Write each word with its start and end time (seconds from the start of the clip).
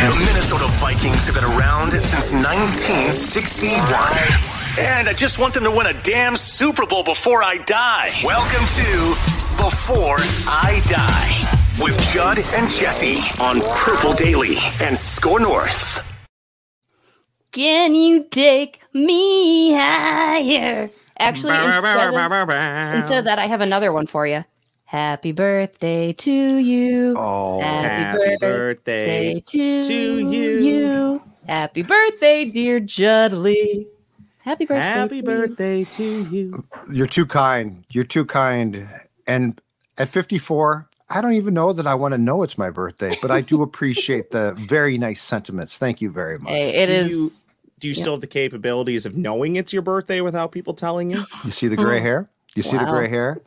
The 0.00 0.26
Minnesota 0.26 0.66
Vikings 0.80 1.26
have 1.26 1.34
been 1.34 1.44
around 1.44 1.92
since 1.92 2.32
1961. 2.32 3.92
And 4.78 5.08
I 5.08 5.12
just 5.12 5.38
want 5.38 5.54
them 5.54 5.64
to 5.64 5.70
win 5.70 5.86
a 5.86 5.92
damn 6.02 6.36
Super 6.36 6.86
Bowl 6.86 7.04
before 7.04 7.42
I 7.42 7.58
die. 7.58 8.10
Welcome 8.24 8.64
to 8.64 9.14
Before 9.62 10.16
I 10.48 10.80
Die 10.88 11.84
with 11.84 12.00
Judd 12.12 12.38
and 12.38 12.68
Jessi 12.68 13.20
on 13.40 13.60
Purple 13.76 14.14
Daily 14.14 14.56
and 14.82 14.96
Score 14.96 15.38
North. 15.40 16.00
Can 17.52 17.94
you 17.94 18.24
take 18.24 18.80
me 18.94 19.72
higher? 19.74 20.90
Actually, 21.18 21.52
instead 21.54 22.14
of, 22.14 22.14
instead 22.96 23.18
of 23.18 23.24
that, 23.26 23.38
I 23.38 23.46
have 23.46 23.60
another 23.60 23.92
one 23.92 24.06
for 24.06 24.26
you. 24.26 24.44
Happy 24.90 25.30
birthday 25.30 26.12
to 26.12 26.56
you. 26.56 27.14
Oh, 27.16 27.60
happy, 27.60 28.36
birthday, 28.40 29.38
to, 29.38 29.56
you. 29.56 31.22
Happy 31.46 31.82
birthday, 31.82 32.44
dear 32.46 32.80
Judley. 32.80 33.86
Happy 34.38 34.66
birthday. 34.66 34.82
Happy 34.82 35.20
to 35.20 35.24
birthday 35.24 35.84
to 35.84 36.24
you. 36.24 36.64
You're 36.90 37.06
too 37.06 37.24
kind. 37.24 37.84
You're 37.90 38.02
too 38.02 38.24
kind. 38.24 38.88
And 39.28 39.60
at 39.96 40.08
54, 40.08 40.88
I 41.08 41.20
don't 41.20 41.34
even 41.34 41.54
know 41.54 41.72
that 41.72 41.86
I 41.86 41.94
want 41.94 42.10
to 42.14 42.18
know 42.18 42.42
it's 42.42 42.58
my 42.58 42.70
birthday, 42.70 43.16
but 43.22 43.30
I 43.30 43.42
do 43.42 43.62
appreciate 43.68 44.32
the 44.32 44.56
very 44.58 44.98
nice 44.98 45.22
sentiments. 45.22 45.78
Thank 45.78 46.00
you 46.00 46.10
very 46.10 46.40
much. 46.40 46.50
Hey, 46.50 46.82
it 46.82 46.86
do 46.86 46.92
is. 46.92 47.08
You, 47.10 47.32
do 47.78 47.86
you 47.86 47.94
still 47.94 48.14
have 48.14 48.22
the 48.22 48.26
capabilities 48.26 49.06
of 49.06 49.16
knowing 49.16 49.54
it's 49.54 49.72
your 49.72 49.82
birthday 49.82 50.20
without 50.20 50.50
people 50.50 50.74
telling 50.74 51.12
you? 51.12 51.24
You 51.44 51.52
see 51.52 51.68
the 51.68 51.76
gray 51.76 52.00
hair? 52.00 52.28
You 52.56 52.64
see 52.64 52.76
the 52.76 52.86
gray 52.86 53.08
hair? 53.08 53.40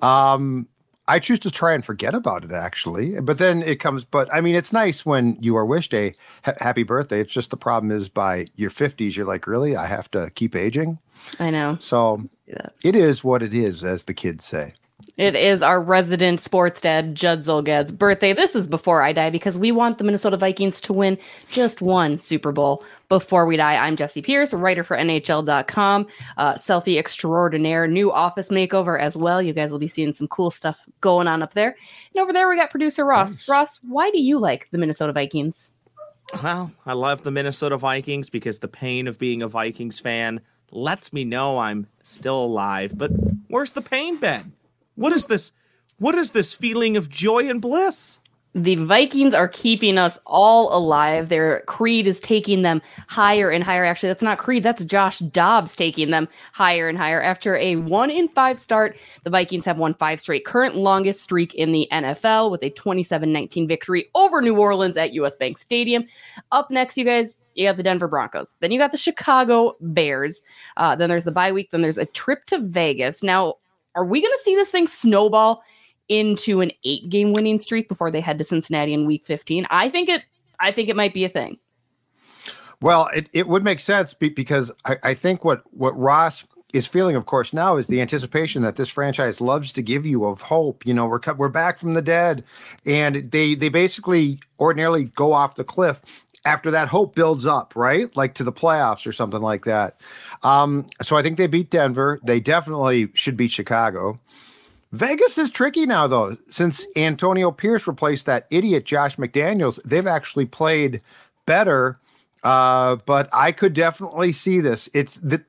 Um, 0.00 0.66
I 1.08 1.18
choose 1.20 1.38
to 1.40 1.50
try 1.50 1.72
and 1.72 1.84
forget 1.84 2.14
about 2.14 2.44
it 2.44 2.50
actually, 2.52 3.20
but 3.20 3.38
then 3.38 3.62
it 3.62 3.76
comes. 3.76 4.04
But 4.04 4.32
I 4.34 4.40
mean, 4.40 4.54
it's 4.56 4.72
nice 4.72 5.06
when 5.06 5.36
you 5.40 5.56
are 5.56 5.64
wished 5.64 5.94
a 5.94 6.14
ha- 6.44 6.54
happy 6.60 6.82
birthday. 6.82 7.20
It's 7.20 7.32
just 7.32 7.50
the 7.50 7.56
problem 7.56 7.92
is 7.92 8.08
by 8.08 8.46
your 8.56 8.70
50s, 8.70 9.16
you're 9.16 9.26
like, 9.26 9.46
really? 9.46 9.76
I 9.76 9.86
have 9.86 10.10
to 10.12 10.30
keep 10.34 10.56
aging? 10.56 10.98
I 11.38 11.50
know. 11.50 11.78
So 11.80 12.28
Yeah. 12.46 12.68
it 12.84 12.96
is 12.96 13.22
what 13.24 13.42
it 13.42 13.54
is, 13.54 13.84
as 13.84 14.04
the 14.04 14.14
kids 14.14 14.44
say. 14.44 14.74
It 15.16 15.34
is 15.34 15.62
our 15.62 15.80
resident 15.80 16.42
sports 16.42 16.82
dad, 16.82 17.14
Judd 17.14 17.40
Zulgad's 17.40 17.90
birthday. 17.90 18.34
This 18.34 18.54
is 18.54 18.68
before 18.68 19.02
I 19.02 19.14
die 19.14 19.30
because 19.30 19.56
we 19.56 19.72
want 19.72 19.96
the 19.96 20.04
Minnesota 20.04 20.36
Vikings 20.36 20.78
to 20.82 20.92
win 20.92 21.16
just 21.50 21.80
one 21.80 22.18
Super 22.18 22.52
Bowl 22.52 22.84
before 23.08 23.46
we 23.46 23.56
die. 23.56 23.76
I'm 23.76 23.96
Jessi 23.96 24.22
Pierce, 24.22 24.52
writer 24.52 24.84
for 24.84 24.94
NHL.com, 24.94 26.06
uh, 26.36 26.54
selfie 26.56 26.98
extraordinaire, 26.98 27.88
new 27.88 28.12
office 28.12 28.50
makeover 28.50 29.00
as 29.00 29.16
well. 29.16 29.40
You 29.40 29.54
guys 29.54 29.72
will 29.72 29.78
be 29.78 29.88
seeing 29.88 30.12
some 30.12 30.28
cool 30.28 30.50
stuff 30.50 30.80
going 31.00 31.28
on 31.28 31.42
up 31.42 31.54
there. 31.54 31.74
And 32.14 32.22
over 32.22 32.34
there, 32.34 32.46
we 32.46 32.56
got 32.56 32.68
producer 32.68 33.06
Ross. 33.06 33.48
Ross, 33.48 33.80
why 33.88 34.10
do 34.10 34.20
you 34.20 34.38
like 34.38 34.68
the 34.70 34.76
Minnesota 34.76 35.14
Vikings? 35.14 35.72
Well, 36.42 36.72
I 36.84 36.92
love 36.92 37.22
the 37.22 37.30
Minnesota 37.30 37.78
Vikings 37.78 38.28
because 38.28 38.58
the 38.58 38.68
pain 38.68 39.06
of 39.06 39.18
being 39.18 39.42
a 39.42 39.48
Vikings 39.48 39.98
fan 39.98 40.42
lets 40.70 41.14
me 41.14 41.24
know 41.24 41.56
I'm 41.56 41.86
still 42.02 42.44
alive. 42.44 42.98
But 42.98 43.12
where's 43.48 43.72
the 43.72 43.80
pain 43.80 44.18
been? 44.18 44.52
What 44.96 45.12
is 45.12 45.26
this? 45.26 45.52
What 45.98 46.14
is 46.14 46.32
this 46.32 46.52
feeling 46.52 46.96
of 46.96 47.08
joy 47.08 47.48
and 47.48 47.60
bliss? 47.60 48.20
the 48.56 48.76
Vikings 48.76 49.34
are 49.34 49.48
keeping 49.48 49.98
us 49.98 50.18
all 50.24 50.74
alive. 50.74 51.28
Their 51.28 51.60
Creed 51.66 52.06
is 52.06 52.18
taking 52.18 52.62
them 52.62 52.80
higher 53.06 53.50
and 53.50 53.62
higher. 53.62 53.84
Actually, 53.84 54.08
that's 54.08 54.22
not 54.22 54.38
Creed, 54.38 54.62
that's 54.62 54.82
Josh 54.82 55.18
Dobbs 55.18 55.76
taking 55.76 56.10
them 56.10 56.26
higher 56.54 56.88
and 56.88 56.96
higher. 56.96 57.20
After 57.20 57.56
a 57.58 57.76
one 57.76 58.08
in 58.08 58.28
five 58.28 58.58
start, 58.58 58.96
the 59.24 59.30
Vikings 59.30 59.66
have 59.66 59.78
won 59.78 59.92
five 59.92 60.22
straight, 60.22 60.46
current 60.46 60.74
longest 60.74 61.22
streak 61.22 61.52
in 61.54 61.72
the 61.72 61.86
NFL 61.92 62.50
with 62.50 62.62
a 62.62 62.70
27 62.70 63.30
19 63.30 63.68
victory 63.68 64.06
over 64.14 64.40
New 64.40 64.56
Orleans 64.56 64.96
at 64.96 65.12
US 65.12 65.36
Bank 65.36 65.58
Stadium. 65.58 66.06
Up 66.50 66.70
next, 66.70 66.96
you 66.96 67.04
guys, 67.04 67.42
you 67.56 67.66
got 67.68 67.76
the 67.76 67.82
Denver 67.82 68.08
Broncos. 68.08 68.56
Then 68.60 68.70
you 68.70 68.78
got 68.78 68.90
the 68.90 68.96
Chicago 68.96 69.76
Bears. 69.82 70.40
Uh, 70.78 70.96
then 70.96 71.10
there's 71.10 71.24
the 71.24 71.32
bye 71.32 71.52
week. 71.52 71.72
Then 71.72 71.82
there's 71.82 71.98
a 71.98 72.06
trip 72.06 72.46
to 72.46 72.58
Vegas. 72.58 73.22
Now, 73.22 73.56
are 73.96 74.04
we 74.04 74.20
going 74.20 74.32
to 74.32 74.42
see 74.44 74.54
this 74.54 74.70
thing 74.70 74.86
snowball 74.86 75.64
into 76.08 76.60
an 76.60 76.70
eight 76.84 77.08
game 77.08 77.32
winning 77.32 77.58
streak 77.58 77.88
before 77.88 78.10
they 78.10 78.20
head 78.20 78.38
to 78.38 78.44
Cincinnati 78.44 78.94
in 78.94 79.06
week 79.06 79.24
15. 79.24 79.66
I 79.70 79.88
think 79.88 80.08
it 80.08 80.22
I 80.60 80.72
think 80.72 80.88
it 80.88 80.96
might 80.96 81.12
be 81.12 81.24
a 81.24 81.28
thing. 81.28 81.58
Well, 82.80 83.08
it, 83.14 83.28
it 83.32 83.48
would 83.48 83.64
make 83.64 83.80
sense 83.80 84.14
be, 84.14 84.28
because 84.28 84.70
I, 84.84 84.96
I 85.02 85.14
think 85.14 85.44
what 85.44 85.62
what 85.72 85.98
Ross 85.98 86.44
is 86.72 86.86
feeling, 86.86 87.16
of 87.16 87.26
course, 87.26 87.52
now 87.52 87.76
is 87.76 87.86
the 87.86 88.00
anticipation 88.00 88.62
that 88.62 88.76
this 88.76 88.90
franchise 88.90 89.40
loves 89.40 89.72
to 89.72 89.82
give 89.82 90.04
you 90.04 90.24
of 90.24 90.42
hope. 90.42 90.84
You 90.86 90.94
know, 90.94 91.06
we're 91.06 91.20
we're 91.36 91.48
back 91.48 91.78
from 91.78 91.94
the 91.94 92.02
dead, 92.02 92.44
and 92.84 93.30
they 93.30 93.54
they 93.54 93.68
basically 93.68 94.40
ordinarily 94.60 95.04
go 95.04 95.32
off 95.32 95.54
the 95.54 95.64
cliff 95.64 96.02
after 96.46 96.70
that 96.70 96.88
hope 96.88 97.14
builds 97.14 97.44
up, 97.44 97.74
right? 97.76 98.14
Like 98.16 98.34
to 98.34 98.44
the 98.44 98.52
playoffs 98.52 99.06
or 99.06 99.12
something 99.12 99.42
like 99.42 99.64
that. 99.64 100.00
Um, 100.42 100.86
so 101.02 101.16
I 101.16 101.22
think 101.22 101.36
they 101.36 101.48
beat 101.48 101.70
Denver. 101.70 102.20
They 102.24 102.40
definitely 102.40 103.10
should 103.14 103.36
beat 103.36 103.50
Chicago. 103.50 104.20
Vegas 104.92 105.36
is 105.36 105.50
tricky 105.50 105.84
now, 105.84 106.06
though, 106.06 106.36
since 106.48 106.86
Antonio 106.94 107.50
Pierce 107.50 107.86
replaced 107.88 108.26
that 108.26 108.46
idiot 108.50 108.86
Josh 108.86 109.16
McDaniels. 109.16 109.82
They've 109.82 110.06
actually 110.06 110.46
played 110.46 111.02
better, 111.44 111.98
uh, 112.44 112.96
but 113.04 113.28
I 113.32 113.50
could 113.50 113.74
definitely 113.74 114.30
see 114.30 114.60
this. 114.60 114.88
It's 114.94 115.18
th- 115.18 115.42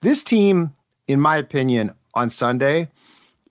this 0.00 0.22
team, 0.22 0.72
in 1.08 1.20
my 1.20 1.36
opinion, 1.36 1.92
on 2.14 2.30
Sunday. 2.30 2.88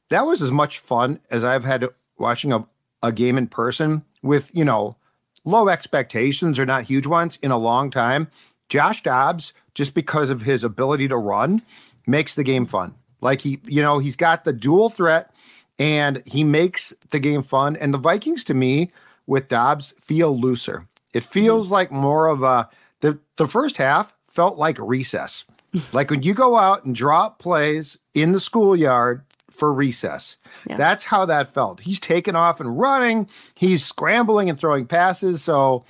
That 0.09 0.25
was 0.25 0.41
as 0.41 0.51
much 0.51 0.79
fun 0.79 1.19
as 1.29 1.43
I've 1.43 1.65
had 1.65 1.85
watching 2.17 2.53
a, 2.53 2.65
a 3.03 3.11
game 3.11 3.37
in 3.37 3.47
person 3.47 4.03
with 4.21 4.49
you 4.55 4.63
know 4.63 4.95
low 5.45 5.69
expectations 5.69 6.59
or 6.59 6.65
not 6.65 6.83
huge 6.83 7.07
ones 7.07 7.37
in 7.41 7.51
a 7.51 7.57
long 7.57 7.89
time. 7.89 8.29
Josh 8.69 9.03
Dobbs, 9.03 9.53
just 9.73 9.93
because 9.93 10.29
of 10.29 10.41
his 10.41 10.63
ability 10.63 11.07
to 11.09 11.17
run, 11.17 11.61
makes 12.07 12.35
the 12.35 12.43
game 12.43 12.65
fun. 12.65 12.95
Like 13.21 13.41
he, 13.41 13.59
you 13.65 13.81
know, 13.81 13.99
he's 13.99 14.15
got 14.15 14.43
the 14.43 14.53
dual 14.53 14.89
threat 14.89 15.33
and 15.79 16.21
he 16.25 16.43
makes 16.43 16.93
the 17.09 17.19
game 17.19 17.41
fun. 17.41 17.75
And 17.75 17.93
the 17.93 17.97
Vikings, 17.97 18.43
to 18.45 18.53
me, 18.53 18.91
with 19.25 19.47
Dobbs, 19.47 19.93
feel 19.99 20.37
looser. 20.37 20.87
It 21.13 21.23
feels 21.23 21.71
like 21.71 21.91
more 21.91 22.27
of 22.27 22.43
a 22.43 22.69
the 23.01 23.19
the 23.37 23.47
first 23.47 23.77
half 23.77 24.13
felt 24.27 24.57
like 24.57 24.77
recess. 24.79 25.45
like 25.93 26.09
when 26.09 26.23
you 26.23 26.33
go 26.33 26.57
out 26.57 26.85
and 26.85 26.95
drop 26.95 27.39
plays 27.39 27.97
in 28.13 28.31
the 28.31 28.39
schoolyard 28.39 29.23
for 29.53 29.71
recess. 29.71 30.37
Yeah. 30.67 30.77
That's 30.77 31.03
how 31.03 31.25
that 31.25 31.53
felt. 31.53 31.81
He's 31.81 31.99
taking 31.99 32.35
off 32.35 32.59
and 32.59 32.77
running. 32.77 33.29
He's 33.55 33.85
scrambling 33.85 34.49
and 34.49 34.59
throwing 34.59 34.85
passes. 34.85 35.43
So 35.43 35.85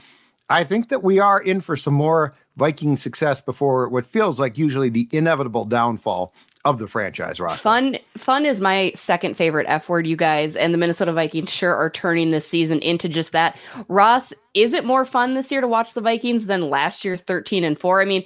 I 0.49 0.63
think 0.63 0.89
that 0.89 1.03
we 1.03 1.19
are 1.19 1.41
in 1.41 1.61
for 1.61 1.75
some 1.75 1.93
more 1.93 2.35
Viking 2.55 2.95
success 2.97 3.41
before 3.41 3.89
what 3.89 4.05
feels 4.05 4.39
like 4.39 4.59
usually 4.59 4.89
the 4.89 5.09
inevitable 5.11 5.65
downfall 5.65 6.31
of 6.65 6.79
the 6.79 6.87
franchise 6.87 7.39
roster. 7.39 7.61
Fun 7.61 7.97
fun 8.15 8.45
is 8.45 8.61
my 8.61 8.91
second 8.95 9.35
favorite 9.35 9.65
F 9.67 9.89
word, 9.89 10.07
you 10.07 10.15
guys, 10.15 10.55
and 10.55 10.73
the 10.73 10.77
Minnesota 10.77 11.11
Vikings 11.11 11.51
sure 11.51 11.75
are 11.75 11.89
turning 11.89 12.29
this 12.29 12.47
season 12.47 12.79
into 12.79 13.09
just 13.09 13.31
that. 13.33 13.57
Ross, 13.89 14.31
is 14.53 14.71
it 14.71 14.85
more 14.85 15.03
fun 15.03 15.33
this 15.33 15.51
year 15.51 15.61
to 15.61 15.67
watch 15.67 15.93
the 15.93 16.01
Vikings 16.01 16.45
than 16.45 16.69
last 16.69 17.03
year's 17.03 17.21
13 17.21 17.63
and 17.63 17.77
4? 17.77 18.01
I 18.01 18.05
mean, 18.05 18.23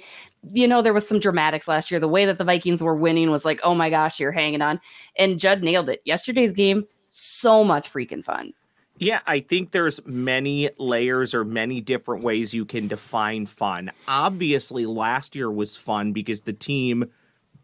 you 0.52 0.68
know, 0.68 0.82
there 0.82 0.92
was 0.92 1.06
some 1.06 1.18
dramatics 1.18 1.68
last 1.68 1.90
year. 1.90 2.00
The 2.00 2.08
way 2.08 2.24
that 2.26 2.38
the 2.38 2.44
Vikings 2.44 2.82
were 2.82 2.94
winning 2.94 3.30
was 3.30 3.44
like, 3.44 3.60
oh 3.62 3.74
my 3.74 3.90
gosh, 3.90 4.20
you're 4.20 4.32
hanging 4.32 4.62
on. 4.62 4.80
And 5.16 5.38
Judd 5.38 5.62
nailed 5.62 5.88
it. 5.88 6.02
Yesterday's 6.04 6.52
game, 6.52 6.86
so 7.08 7.64
much 7.64 7.92
freaking 7.92 8.24
fun. 8.24 8.52
Yeah, 8.98 9.20
I 9.26 9.40
think 9.40 9.70
there's 9.70 10.04
many 10.06 10.70
layers 10.76 11.32
or 11.32 11.44
many 11.44 11.80
different 11.80 12.24
ways 12.24 12.52
you 12.52 12.64
can 12.64 12.88
define 12.88 13.46
fun. 13.46 13.92
Obviously, 14.08 14.86
last 14.86 15.36
year 15.36 15.50
was 15.50 15.76
fun 15.76 16.12
because 16.12 16.40
the 16.40 16.52
team, 16.52 17.10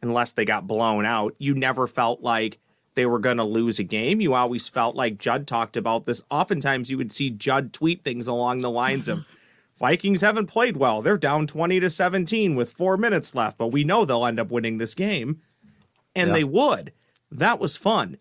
unless 0.00 0.32
they 0.32 0.44
got 0.44 0.68
blown 0.68 1.04
out, 1.04 1.34
you 1.38 1.54
never 1.54 1.88
felt 1.88 2.22
like 2.22 2.58
they 2.94 3.06
were 3.06 3.18
going 3.18 3.38
to 3.38 3.44
lose 3.44 3.80
a 3.80 3.84
game. 3.84 4.20
You 4.20 4.34
always 4.34 4.68
felt 4.68 4.94
like 4.94 5.18
Judd 5.18 5.48
talked 5.48 5.76
about 5.76 6.04
this. 6.04 6.22
Oftentimes, 6.30 6.88
you 6.88 6.96
would 6.98 7.10
see 7.10 7.30
Judd 7.30 7.72
tweet 7.72 8.04
things 8.04 8.28
along 8.28 8.60
the 8.60 8.70
lines 8.70 9.08
of, 9.08 9.24
Vikings 9.84 10.22
haven't 10.22 10.46
played 10.46 10.78
well. 10.78 11.02
They're 11.02 11.18
down 11.18 11.46
20 11.46 11.78
to 11.80 11.90
17 11.90 12.54
with 12.54 12.72
four 12.72 12.96
minutes 12.96 13.34
left, 13.34 13.58
but 13.58 13.66
we 13.66 13.84
know 13.84 14.06
they'll 14.06 14.24
end 14.24 14.40
up 14.40 14.50
winning 14.50 14.78
this 14.78 14.94
game. 14.94 15.42
And 16.16 16.28
Yeah. 16.28 16.32
they 16.36 16.44
would. 16.44 16.92
That 17.30 17.60
was 17.60 17.76
fun. 17.76 18.16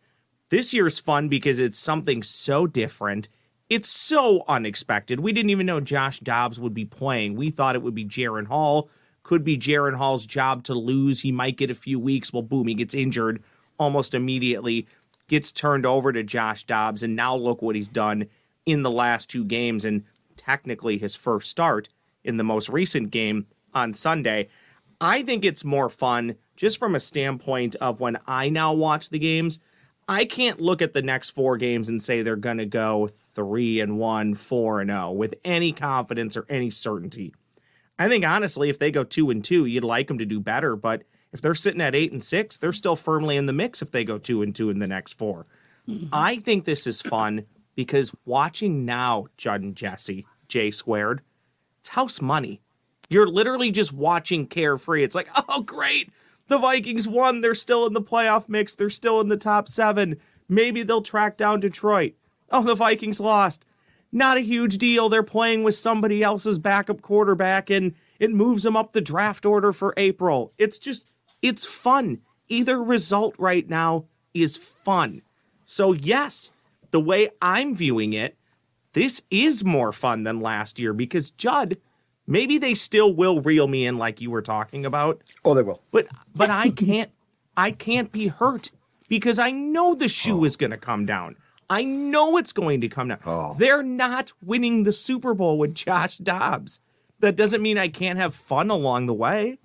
This 0.49 0.73
year's 0.73 0.99
fun 0.99 1.29
because 1.29 1.59
it's 1.59 1.79
something 1.79 2.21
so 2.21 2.67
different. 2.67 3.29
It's 3.69 3.87
so 3.87 4.43
unexpected. 4.45 5.21
We 5.21 5.31
didn't 5.31 5.51
even 5.51 5.65
know 5.65 5.79
Josh 5.79 6.19
Dobbs 6.19 6.59
would 6.59 6.73
be 6.73 6.83
playing. 6.83 7.37
We 7.37 7.49
thought 7.49 7.75
it 7.77 7.81
would 7.81 7.95
be 7.95 8.03
Jaren 8.03 8.47
Hall. 8.47 8.89
Could 9.23 9.45
be 9.45 9.57
Jaren 9.57 9.95
Hall's 9.95 10.25
job 10.25 10.65
to 10.65 10.73
lose. 10.73 11.21
He 11.21 11.31
might 11.31 11.55
get 11.55 11.71
a 11.71 11.75
few 11.75 11.97
weeks. 11.97 12.33
Well, 12.33 12.43
boom, 12.43 12.67
he 12.67 12.73
gets 12.73 12.93
injured 12.93 13.41
almost 13.79 14.13
immediately, 14.13 14.85
gets 15.29 15.49
turned 15.53 15.85
over 15.85 16.11
to 16.11 16.23
Josh 16.23 16.65
Dobbs, 16.65 17.03
and 17.03 17.15
now 17.15 17.37
look 17.37 17.61
what 17.61 17.77
he's 17.77 17.87
done 17.87 18.25
in 18.65 18.83
the 18.83 18.91
last 18.91 19.29
two 19.29 19.45
games 19.45 19.85
and 19.85 20.03
technically 20.45 20.97
his 20.97 21.15
first 21.15 21.49
start 21.49 21.89
in 22.23 22.37
the 22.37 22.43
most 22.43 22.69
recent 22.69 23.11
game 23.11 23.47
on 23.73 23.93
Sunday. 23.93 24.49
I 25.01 25.23
think 25.23 25.43
it's 25.43 25.63
more 25.63 25.89
fun 25.89 26.35
just 26.55 26.77
from 26.77 26.95
a 26.95 26.99
standpoint 26.99 27.75
of 27.77 27.99
when 27.99 28.17
I 28.27 28.49
now 28.49 28.73
watch 28.73 29.09
the 29.09 29.19
games. 29.19 29.59
I 30.07 30.25
can't 30.25 30.59
look 30.59 30.81
at 30.81 30.93
the 30.93 31.01
next 31.01 31.31
four 31.31 31.57
games 31.57 31.89
and 31.89 32.01
say 32.01 32.21
they're 32.21 32.35
going 32.35 32.57
to 32.57 32.65
go 32.65 33.09
three 33.33 33.79
and 33.79 33.97
one, 33.97 34.33
four 34.35 34.81
and 34.81 34.89
zero 34.89 35.11
with 35.11 35.35
any 35.45 35.71
confidence 35.71 36.35
or 36.35 36.45
any 36.49 36.69
certainty. 36.69 37.33
I 37.97 38.09
think 38.09 38.25
honestly, 38.25 38.69
if 38.69 38.79
they 38.79 38.91
go 38.91 39.03
two 39.03 39.29
and 39.29 39.43
two, 39.43 39.65
you'd 39.65 39.83
like 39.83 40.07
them 40.07 40.17
to 40.17 40.25
do 40.25 40.39
better. 40.39 40.75
But 40.75 41.03
if 41.31 41.41
they're 41.41 41.55
sitting 41.55 41.81
at 41.81 41.95
eight 41.95 42.11
and 42.11 42.23
six, 42.23 42.57
they're 42.57 42.73
still 42.73 42.95
firmly 42.95 43.37
in 43.37 43.45
the 43.45 43.53
mix 43.53 43.81
if 43.81 43.91
they 43.91 44.03
go 44.03 44.17
two 44.17 44.41
and 44.41 44.53
two 44.53 44.69
in 44.69 44.79
the 44.79 44.87
next 44.87 45.13
4 45.13 45.45
mm-hmm. 45.87 46.07
I 46.11 46.37
think 46.37 46.65
this 46.65 46.85
is 46.85 47.01
fun 47.01 47.45
because 47.75 48.13
watching 48.25 48.85
now, 48.85 49.27
Judd 49.37 49.61
and 49.61 49.75
Jessi, 49.75 50.25
J 50.53 50.69
squared, 50.69 51.21
it's 51.79 51.89
house 51.89 52.21
money. 52.21 52.61
You're 53.09 53.27
literally 53.27 53.71
just 53.71 53.91
watching 53.91 54.45
carefree. 54.45 55.03
It's 55.03 55.15
like, 55.15 55.27
oh, 55.49 55.61
great. 55.61 56.11
The 56.47 56.59
Vikings 56.59 57.07
won. 57.07 57.41
They're 57.41 57.55
still 57.55 57.87
in 57.87 57.93
the 57.93 58.01
playoff 58.03 58.47
mix. 58.47 58.75
They're 58.75 58.91
still 58.91 59.19
in 59.19 59.29
the 59.29 59.35
top 59.37 59.67
seven. 59.67 60.17
Maybe 60.47 60.83
they'll 60.83 61.01
track 61.01 61.37
down 61.37 61.59
Detroit. 61.59 62.13
Oh, 62.51 62.61
the 62.61 62.75
Vikings 62.75 63.19
lost. 63.19 63.65
Not 64.11 64.37
a 64.37 64.41
huge 64.41 64.77
deal. 64.77 65.09
They're 65.09 65.23
playing 65.23 65.63
with 65.63 65.73
somebody 65.73 66.21
else's 66.21 66.59
backup 66.59 67.01
quarterback 67.01 67.71
and 67.71 67.95
it 68.19 68.29
moves 68.29 68.61
them 68.61 68.77
up 68.77 68.93
the 68.93 69.01
draft 69.01 69.47
order 69.47 69.73
for 69.73 69.95
April. 69.97 70.53
It's 70.59 70.77
just, 70.77 71.07
it's 71.41 71.65
fun. 71.65 72.21
Either 72.47 72.81
result 72.81 73.33
right 73.39 73.67
now 73.67 74.05
is 74.35 74.55
fun. 74.55 75.23
So, 75.65 75.93
yes, 75.93 76.51
the 76.91 76.99
way 76.99 77.31
I'm 77.41 77.75
viewing 77.75 78.13
it, 78.13 78.37
this 78.93 79.21
is 79.29 79.63
more 79.63 79.91
fun 79.91 80.23
than 80.23 80.39
last 80.39 80.79
year 80.79 80.93
because 80.93 81.31
Judd, 81.31 81.77
maybe 82.25 82.57
they 82.57 82.73
still 82.73 83.13
will 83.13 83.41
reel 83.41 83.67
me 83.67 83.85
in 83.85 83.97
like 83.97 84.21
you 84.21 84.31
were 84.31 84.41
talking 84.41 84.85
about, 84.85 85.21
Oh, 85.43 85.53
they 85.53 85.63
will. 85.63 85.81
but 85.91 86.07
but 86.35 86.49
I 86.49 86.69
can't 86.69 87.11
I 87.57 87.71
can't 87.71 88.11
be 88.11 88.27
hurt 88.27 88.71
because 89.09 89.39
I 89.39 89.51
know 89.51 89.93
the 89.95 90.07
shoe 90.07 90.41
oh. 90.41 90.43
is 90.45 90.55
going 90.55 90.71
to 90.71 90.77
come 90.77 91.05
down. 91.05 91.35
I 91.69 91.83
know 91.83 92.37
it's 92.37 92.51
going 92.51 92.81
to 92.81 92.87
come 92.87 93.07
down. 93.09 93.19
Oh. 93.25 93.55
They're 93.57 93.83
not 93.83 94.31
winning 94.43 94.83
the 94.83 94.93
Super 94.93 95.33
Bowl 95.33 95.57
with 95.57 95.73
Josh 95.73 96.17
Dobbs. 96.17 96.79
That 97.19 97.35
doesn't 97.35 97.61
mean 97.61 97.77
I 97.77 97.87
can't 97.87 98.19
have 98.19 98.35
fun 98.35 98.69
along 98.69 99.05
the 99.05 99.13
way. 99.13 99.59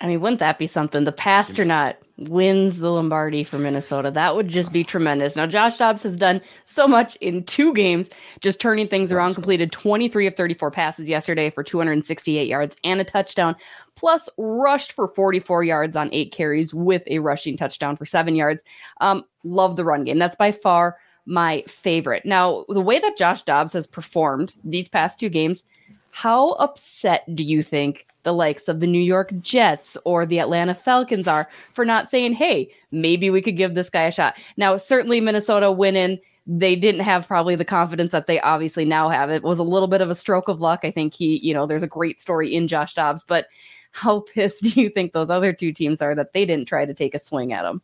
I 0.00 0.06
mean, 0.06 0.20
wouldn't 0.20 0.40
that 0.40 0.58
be 0.58 0.66
something? 0.66 1.04
The 1.04 1.12
Passtronaut 1.12 1.94
wins 2.28 2.78
the 2.78 2.90
Lombardi 2.90 3.44
for 3.44 3.58
Minnesota. 3.58 4.10
That 4.10 4.34
would 4.34 4.48
just 4.48 4.72
be 4.72 4.84
tremendous. 4.84 5.36
Now, 5.36 5.46
Josh 5.46 5.76
Dobbs 5.76 6.02
has 6.02 6.16
done 6.16 6.40
so 6.64 6.86
much 6.88 7.16
in 7.16 7.44
two 7.44 7.72
games, 7.74 8.08
just 8.40 8.60
turning 8.60 8.88
things 8.88 9.12
around. 9.12 9.34
Completed 9.34 9.72
23 9.72 10.26
of 10.26 10.36
34 10.36 10.70
passes 10.70 11.08
yesterday 11.08 11.50
for 11.50 11.62
268 11.62 12.48
yards 12.48 12.76
and 12.84 13.00
a 13.00 13.04
touchdown, 13.04 13.54
plus 13.96 14.28
rushed 14.38 14.92
for 14.92 15.08
44 15.08 15.64
yards 15.64 15.96
on 15.96 16.08
eight 16.12 16.32
carries 16.32 16.74
with 16.74 17.02
a 17.06 17.18
rushing 17.18 17.56
touchdown 17.56 17.96
for 17.96 18.06
seven 18.06 18.34
yards. 18.34 18.62
Um, 19.00 19.24
love 19.44 19.76
the 19.76 19.84
run 19.84 20.04
game. 20.04 20.18
That's 20.18 20.36
by 20.36 20.52
far 20.52 20.96
my 21.26 21.62
favorite. 21.68 22.24
Now, 22.26 22.64
the 22.68 22.80
way 22.80 22.98
that 22.98 23.16
Josh 23.16 23.42
Dobbs 23.42 23.72
has 23.74 23.86
performed 23.86 24.54
these 24.64 24.88
past 24.88 25.18
two 25.18 25.28
games, 25.28 25.64
how 26.12 26.50
upset 26.52 27.24
do 27.34 27.42
you 27.42 27.62
think 27.62 28.06
the 28.22 28.34
likes 28.34 28.68
of 28.68 28.80
the 28.80 28.86
New 28.86 29.00
York 29.00 29.32
Jets 29.40 29.96
or 30.04 30.26
the 30.26 30.38
Atlanta 30.38 30.74
Falcons 30.74 31.26
are 31.26 31.48
for 31.72 31.86
not 31.86 32.10
saying, 32.10 32.34
hey, 32.34 32.70
maybe 32.90 33.30
we 33.30 33.40
could 33.40 33.56
give 33.56 33.74
this 33.74 33.88
guy 33.88 34.02
a 34.02 34.12
shot? 34.12 34.38
Now, 34.58 34.76
certainly 34.76 35.22
Minnesota 35.22 35.72
winning, 35.72 36.20
they 36.46 36.76
didn't 36.76 37.00
have 37.00 37.26
probably 37.26 37.56
the 37.56 37.64
confidence 37.64 38.12
that 38.12 38.26
they 38.26 38.38
obviously 38.40 38.84
now 38.84 39.08
have. 39.08 39.30
It 39.30 39.42
was 39.42 39.58
a 39.58 39.64
little 39.64 39.88
bit 39.88 40.02
of 40.02 40.10
a 40.10 40.14
stroke 40.14 40.48
of 40.48 40.60
luck. 40.60 40.80
I 40.82 40.90
think 40.90 41.14
he, 41.14 41.38
you 41.38 41.54
know, 41.54 41.66
there's 41.66 41.82
a 41.82 41.88
great 41.88 42.20
story 42.20 42.54
in 42.54 42.68
Josh 42.68 42.92
Dobbs, 42.92 43.24
but 43.24 43.46
how 43.92 44.20
pissed 44.34 44.62
do 44.62 44.82
you 44.82 44.90
think 44.90 45.14
those 45.14 45.30
other 45.30 45.54
two 45.54 45.72
teams 45.72 46.02
are 46.02 46.14
that 46.14 46.34
they 46.34 46.44
didn't 46.44 46.68
try 46.68 46.84
to 46.84 46.94
take 46.94 47.14
a 47.14 47.18
swing 47.18 47.54
at 47.54 47.64
him? 47.64 47.80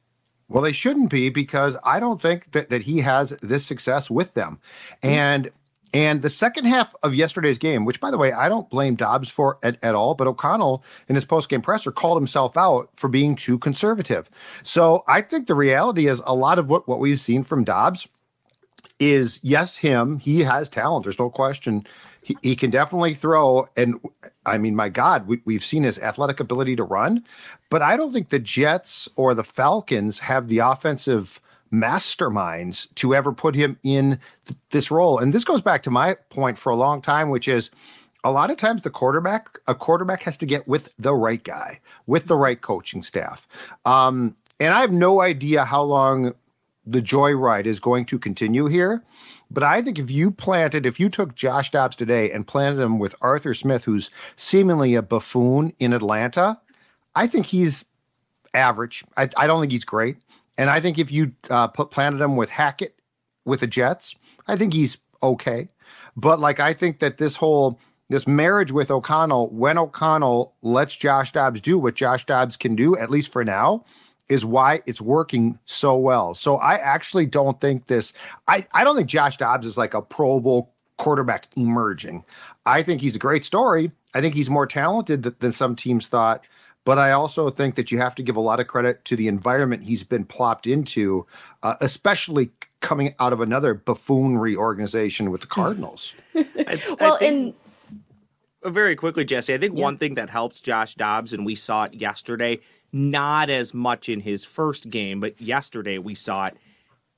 Well, 0.48 0.62
they 0.62 0.72
shouldn't 0.72 1.10
be 1.10 1.30
because 1.30 1.78
I 1.82 1.98
don't 1.98 2.20
think 2.20 2.52
that, 2.52 2.68
that 2.68 2.82
he 2.82 3.00
has 3.00 3.30
this 3.40 3.64
success 3.64 4.10
with 4.10 4.34
them. 4.34 4.60
Mm-hmm. 5.02 5.08
And 5.08 5.50
and 5.94 6.22
the 6.22 6.30
second 6.30 6.66
half 6.66 6.94
of 7.02 7.14
yesterday's 7.14 7.58
game, 7.58 7.84
which 7.84 8.00
by 8.00 8.10
the 8.10 8.18
way, 8.18 8.32
I 8.32 8.48
don't 8.48 8.68
blame 8.68 8.94
Dobbs 8.94 9.28
for 9.28 9.58
at, 9.62 9.78
at 9.82 9.94
all, 9.94 10.14
but 10.14 10.26
O'Connell 10.26 10.84
in 11.08 11.14
his 11.14 11.24
post-game 11.24 11.62
presser 11.62 11.90
called 11.90 12.18
himself 12.18 12.56
out 12.56 12.90
for 12.94 13.08
being 13.08 13.34
too 13.34 13.58
conservative. 13.58 14.28
So 14.62 15.04
I 15.08 15.22
think 15.22 15.46
the 15.46 15.54
reality 15.54 16.06
is 16.06 16.22
a 16.26 16.34
lot 16.34 16.58
of 16.58 16.68
what, 16.68 16.88
what 16.88 16.98
we've 16.98 17.20
seen 17.20 17.42
from 17.42 17.64
Dobbs 17.64 18.08
is 18.98 19.40
yes, 19.42 19.76
him. 19.76 20.18
He 20.18 20.40
has 20.40 20.68
talent. 20.68 21.04
There's 21.04 21.18
no 21.18 21.30
question. 21.30 21.86
He, 22.20 22.36
he 22.42 22.56
can 22.56 22.70
definitely 22.70 23.14
throw. 23.14 23.68
And 23.76 24.00
I 24.44 24.58
mean, 24.58 24.74
my 24.74 24.88
God, 24.88 25.26
we, 25.26 25.40
we've 25.44 25.64
seen 25.64 25.84
his 25.84 25.98
athletic 25.98 26.40
ability 26.40 26.76
to 26.76 26.84
run, 26.84 27.24
but 27.70 27.80
I 27.80 27.96
don't 27.96 28.12
think 28.12 28.28
the 28.28 28.38
Jets 28.38 29.08
or 29.16 29.34
the 29.34 29.44
Falcons 29.44 30.20
have 30.20 30.48
the 30.48 30.58
offensive 30.58 31.40
masterminds 31.72 32.92
to 32.96 33.14
ever 33.14 33.32
put 33.32 33.54
him 33.54 33.78
in 33.82 34.18
th- 34.44 34.58
this 34.70 34.90
role. 34.90 35.18
And 35.18 35.32
this 35.32 35.44
goes 35.44 35.62
back 35.62 35.82
to 35.84 35.90
my 35.90 36.14
point 36.30 36.58
for 36.58 36.70
a 36.70 36.76
long 36.76 37.02
time, 37.02 37.30
which 37.30 37.48
is 37.48 37.70
a 38.24 38.32
lot 38.32 38.50
of 38.50 38.56
times 38.56 38.82
the 38.82 38.90
quarterback, 38.90 39.58
a 39.66 39.74
quarterback 39.74 40.22
has 40.22 40.36
to 40.38 40.46
get 40.46 40.66
with 40.66 40.92
the 40.98 41.14
right 41.14 41.42
guy, 41.42 41.80
with 42.06 42.26
the 42.26 42.36
right 42.36 42.60
coaching 42.60 43.02
staff. 43.02 43.46
Um, 43.84 44.36
and 44.60 44.74
I 44.74 44.80
have 44.80 44.92
no 44.92 45.20
idea 45.20 45.64
how 45.64 45.82
long 45.82 46.34
the 46.84 47.02
joyride 47.02 47.66
is 47.66 47.80
going 47.80 48.06
to 48.06 48.18
continue 48.18 48.66
here. 48.66 49.04
But 49.50 49.62
I 49.62 49.82
think 49.82 49.98
if 49.98 50.10
you 50.10 50.30
planted, 50.30 50.84
if 50.84 50.98
you 50.98 51.08
took 51.08 51.34
Josh 51.34 51.70
Dobbs 51.70 51.96
today 51.96 52.30
and 52.30 52.46
planted 52.46 52.82
him 52.82 52.98
with 52.98 53.14
Arthur 53.20 53.54
Smith, 53.54 53.84
who's 53.84 54.10
seemingly 54.36 54.94
a 54.94 55.02
buffoon 55.02 55.72
in 55.78 55.92
Atlanta, 55.92 56.60
I 57.14 57.26
think 57.26 57.46
he's 57.46 57.84
average. 58.52 59.04
I, 59.16 59.28
I 59.36 59.46
don't 59.46 59.60
think 59.60 59.72
he's 59.72 59.84
great. 59.84 60.16
And 60.58 60.68
I 60.68 60.80
think 60.80 60.98
if 60.98 61.10
you 61.10 61.32
uh, 61.48 61.68
put 61.68 61.90
planted 61.90 62.20
him 62.20 62.36
with 62.36 62.50
Hackett 62.50 62.98
with 63.44 63.60
the 63.60 63.66
Jets, 63.66 64.16
I 64.46 64.56
think 64.56 64.74
he's 64.74 64.98
okay. 65.22 65.68
But 66.16 66.40
like 66.40 66.60
I 66.60 66.74
think 66.74 66.98
that 66.98 67.18
this 67.18 67.36
whole 67.36 67.78
this 68.10 68.26
marriage 68.26 68.72
with 68.72 68.90
O'Connell, 68.90 69.50
when 69.50 69.78
O'Connell 69.78 70.54
lets 70.62 70.96
Josh 70.96 71.32
Dobbs 71.32 71.60
do 71.60 71.78
what 71.78 71.94
Josh 71.94 72.24
Dobbs 72.24 72.56
can 72.56 72.74
do, 72.74 72.96
at 72.96 73.10
least 73.10 73.30
for 73.30 73.44
now, 73.44 73.84
is 74.28 74.44
why 74.44 74.82
it's 74.86 75.00
working 75.00 75.58
so 75.64 75.96
well. 75.96 76.34
So 76.34 76.56
I 76.56 76.74
actually 76.74 77.26
don't 77.26 77.60
think 77.60 77.86
this. 77.86 78.12
I 78.48 78.66
I 78.74 78.84
don't 78.84 78.96
think 78.96 79.08
Josh 79.08 79.36
Dobbs 79.36 79.66
is 79.66 79.78
like 79.78 79.94
a 79.94 80.02
Pro 80.02 80.40
Bowl 80.40 80.74
quarterback 80.96 81.46
emerging. 81.56 82.24
I 82.66 82.82
think 82.82 83.00
he's 83.00 83.16
a 83.16 83.20
great 83.20 83.44
story. 83.44 83.92
I 84.12 84.20
think 84.20 84.34
he's 84.34 84.50
more 84.50 84.66
talented 84.66 85.22
th- 85.22 85.36
than 85.38 85.52
some 85.52 85.76
teams 85.76 86.08
thought. 86.08 86.42
But 86.88 86.96
I 86.98 87.12
also 87.12 87.50
think 87.50 87.74
that 87.74 87.92
you 87.92 87.98
have 87.98 88.14
to 88.14 88.22
give 88.22 88.34
a 88.36 88.40
lot 88.40 88.60
of 88.60 88.66
credit 88.66 89.04
to 89.04 89.14
the 89.14 89.28
environment 89.28 89.82
he's 89.82 90.04
been 90.04 90.24
plopped 90.24 90.66
into, 90.66 91.26
uh, 91.62 91.74
especially 91.82 92.48
coming 92.80 93.14
out 93.20 93.34
of 93.34 93.42
another 93.42 93.74
buffoonery 93.74 94.56
organization 94.56 95.30
with 95.30 95.42
the 95.42 95.48
Cardinals. 95.48 96.14
I, 96.34 96.80
Well, 96.98 97.16
I 97.16 97.18
think- 97.18 97.22
and 97.22 97.54
Uh, 98.64 98.70
very 98.70 98.96
quickly, 98.96 99.26
Jessi, 99.26 99.52
I 99.52 99.58
think 99.58 99.76
Yeah. 99.76 99.82
one 99.82 99.98
thing 99.98 100.14
that 100.14 100.30
helps 100.30 100.62
Josh 100.62 100.94
Dobbs, 100.94 101.34
and 101.34 101.44
we 101.44 101.54
saw 101.54 101.84
it 101.84 101.92
yesterday, 101.92 102.58
not 102.90 103.50
as 103.50 103.74
much 103.74 104.08
in 104.08 104.20
his 104.20 104.46
first 104.46 104.88
game, 104.88 105.20
but 105.20 105.38
yesterday 105.38 105.98
we 105.98 106.14
saw 106.14 106.46
it. 106.46 106.56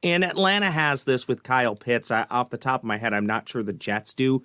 And 0.03 0.25
Atlanta 0.25 0.73
has 0.73 1.05
this 1.05 1.29
with 1.29 1.45
Kyle 1.45 1.77
Pitts. 1.77 2.11
I, 2.11 2.27
off 2.29 2.51
the 2.51 2.59
top 2.59 2.81
of 2.81 2.85
my 2.89 2.97
head, 2.97 3.15
I'm 3.15 3.25
not 3.25 3.49
sure 3.49 3.63
the 3.63 3.73
Jets 3.73 4.15
do. 4.15 4.43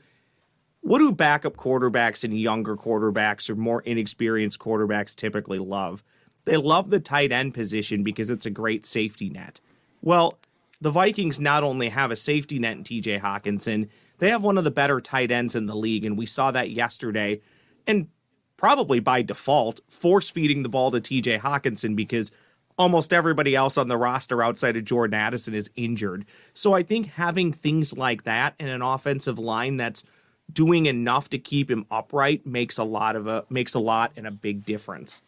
What 0.85 0.99
do 0.99 1.11
backup 1.11 1.57
quarterbacks 1.57 2.23
and 2.23 2.39
younger 2.39 2.75
quarterbacks 2.75 3.49
or 3.49 3.55
more 3.55 3.81
inexperienced 3.81 4.59
quarterbacks 4.59 5.15
typically 5.15 5.57
love? 5.57 6.03
They 6.45 6.57
love 6.57 6.91
the 6.91 6.99
tight 6.99 7.31
end 7.31 7.55
position 7.55 8.03
because 8.03 8.29
it's 8.29 8.45
a 8.45 8.51
great 8.51 8.85
safety 8.85 9.31
net. 9.31 9.61
Well, 10.03 10.37
the 10.79 10.91
Vikings 10.91 11.39
not 11.39 11.63
only 11.63 11.89
have 11.89 12.11
a 12.11 12.15
safety 12.15 12.59
net 12.59 12.77
in 12.77 12.83
TJ 12.83 13.21
Hockenson, 13.21 13.89
they 14.19 14.29
have 14.29 14.43
one 14.43 14.59
of 14.59 14.63
the 14.63 14.69
better 14.69 15.01
tight 15.01 15.31
ends 15.31 15.55
in 15.55 15.65
the 15.65 15.75
league. 15.75 16.05
And 16.05 16.19
we 16.19 16.27
saw 16.27 16.51
that 16.51 16.69
yesterday. 16.69 17.41
And 17.87 18.09
probably 18.55 18.99
by 18.99 19.23
default, 19.23 19.79
force 19.89 20.29
feeding 20.29 20.61
the 20.61 20.69
ball 20.69 20.91
to 20.91 21.01
TJ 21.01 21.39
Hockenson 21.39 21.95
because 21.95 22.29
almost 22.77 23.11
everybody 23.11 23.55
else 23.55 23.75
on 23.79 23.87
the 23.87 23.97
roster 23.97 24.43
outside 24.43 24.77
of 24.77 24.85
Jordan 24.85 25.15
Addison 25.15 25.55
is 25.55 25.71
injured. 25.75 26.25
So 26.53 26.73
I 26.73 26.83
think 26.83 27.07
having 27.13 27.51
things 27.51 27.97
like 27.97 28.21
that 28.25 28.53
and 28.59 28.69
an 28.69 28.83
offensive 28.83 29.39
line 29.39 29.77
that's 29.77 30.03
doing 30.51 30.85
enough 30.85 31.29
to 31.29 31.37
keep 31.37 31.69
him 31.69 31.85
upright 31.91 32.45
makes 32.45 32.77
a 32.77 32.83
lot 32.83 33.15
of 33.15 33.27
a 33.27 33.45
makes 33.49 33.73
a 33.73 33.79
lot 33.79 34.11
and 34.15 34.27
a 34.27 34.31
big 34.31 34.65
difference. 34.65 35.21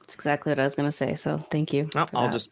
That's 0.00 0.14
exactly 0.14 0.50
what 0.50 0.58
I 0.58 0.64
was 0.64 0.74
going 0.74 0.88
to 0.88 0.92
say. 0.92 1.14
So 1.14 1.38
thank 1.50 1.72
you. 1.72 1.88
Well, 1.94 2.08
I'll 2.14 2.26
that. 2.26 2.32
just 2.32 2.50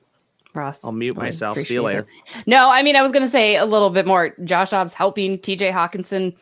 Ross. 0.55 0.85
I'll 0.85 0.93
mute 0.93 1.17
myself. 1.17 1.59
See 1.61 1.75
you 1.75 1.83
later. 1.83 2.01
It. 2.01 2.47
No, 2.47 2.71
I 2.71 2.83
mean 2.83 2.97
I 2.97 3.03
was 3.03 3.13
going 3.13 3.25
to 3.25 3.31
say 3.31 3.57
a 3.57 3.67
little 3.67 3.91
bit 3.91 4.07
more. 4.07 4.35
Josh 4.45 4.71
Dobbs 4.71 4.93
helping 4.93 5.39
TJ 5.39 5.73
Hockenson 5.73 6.37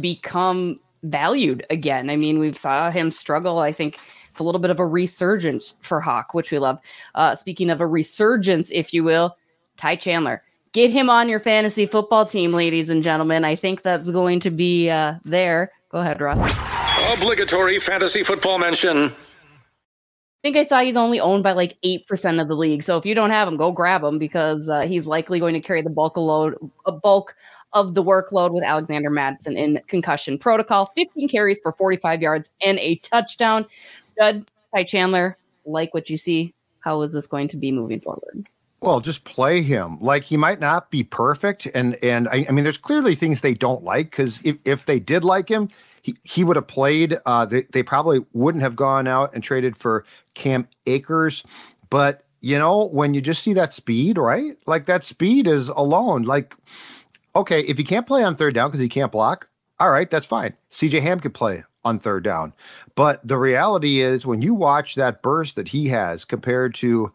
become 0.00 0.80
valued 1.02 1.64
again. 1.70 2.10
I 2.10 2.16
mean, 2.16 2.38
we've 2.38 2.56
saw 2.56 2.90
him 2.90 3.10
struggle. 3.10 3.58
I 3.58 3.72
think 3.72 3.98
it's 4.30 4.40
a 4.40 4.44
little 4.44 4.60
bit 4.60 4.70
of 4.70 4.80
a 4.80 4.86
resurgence 4.86 5.76
for 5.80 6.00
Hock, 6.00 6.34
which 6.34 6.50
we 6.50 6.58
love. 6.58 6.78
Uh, 7.14 7.34
speaking 7.34 7.70
of 7.70 7.80
a 7.80 7.86
resurgence, 7.86 8.70
if 8.70 8.92
you 8.92 9.04
will, 9.04 9.36
Ty 9.76 9.96
Chandler. 9.96 10.42
Get 10.76 10.90
him 10.90 11.08
on 11.08 11.30
your 11.30 11.38
fantasy 11.38 11.86
football 11.86 12.26
team, 12.26 12.52
ladies 12.52 12.90
and 12.90 13.02
gentlemen. 13.02 13.46
I 13.46 13.56
think 13.56 13.80
that's 13.80 14.10
going 14.10 14.40
to 14.40 14.50
be 14.50 14.90
uh, 14.90 15.14
there. 15.24 15.72
Go 15.88 16.00
ahead, 16.00 16.20
Ross. 16.20 16.54
Obligatory 17.14 17.78
fantasy 17.78 18.22
football 18.22 18.58
mention. 18.58 19.04
I 19.04 19.14
think 20.42 20.54
I 20.58 20.64
saw 20.64 20.82
he's 20.82 20.98
only 20.98 21.18
owned 21.18 21.42
by 21.42 21.52
like 21.52 21.78
8% 21.80 22.42
of 22.42 22.48
the 22.48 22.54
league. 22.54 22.82
So 22.82 22.98
if 22.98 23.06
you 23.06 23.14
don't 23.14 23.30
have 23.30 23.48
him, 23.48 23.56
go 23.56 23.72
grab 23.72 24.04
him 24.04 24.18
because 24.18 24.68
uh, 24.68 24.82
he's 24.82 25.06
likely 25.06 25.40
going 25.40 25.54
to 25.54 25.60
carry 25.60 25.80
the 25.80 25.88
bulk 25.88 26.18
of 26.18 26.24
load, 26.24 26.58
a 26.84 26.92
bulk 26.92 27.34
of 27.72 27.94
the 27.94 28.04
workload 28.04 28.52
with 28.52 28.62
Alexander 28.62 29.08
Mattison 29.08 29.56
in 29.56 29.80
concussion 29.86 30.36
protocol. 30.36 30.92
15 30.94 31.26
carries 31.26 31.58
for 31.62 31.72
45 31.72 32.20
yards 32.20 32.50
and 32.60 32.78
a 32.80 32.96
touchdown. 32.96 33.64
Judd, 34.18 34.44
Ty 34.74 34.84
Chandler, 34.84 35.38
like 35.64 35.94
what 35.94 36.10
you 36.10 36.18
see. 36.18 36.52
How 36.80 37.00
is 37.00 37.12
this 37.12 37.26
going 37.26 37.48
to 37.48 37.56
be 37.56 37.72
moving 37.72 38.02
forward? 38.02 38.46
Well, 38.80 39.00
just 39.00 39.24
play 39.24 39.62
him. 39.62 39.98
Like 40.00 40.24
he 40.24 40.36
might 40.36 40.60
not 40.60 40.90
be 40.90 41.02
perfect, 41.02 41.66
and 41.66 42.02
and 42.04 42.28
I, 42.28 42.46
I 42.48 42.52
mean, 42.52 42.62
there's 42.62 42.78
clearly 42.78 43.14
things 43.14 43.40
they 43.40 43.54
don't 43.54 43.82
like 43.82 44.10
because 44.10 44.42
if, 44.42 44.56
if 44.64 44.84
they 44.84 45.00
did 45.00 45.24
like 45.24 45.48
him, 45.48 45.68
he, 46.02 46.14
he 46.22 46.44
would 46.44 46.56
have 46.56 46.66
played. 46.66 47.18
Uh, 47.24 47.46
they 47.46 47.62
they 47.72 47.82
probably 47.82 48.20
wouldn't 48.32 48.62
have 48.62 48.76
gone 48.76 49.06
out 49.08 49.34
and 49.34 49.42
traded 49.42 49.76
for 49.76 50.04
Cam 50.34 50.68
Akers, 50.86 51.42
but 51.88 52.24
you 52.42 52.58
know 52.58 52.84
when 52.84 53.14
you 53.14 53.20
just 53.22 53.42
see 53.42 53.54
that 53.54 53.72
speed, 53.72 54.18
right? 54.18 54.58
Like 54.66 54.84
that 54.86 55.04
speed 55.04 55.46
is 55.46 55.68
alone. 55.68 56.22
Like 56.22 56.54
okay, 57.34 57.60
if 57.62 57.78
he 57.78 57.84
can't 57.84 58.06
play 58.06 58.22
on 58.24 58.36
third 58.36 58.54
down 58.54 58.68
because 58.70 58.80
he 58.80 58.88
can't 58.88 59.12
block, 59.12 59.48
all 59.78 59.90
right, 59.90 60.10
that's 60.10 60.26
fine. 60.26 60.54
CJ 60.70 61.02
Ham 61.02 61.20
could 61.20 61.34
play 61.34 61.64
on 61.84 61.98
third 61.98 62.24
down. 62.24 62.52
But 62.94 63.26
the 63.26 63.36
reality 63.38 64.00
is, 64.00 64.26
when 64.26 64.42
you 64.42 64.54
watch 64.54 64.94
that 64.96 65.22
burst 65.22 65.56
that 65.56 65.68
he 65.68 65.88
has 65.88 66.24
compared 66.24 66.74
to 66.76 67.12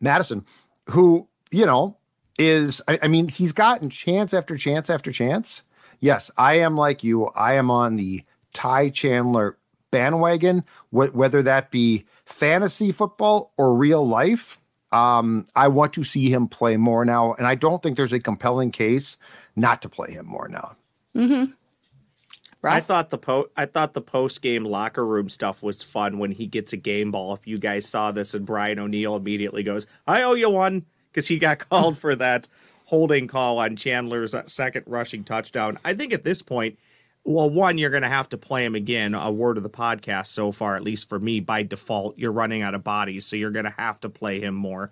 Mattison, 0.00 0.44
who, 0.90 1.28
you 1.50 1.66
know, 1.66 1.96
is, 2.38 2.82
I, 2.88 2.98
I 3.02 3.08
mean, 3.08 3.28
he's 3.28 3.52
gotten 3.52 3.90
chance 3.90 4.32
after 4.34 4.56
chance 4.56 4.90
after 4.90 5.12
chance. 5.12 5.62
Yes, 6.00 6.30
I 6.36 6.60
am 6.60 6.76
like 6.76 7.04
you. 7.04 7.26
I 7.36 7.54
am 7.54 7.70
on 7.70 7.96
the 7.96 8.24
Ty 8.54 8.90
Chandler 8.90 9.58
bandwagon, 9.90 10.64
wh- 10.90 11.14
whether 11.14 11.42
that 11.42 11.70
be 11.70 12.06
fantasy 12.24 12.92
football 12.92 13.52
or 13.58 13.74
real 13.74 14.06
life. 14.06 14.58
Um, 14.92 15.44
I 15.54 15.68
want 15.68 15.92
to 15.94 16.04
see 16.04 16.30
him 16.30 16.48
play 16.48 16.76
more 16.76 17.04
now, 17.04 17.34
and 17.34 17.46
I 17.46 17.54
don't 17.54 17.82
think 17.82 17.96
there's 17.96 18.12
a 18.12 18.18
compelling 18.18 18.72
case 18.72 19.18
not 19.54 19.82
to 19.82 19.88
play 19.88 20.10
him 20.10 20.26
more 20.26 20.48
now. 20.48 20.76
Mm-hmm. 21.14 21.52
I 22.62 22.80
thought 22.80 23.10
the 23.10 23.18
po 23.18 23.48
I 23.56 23.66
thought 23.66 23.94
the 23.94 24.00
post 24.02 24.42
game 24.42 24.64
locker 24.64 25.04
room 25.04 25.28
stuff 25.28 25.62
was 25.62 25.82
fun 25.82 26.18
when 26.18 26.32
he 26.32 26.46
gets 26.46 26.72
a 26.72 26.76
game 26.76 27.10
ball. 27.10 27.32
If 27.34 27.46
you 27.46 27.56
guys 27.56 27.88
saw 27.88 28.12
this, 28.12 28.34
and 28.34 28.44
Brian 28.44 28.78
O'Neill 28.78 29.16
immediately 29.16 29.62
goes, 29.62 29.86
"I 30.06 30.22
owe 30.22 30.34
you 30.34 30.50
one," 30.50 30.84
because 31.10 31.28
he 31.28 31.38
got 31.38 31.58
called 31.70 31.98
for 31.98 32.14
that 32.16 32.48
holding 32.86 33.28
call 33.28 33.58
on 33.58 33.76
Chandler's 33.76 34.34
uh, 34.34 34.46
second 34.46 34.84
rushing 34.86 35.24
touchdown. 35.24 35.78
I 35.84 35.94
think 35.94 36.12
at 36.12 36.24
this 36.24 36.42
point, 36.42 36.78
well, 37.24 37.48
one, 37.48 37.78
you're 37.78 37.90
going 37.90 38.02
to 38.02 38.08
have 38.08 38.28
to 38.30 38.36
play 38.36 38.64
him 38.64 38.74
again. 38.74 39.14
A 39.14 39.30
word 39.30 39.56
of 39.56 39.62
the 39.62 39.70
podcast 39.70 40.26
so 40.26 40.52
far, 40.52 40.76
at 40.76 40.82
least 40.82 41.08
for 41.08 41.18
me, 41.18 41.40
by 41.40 41.62
default, 41.62 42.18
you're 42.18 42.32
running 42.32 42.62
out 42.62 42.74
of 42.74 42.82
bodies, 42.82 43.26
so 43.26 43.36
you're 43.36 43.50
going 43.50 43.64
to 43.64 43.74
have 43.78 44.00
to 44.00 44.08
play 44.08 44.40
him 44.40 44.54
more. 44.54 44.90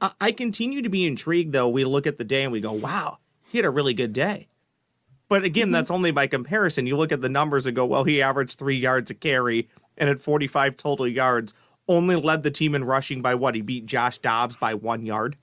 I, 0.00 0.12
I 0.20 0.32
continue 0.32 0.82
to 0.82 0.88
be 0.88 1.06
intrigued, 1.06 1.52
though. 1.52 1.68
We 1.68 1.84
look 1.84 2.06
at 2.06 2.18
the 2.18 2.24
day 2.24 2.42
and 2.42 2.52
we 2.52 2.60
go, 2.60 2.72
"Wow, 2.72 3.18
he 3.48 3.58
had 3.58 3.64
a 3.64 3.70
really 3.70 3.94
good 3.94 4.12
day." 4.12 4.48
But 5.28 5.44
again, 5.44 5.66
mm-hmm. 5.66 5.72
that's 5.72 5.90
only 5.90 6.10
by 6.10 6.26
comparison. 6.26 6.86
You 6.86 6.96
look 6.96 7.12
at 7.12 7.20
the 7.20 7.28
numbers 7.28 7.66
and 7.66 7.74
go, 7.74 7.86
well, 7.86 8.04
he 8.04 8.20
averaged 8.20 8.58
three 8.58 8.76
yards 8.76 9.10
a 9.10 9.14
carry 9.14 9.68
and 9.96 10.10
at 10.10 10.20
45 10.20 10.76
total 10.76 11.08
yards, 11.08 11.54
only 11.88 12.16
led 12.16 12.42
the 12.42 12.50
team 12.50 12.74
in 12.74 12.84
rushing 12.84 13.22
by 13.22 13.34
what? 13.34 13.54
He 13.54 13.60
beat 13.60 13.86
Josh 13.86 14.18
Dobbs 14.18 14.56
by 14.56 14.74
one 14.74 15.04
yard. 15.04 15.36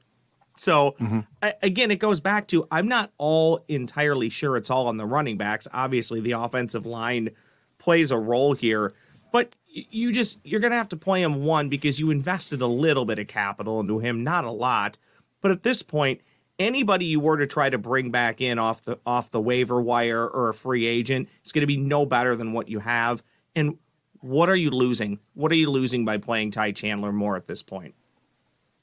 So 0.57 0.95
mm-hmm. 0.99 1.21
I, 1.41 1.55
again, 1.63 1.91
it 1.91 1.97
goes 1.97 2.19
back 2.19 2.47
to 2.47 2.67
I'm 2.71 2.87
not 2.87 3.11
all 3.17 3.61
entirely 3.67 4.29
sure 4.29 4.57
it's 4.57 4.69
all 4.69 4.87
on 4.87 4.97
the 4.97 5.05
running 5.05 5.37
backs. 5.37 5.67
Obviously, 5.73 6.19
the 6.19 6.33
offensive 6.33 6.85
line 6.85 7.29
plays 7.77 8.11
a 8.11 8.17
role 8.17 8.53
here, 8.53 8.93
but 9.31 9.55
you 9.67 10.11
just 10.11 10.39
you're 10.43 10.59
gonna 10.59 10.75
have 10.75 10.89
to 10.89 10.97
play 10.97 11.23
him 11.23 11.45
one 11.45 11.69
because 11.69 11.99
you 11.99 12.11
invested 12.11 12.61
a 12.61 12.67
little 12.67 13.05
bit 13.05 13.17
of 13.17 13.27
capital 13.27 13.79
into 13.79 13.99
him, 13.99 14.23
not 14.23 14.43
a 14.43 14.51
lot. 14.51 14.97
But 15.41 15.51
at 15.51 15.63
this 15.63 15.81
point, 15.81 16.21
anybody 16.61 17.05
you 17.05 17.19
were 17.19 17.37
to 17.37 17.47
try 17.47 17.69
to 17.69 17.77
bring 17.77 18.11
back 18.11 18.41
in 18.41 18.59
off 18.59 18.83
the 18.83 18.99
off 19.05 19.31
the 19.31 19.41
waiver 19.41 19.81
wire 19.81 20.27
or 20.27 20.49
a 20.49 20.53
free 20.53 20.85
agent 20.85 21.29
it's 21.41 21.51
going 21.51 21.61
to 21.61 21.67
be 21.67 21.77
no 21.77 22.05
better 22.05 22.35
than 22.35 22.53
what 22.53 22.69
you 22.69 22.79
have. 22.79 23.23
And 23.55 23.77
what 24.21 24.49
are 24.49 24.55
you 24.55 24.69
losing? 24.69 25.19
What 25.33 25.51
are 25.51 25.55
you 25.55 25.69
losing 25.69 26.05
by 26.05 26.17
playing 26.17 26.51
Ty 26.51 26.73
Chandler 26.73 27.11
more 27.11 27.35
at 27.35 27.47
this 27.47 27.63
point? 27.63 27.95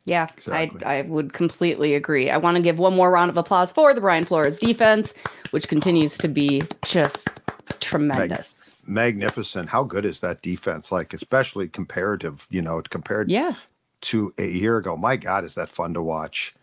Yeah, 0.05 0.27
exactly. 0.35 0.85
I 0.85 0.99
I 0.99 1.03
would 1.03 1.33
completely 1.33 1.95
agree. 1.95 2.31
I 2.31 2.39
want 2.39 2.57
to 2.57 2.63
give 2.63 2.79
one 2.79 2.95
more 2.95 3.11
round 3.11 3.31
of 3.31 3.37
applause 3.37 3.71
for 3.71 3.93
the 3.93 4.01
Brian 4.01 4.25
Flores 4.25 4.59
defense, 4.59 5.13
which 5.51 5.69
continues 5.69 6.17
to 6.19 6.29
be 6.29 6.63
just 6.85 7.29
tremendous. 7.81 8.75
Mag- 8.87 9.17
magnificent. 9.17 9.69
How 9.69 9.83
good 9.83 10.07
is 10.07 10.21
that 10.21 10.41
defense? 10.41 10.91
Like, 10.91 11.13
especially 11.13 11.69
comparative, 11.69 12.47
you 12.51 12.63
know, 12.63 12.83
compared 12.89 13.31
yeah. 13.31 13.55
to 14.03 14.33
a 14.39 14.47
year 14.47 14.79
ago. 14.79 14.97
My 14.97 15.17
God, 15.17 15.45
is 15.45 15.55
that 15.57 15.69
fun 15.69 15.93
to 15.95 16.03
watch? 16.03 16.55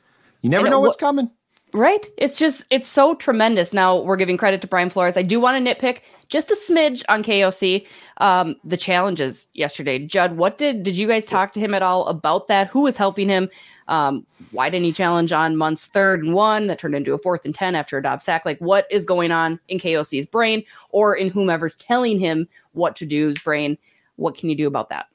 You 0.45 0.51
never 0.51 0.69
know 0.69 0.79
what's 0.79 0.95
coming. 0.95 1.31
Right? 1.73 2.05
It's 2.19 2.37
just 2.37 2.65
it's 2.69 2.87
so 2.87 3.15
tremendous. 3.15 3.73
Now 3.73 3.99
we're 3.99 4.15
giving 4.15 4.37
credit 4.37 4.61
to 4.61 4.67
Brian 4.67 4.91
Flores. 4.91 5.17
I 5.17 5.23
do 5.23 5.39
want 5.39 5.65
to 5.65 5.75
nitpick 5.75 6.01
just 6.29 6.51
a 6.51 6.55
smidge 6.55 7.03
on 7.09 7.23
KOC. 7.23 7.87
Um, 8.17 8.55
the 8.63 8.77
challenges 8.77 9.47
yesterday. 9.55 9.97
Judd, 9.97 10.37
what 10.37 10.59
did 10.59 10.83
did 10.83 10.95
you 10.95 11.07
guys 11.07 11.25
talk 11.25 11.51
to 11.53 11.59
him 11.59 11.73
at 11.73 11.81
all 11.81 12.05
about 12.05 12.45
that? 12.45 12.67
Who 12.67 12.83
was 12.83 12.95
helping 12.95 13.27
him? 13.27 13.49
Um, 13.87 14.23
why 14.51 14.69
didn't 14.69 14.85
he 14.85 14.93
challenge 14.93 15.31
on 15.31 15.55
Mundt's 15.55 15.87
third 15.87 16.23
and 16.23 16.35
one 16.35 16.67
that 16.67 16.77
turned 16.77 16.93
into 16.93 17.15
a 17.15 17.17
fourth 17.17 17.43
and 17.43 17.55
ten 17.55 17.73
after 17.73 17.97
a 17.97 18.03
Dobbs 18.03 18.23
sack? 18.23 18.45
Like 18.45 18.59
what 18.59 18.85
is 18.91 19.03
going 19.03 19.31
on 19.31 19.59
in 19.67 19.79
KOC's 19.79 20.27
brain 20.27 20.63
or 20.91 21.15
in 21.15 21.31
whomever's 21.31 21.75
telling 21.75 22.19
him 22.19 22.47
what 22.73 22.95
to 22.97 23.07
do's 23.07 23.39
brain? 23.39 23.79
What 24.17 24.37
can 24.37 24.49
you 24.49 24.55
do 24.55 24.67
about 24.67 24.89
that? 24.89 25.07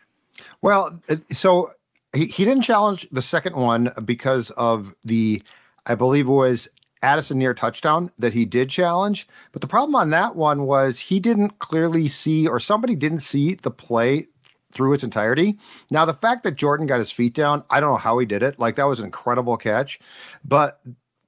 Well, 0.61 1.01
uh, 1.09 1.17
so 1.31 1.71
he, 2.15 2.27
he 2.27 2.45
didn't 2.45 2.63
challenge 2.63 3.09
the 3.11 3.23
second 3.23 3.57
one 3.57 3.93
because 4.05 4.51
of 4.53 4.95
the, 5.05 5.43
I 5.87 5.95
believe 5.95 6.29
it 6.29 6.33
was 6.33 6.69
Addison 7.03 7.39
near 7.39 7.55
touchdown 7.55 8.11
that 8.19 8.35
he 8.35 8.45
did 8.45 8.69
challenge. 8.69 9.27
But 9.53 9.63
the 9.63 9.69
problem 9.69 9.95
on 9.95 10.11
that 10.11 10.37
one 10.37 10.67
was 10.67 11.01
he 11.01 11.21
didn't 11.21 11.59
clearly 11.59 12.09
see, 12.09 12.47
or 12.47 12.59
somebody 12.59 12.95
didn't 12.95 13.19
see 13.19 13.55
the 13.55 13.71
play 13.71 14.27
through 14.73 14.93
its 14.93 15.05
entirety. 15.05 15.59
Now, 15.91 16.05
the 16.05 16.15
fact 16.15 16.45
that 16.45 16.57
Jordan 16.57 16.87
got 16.87 16.99
his 16.99 17.11
feet 17.11 17.35
down, 17.35 17.65
I 17.71 17.81
don't 17.81 17.93
know 17.93 17.97
how 17.97 18.19
he 18.19 18.27
did 18.27 18.43
it. 18.43 18.59
Like 18.59 18.77
that 18.77 18.87
was 18.87 19.01
an 19.01 19.07
incredible 19.07 19.57
catch. 19.57 19.99
But 20.45 20.81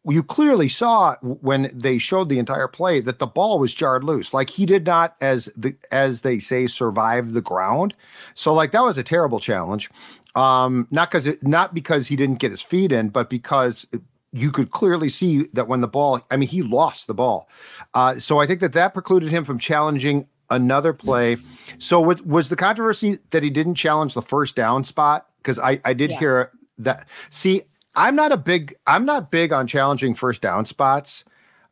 you 0.05 0.23
clearly 0.23 0.69
saw 0.69 1.17
when 1.23 1.71
they 1.73 1.99
showed 1.99 2.29
the 2.29 2.39
entire 2.39 2.67
play 2.67 3.01
that 3.01 3.19
the 3.19 3.27
ball 3.27 3.59
was 3.59 3.75
jarred 3.75 4.03
loose. 4.03 4.35
Like 4.35 4.51
he 4.51 4.67
did 4.67 4.85
not, 4.85 5.15
as 5.21 5.47
the 5.57 5.77
as 5.93 6.23
they 6.23 6.39
say, 6.39 6.67
survive 6.67 7.33
the 7.33 7.41
ground. 7.41 7.95
So 8.35 8.53
like 8.53 8.73
that 8.73 8.83
was 8.83 8.99
a 8.99 9.05
terrible 9.05 9.39
challenge. 9.39 9.91
Um, 10.35 10.89
not 10.91 11.11
because 11.11 11.29
not 11.43 11.75
because 11.75 12.09
he 12.09 12.17
didn't 12.17 12.37
get 12.37 12.51
his 12.51 12.63
feet 12.63 12.91
in, 12.93 13.11
but 13.11 13.29
because 13.29 13.87
you 14.33 14.51
could 14.51 14.71
clearly 14.71 15.09
see 15.09 15.45
that 15.53 15.69
when 15.69 15.83
the 15.83 15.89
ball, 15.89 16.21
I 16.31 16.37
mean, 16.37 16.49
he 16.49 16.63
lost 16.63 17.07
the 17.07 17.15
ball. 17.15 17.49
Uh, 17.93 18.19
so 18.19 18.41
I 18.41 18.47
think 18.47 18.61
that 18.61 18.73
that 18.73 18.95
precluded 18.95 19.31
him 19.31 19.45
from 19.45 19.59
challenging 19.59 20.27
another 20.49 20.93
play. 20.93 21.37
So 21.79 22.01
what, 22.01 22.27
was 22.27 22.49
the 22.49 22.57
controversy 22.57 23.19
that 23.31 23.43
he 23.43 23.51
didn't 23.51 23.75
challenge 23.75 24.15
the 24.15 24.23
first 24.23 24.57
down 24.57 24.85
spot? 24.85 25.27
Because 25.39 25.59
I 25.59 25.81
I 25.85 25.93
did 25.93 26.11
yeah. 26.11 26.19
hear 26.19 26.51
that. 26.79 27.07
See, 27.31 27.63
I'm 27.95 28.17
not 28.17 28.33
a 28.33 28.37
big 28.37 28.75
I'm 28.87 29.05
not 29.05 29.31
big 29.31 29.53
on 29.53 29.67
challenging 29.67 30.15
first 30.15 30.41
down 30.41 30.65
spots. 30.65 31.25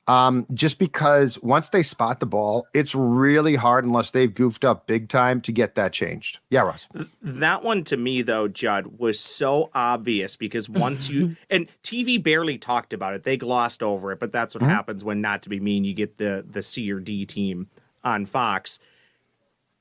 Um, 0.06 0.46
just 0.52 0.78
because 0.78 1.40
once 1.40 1.68
they 1.68 1.82
spot 1.82 2.18
the 2.18 2.26
ball, 2.26 2.66
it's 2.74 2.94
really 2.94 3.54
hard 3.54 3.84
unless 3.84 4.10
they've 4.10 4.34
goofed 4.34 4.64
up 4.64 4.86
big 4.86 5.08
time 5.08 5.40
to 5.42 5.52
get 5.52 5.76
that 5.76 5.92
changed. 5.92 6.40
Yeah, 6.50 6.62
Ross. 6.62 6.88
That 7.22 7.62
one 7.62 7.84
to 7.84 7.96
me 7.96 8.22
though, 8.22 8.48
Judd, 8.48 8.98
was 8.98 9.20
so 9.20 9.70
obvious 9.72 10.34
because 10.34 10.68
once 10.68 11.08
you 11.08 11.36
and 11.50 11.68
TV 11.84 12.20
barely 12.20 12.58
talked 12.58 12.92
about 12.92 13.14
it, 13.14 13.22
they 13.22 13.36
glossed 13.36 13.82
over 13.82 14.10
it, 14.10 14.18
but 14.18 14.32
that's 14.32 14.54
what 14.54 14.62
mm-hmm. 14.62 14.72
happens 14.72 15.04
when 15.04 15.20
not 15.20 15.42
to 15.42 15.48
be 15.48 15.60
mean, 15.60 15.84
you 15.84 15.94
get 15.94 16.18
the 16.18 16.44
the 16.48 16.62
C 16.62 16.90
or 16.90 16.98
D 16.98 17.24
team 17.24 17.68
on 18.02 18.26
Fox. 18.26 18.80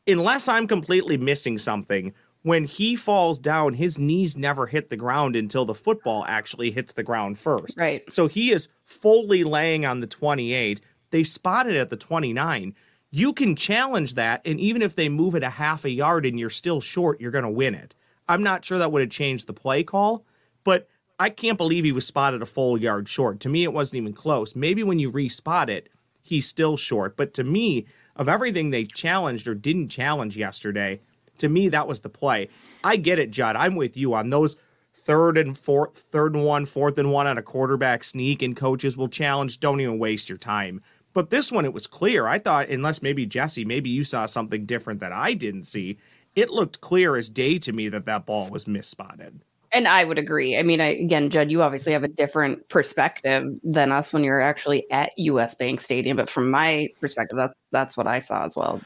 Unless 0.05 0.47
I'm 0.47 0.67
completely 0.67 1.17
missing 1.17 1.57
something, 1.57 2.13
when 2.41 2.65
he 2.65 2.95
falls 2.95 3.37
down, 3.39 3.73
his 3.73 3.99
knees 3.99 4.37
never 4.37 4.67
hit 4.67 4.89
the 4.89 4.95
ground 4.95 5.35
until 5.35 5.65
the 5.65 5.73
football 5.75 6.23
actually 6.27 6.71
hits 6.71 6.93
the 6.93 7.03
ground 7.03 7.37
first. 7.37 7.77
Right. 7.77 8.11
So 8.11 8.27
he 8.27 8.51
is 8.51 8.69
fully 8.85 9.43
laying 9.43 9.85
on 9.85 9.99
the 9.99 10.07
28. 10.07 10.81
They 11.11 11.23
spot 11.23 11.67
it 11.67 11.75
at 11.75 11.89
the 11.89 11.97
29. 11.97 12.73
You 13.11 13.33
can 13.33 13.55
challenge 13.55 14.13
that, 14.13 14.41
and 14.45 14.59
even 14.59 14.81
if 14.81 14.95
they 14.95 15.09
move 15.09 15.35
it 15.35 15.43
a 15.43 15.49
half 15.49 15.83
a 15.83 15.89
yard 15.89 16.25
and 16.25 16.39
you're 16.39 16.49
still 16.49 16.79
short, 16.79 17.19
you're 17.19 17.31
going 17.31 17.43
to 17.43 17.49
win 17.49 17.73
it. 17.73 17.95
I'm 18.27 18.43
not 18.43 18.63
sure 18.63 18.77
that 18.77 18.91
would 18.91 19.01
have 19.01 19.09
changed 19.09 19.47
the 19.47 19.53
play 19.53 19.83
call, 19.83 20.23
but 20.63 20.87
I 21.19 21.29
can't 21.29 21.57
believe 21.57 21.83
he 21.83 21.91
was 21.91 22.05
spotted 22.05 22.41
a 22.41 22.45
full 22.45 22.77
yard 22.77 23.09
short. 23.09 23.39
To 23.41 23.49
me, 23.49 23.63
it 23.63 23.73
wasn't 23.73 23.97
even 23.97 24.13
close. 24.13 24.55
Maybe 24.55 24.83
when 24.83 24.99
you 24.99 25.11
respot 25.11 25.67
it, 25.67 25.89
he's 26.21 26.47
still 26.47 26.77
short. 26.77 27.17
But 27.17 27.33
to 27.33 27.43
me, 27.43 27.87
of 28.15 28.29
everything 28.29 28.69
they 28.69 28.83
challenged 28.83 29.47
or 29.47 29.55
didn't 29.55 29.89
challenge 29.89 30.37
yesterday, 30.37 31.01
to 31.39 31.49
me, 31.49 31.69
that 31.69 31.87
was 31.87 32.01
the 32.01 32.09
play. 32.09 32.49
I 32.83 32.95
get 32.95 33.19
it, 33.19 33.31
Judd. 33.31 33.55
I'm 33.55 33.75
with 33.75 33.97
you 33.97 34.13
on 34.13 34.29
those 34.29 34.55
third 34.93 35.37
and 35.37 35.57
fourth, 35.57 35.97
third 35.97 36.35
and 36.35 36.45
one, 36.45 36.65
fourth 36.65 36.97
and 36.97 37.11
one 37.11 37.27
on 37.27 37.37
a 37.37 37.43
quarterback 37.43 38.03
sneak, 38.03 38.41
and 38.41 38.55
coaches 38.55 38.97
will 38.97 39.09
challenge. 39.09 39.59
Don't 39.59 39.81
even 39.81 39.99
waste 39.99 40.29
your 40.29 40.37
time. 40.37 40.81
But 41.13 41.31
this 41.31 41.51
one, 41.51 41.65
it 41.65 41.73
was 41.73 41.87
clear. 41.87 42.27
I 42.27 42.37
thought, 42.39 42.69
unless 42.69 43.01
maybe 43.01 43.25
Jessi, 43.25 43.65
maybe 43.65 43.89
you 43.89 44.03
saw 44.03 44.25
something 44.25 44.65
different 44.65 44.99
that 44.99 45.11
I 45.11 45.33
didn't 45.33 45.63
see. 45.63 45.97
It 46.35 46.49
looked 46.49 46.81
clear 46.81 47.15
as 47.15 47.29
day 47.29 47.57
to 47.59 47.73
me 47.73 47.89
that 47.89 48.05
that 48.05 48.25
ball 48.25 48.49
was 48.49 48.67
misspotted. 48.67 49.41
And 49.71 49.87
I 49.87 50.03
would 50.03 50.17
agree. 50.17 50.57
I 50.57 50.63
mean, 50.63 50.81
I, 50.81 50.95
again, 50.95 51.29
Judd, 51.29 51.51
you 51.51 51.61
obviously 51.61 51.93
have 51.93 52.03
a 52.03 52.07
different 52.07 52.67
perspective 52.69 53.45
than 53.63 53.91
us 53.91 54.13
when 54.13 54.23
you're 54.23 54.41
actually 54.41 54.89
at 54.91 55.11
US 55.17 55.55
Bank 55.55 55.81
Stadium. 55.81 56.17
But 56.17 56.29
from 56.29 56.49
my 56.49 56.89
perspective, 56.99 57.37
that's 57.37 57.55
that's 57.71 57.97
what 57.97 58.07
I 58.07 58.19
saw 58.19 58.45
as 58.45 58.55
well. 58.55 58.81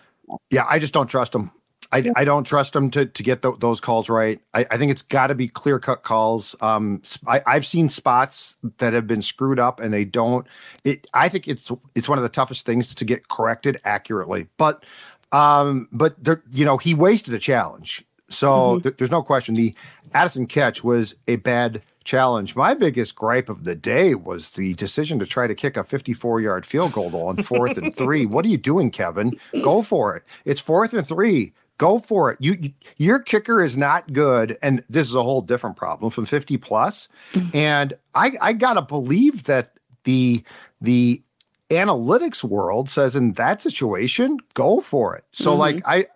Yeah, 0.49 0.65
I 0.69 0.79
just 0.79 0.93
don't 0.93 1.07
trust 1.07 1.33
them. 1.33 1.51
I, 1.93 2.11
I 2.15 2.25
don't 2.25 2.43
trust 2.43 2.73
them 2.73 2.89
to, 2.91 3.05
to 3.05 3.23
get 3.23 3.43
the, 3.43 3.55
those 3.57 3.79
calls 3.79 4.09
right. 4.09 4.41
I, 4.55 4.65
I 4.71 4.77
think 4.77 4.91
it's 4.91 5.03
got 5.03 5.27
to 5.27 5.35
be 5.35 5.47
clear 5.47 5.79
cut 5.79 6.01
calls. 6.01 6.55
Um, 6.59 7.03
I, 7.27 7.41
I've 7.45 7.67
seen 7.67 7.87
spots 7.87 8.57
that 8.79 8.93
have 8.93 9.05
been 9.05 9.21
screwed 9.21 9.59
up 9.59 9.79
and 9.79 9.93
they 9.93 10.03
don't. 10.03 10.47
It, 10.83 11.07
I 11.13 11.29
think 11.29 11.47
it's 11.47 11.71
it's 11.93 12.09
one 12.09 12.17
of 12.17 12.23
the 12.23 12.29
toughest 12.29 12.65
things 12.65 12.95
to 12.95 13.05
get 13.05 13.27
corrected 13.27 13.79
accurately. 13.85 14.47
But 14.57 14.83
um, 15.31 15.87
but 15.91 16.21
there, 16.23 16.41
you 16.51 16.65
know, 16.65 16.77
he 16.77 16.95
wasted 16.95 17.35
a 17.35 17.39
challenge. 17.39 18.03
So 18.27 18.49
mm-hmm. 18.49 18.81
th- 18.81 18.97
there's 18.97 19.11
no 19.11 19.21
question. 19.21 19.53
The 19.53 19.75
Addison 20.13 20.47
catch 20.47 20.83
was 20.83 21.13
a 21.27 21.35
bad 21.37 21.83
challenge. 22.03 22.55
My 22.55 22.73
biggest 22.73 23.15
gripe 23.15 23.49
of 23.49 23.65
the 23.65 23.75
day 23.75 24.15
was 24.15 24.51
the 24.51 24.73
decision 24.73 25.19
to 25.19 25.25
try 25.27 25.45
to 25.45 25.55
kick 25.55 25.77
a 25.77 25.83
54 25.83 26.41
yard 26.41 26.65
field 26.65 26.93
goal 26.93 27.15
on 27.27 27.37
fourth 27.43 27.77
and 27.77 27.95
three. 27.95 28.25
What 28.33 28.45
are 28.45 28.49
you 28.49 28.57
doing, 28.57 28.89
Kevin? 28.89 29.37
Go 29.61 29.83
for 29.83 30.15
it. 30.15 30.23
It's 30.43 30.59
fourth 30.59 30.93
and 30.93 31.07
three 31.07 31.53
go 31.77 31.99
for 31.99 32.31
it. 32.31 32.37
You, 32.39 32.57
you, 32.59 32.73
your 32.97 33.19
kicker 33.19 33.63
is 33.63 33.77
not 33.77 34.11
good, 34.13 34.57
and 34.61 34.83
this 34.89 35.07
is 35.07 35.15
a 35.15 35.23
whole 35.23 35.41
different 35.41 35.75
problem 35.75 36.11
from 36.11 36.25
50 36.25 36.57
plus. 36.57 37.07
Mm-hmm. 37.33 37.55
And 37.55 37.93
I 38.15 38.33
I 38.41 38.53
gotta 38.53 38.81
believe 38.81 39.45
that 39.45 39.77
the 40.03 40.43
the 40.81 41.21
analytics 41.69 42.43
world 42.43 42.89
says 42.89 43.15
in 43.15 43.33
that 43.33 43.61
situation, 43.61 44.37
go 44.53 44.81
for 44.81 45.15
it. 45.15 45.25
So 45.31 45.51
mm-hmm. 45.51 45.59
like 45.59 45.81
I 45.85 46.07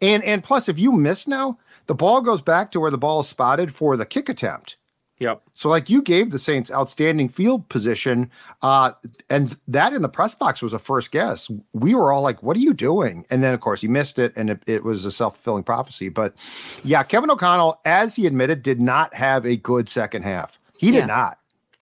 and 0.00 0.22
and 0.24 0.42
plus 0.42 0.68
if 0.68 0.78
you 0.78 0.92
miss 0.92 1.26
now, 1.26 1.58
the 1.86 1.94
ball 1.94 2.20
goes 2.20 2.42
back 2.42 2.70
to 2.72 2.80
where 2.80 2.90
the 2.90 2.98
ball 2.98 3.20
is 3.20 3.28
spotted 3.28 3.74
for 3.74 3.96
the 3.96 4.06
kick 4.06 4.28
attempt. 4.28 4.76
Yep. 5.20 5.42
So 5.52 5.68
like 5.68 5.88
you 5.88 6.02
gave 6.02 6.30
the 6.30 6.38
Saints 6.38 6.72
outstanding 6.72 7.28
field 7.28 7.68
position, 7.68 8.30
uh, 8.62 8.92
and 9.30 9.56
that 9.68 9.92
in 9.92 10.02
the 10.02 10.08
press 10.08 10.34
box 10.34 10.60
was 10.60 10.72
a 10.72 10.78
first 10.78 11.12
guess. 11.12 11.50
We 11.72 11.94
were 11.94 12.12
all 12.12 12.22
like, 12.22 12.42
"What 12.42 12.56
are 12.56 12.60
you 12.60 12.74
doing?" 12.74 13.24
And 13.30 13.42
then 13.42 13.54
of 13.54 13.60
course 13.60 13.80
he 13.80 13.88
missed 13.88 14.18
it, 14.18 14.32
and 14.34 14.50
it, 14.50 14.62
it 14.66 14.82
was 14.82 15.04
a 15.04 15.12
self 15.12 15.36
fulfilling 15.36 15.62
prophecy. 15.62 16.08
But 16.08 16.34
yeah, 16.82 17.04
Kevin 17.04 17.30
O'Connell, 17.30 17.80
as 17.84 18.16
he 18.16 18.26
admitted, 18.26 18.62
did 18.62 18.80
not 18.80 19.14
have 19.14 19.46
a 19.46 19.56
good 19.56 19.88
second 19.88 20.22
half. 20.22 20.58
He 20.78 20.90
did 20.90 21.06
not. 21.06 21.38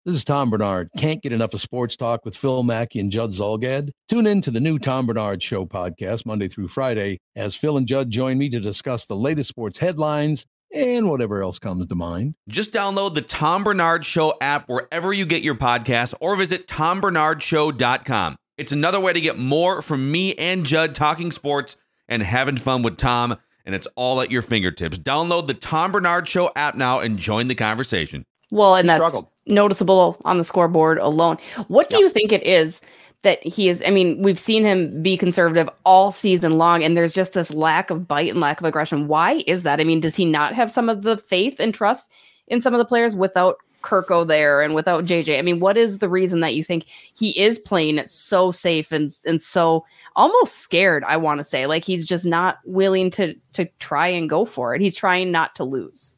This 0.07 0.15
is 0.15 0.23
Tom 0.23 0.49
Barnard. 0.49 0.87
Can't 0.97 1.21
get 1.21 1.33
enough 1.33 1.53
of 1.53 1.59
sports 1.59 1.97
talk 1.97 2.23
with 2.23 2.33
Phil 2.33 2.63
Mackey 2.63 3.01
and 3.01 3.11
Judd 3.11 3.31
Zulgad? 3.31 3.89
Tune 4.07 4.25
in 4.25 4.39
to 4.39 4.51
the 4.51 4.59
new 4.61 4.79
Tom 4.79 5.05
Barnard 5.05 5.43
Show 5.43 5.65
podcast 5.65 6.25
Monday 6.25 6.47
through 6.47 6.69
Friday 6.69 7.19
as 7.35 7.57
Phil 7.57 7.75
and 7.75 7.85
Judd 7.85 8.09
join 8.09 8.37
me 8.37 8.47
to 8.51 8.61
discuss 8.61 9.05
the 9.05 9.17
latest 9.17 9.49
sports 9.49 9.77
headlines 9.77 10.45
and 10.73 11.09
whatever 11.09 11.43
else 11.43 11.59
comes 11.59 11.85
to 11.87 11.95
mind. 11.95 12.35
Just 12.47 12.73
download 12.73 13.13
the 13.13 13.21
Tom 13.21 13.63
Barnard 13.63 14.05
Show 14.05 14.33
app 14.41 14.67
wherever 14.67 15.13
you 15.13 15.25
get 15.25 15.43
your 15.43 15.55
podcasts 15.55 16.13
or 16.19 16.35
visit 16.35 16.67
tombarnardshow.com. 16.67 18.35
It's 18.57 18.71
another 18.71 18.99
way 18.99 19.13
to 19.13 19.21
get 19.21 19.37
more 19.37 19.81
from 19.81 20.11
me 20.11 20.33
and 20.35 20.65
Judd 20.65 20.95
talking 20.95 21.31
sports 21.31 21.77
and 22.09 22.21
having 22.23 22.57
fun 22.57 22.83
with 22.83 22.97
Tom, 22.97 23.37
and 23.65 23.75
it's 23.75 23.87
all 23.95 24.21
at 24.21 24.31
your 24.31 24.41
fingertips. 24.41 24.97
Download 24.97 25.45
the 25.47 25.53
Tom 25.53 25.91
Barnard 25.91 26.27
Show 26.27 26.51
app 26.55 26.75
now 26.75 26.99
and 26.99 27.19
join 27.19 27.47
the 27.47 27.55
conversation. 27.55 28.25
Well, 28.51 28.75
and 28.75 28.87
that's 28.87 28.99
Struggled. 28.99 29.27
noticeable 29.45 30.19
on 30.25 30.37
the 30.37 30.43
scoreboard 30.43 30.97
alone. 30.99 31.37
What 31.67 31.89
do 31.89 31.97
yep. 31.97 32.03
you 32.03 32.09
think 32.09 32.31
it 32.31 32.45
is 32.45 32.81
that 33.23 33.45
he 33.45 33.69
is. 33.69 33.83
I 33.85 33.89
mean, 33.89 34.21
we've 34.21 34.39
seen 34.39 34.63
him 34.63 35.01
be 35.01 35.17
conservative 35.17 35.69
all 35.85 36.11
season 36.11 36.57
long, 36.57 36.83
and 36.83 36.95
there's 36.95 37.13
just 37.13 37.33
this 37.33 37.51
lack 37.51 37.89
of 37.89 38.07
bite 38.07 38.29
and 38.29 38.39
lack 38.39 38.59
of 38.59 38.65
aggression. 38.65 39.07
Why 39.07 39.43
is 39.47 39.63
that? 39.63 39.79
I 39.79 39.83
mean, 39.83 39.99
does 39.99 40.15
he 40.15 40.25
not 40.25 40.53
have 40.53 40.71
some 40.71 40.89
of 40.89 41.03
the 41.03 41.17
faith 41.17 41.59
and 41.59 41.73
trust 41.73 42.09
in 42.47 42.61
some 42.61 42.73
of 42.73 42.77
the 42.77 42.85
players 42.85 43.15
without 43.15 43.57
Kirko 43.81 44.27
there 44.27 44.61
and 44.61 44.75
without 44.75 45.05
JJ? 45.05 45.39
I 45.39 45.41
mean, 45.41 45.59
what 45.59 45.77
is 45.77 45.99
the 45.99 46.09
reason 46.09 46.41
that 46.41 46.55
you 46.55 46.63
think 46.63 46.85
he 47.17 47.37
is 47.39 47.59
playing 47.59 48.05
so 48.07 48.51
safe 48.51 48.91
and 48.91 49.11
and 49.25 49.41
so 49.41 49.85
almost 50.15 50.55
scared? 50.55 51.03
I 51.05 51.17
want 51.17 51.39
to 51.39 51.43
say, 51.43 51.65
like 51.65 51.83
he's 51.83 52.07
just 52.07 52.25
not 52.25 52.59
willing 52.65 53.09
to 53.11 53.33
to 53.53 53.65
try 53.79 54.07
and 54.07 54.29
go 54.29 54.45
for 54.45 54.75
it. 54.75 54.81
He's 54.81 54.95
trying 54.95 55.31
not 55.31 55.55
to 55.55 55.63
lose. 55.63 56.16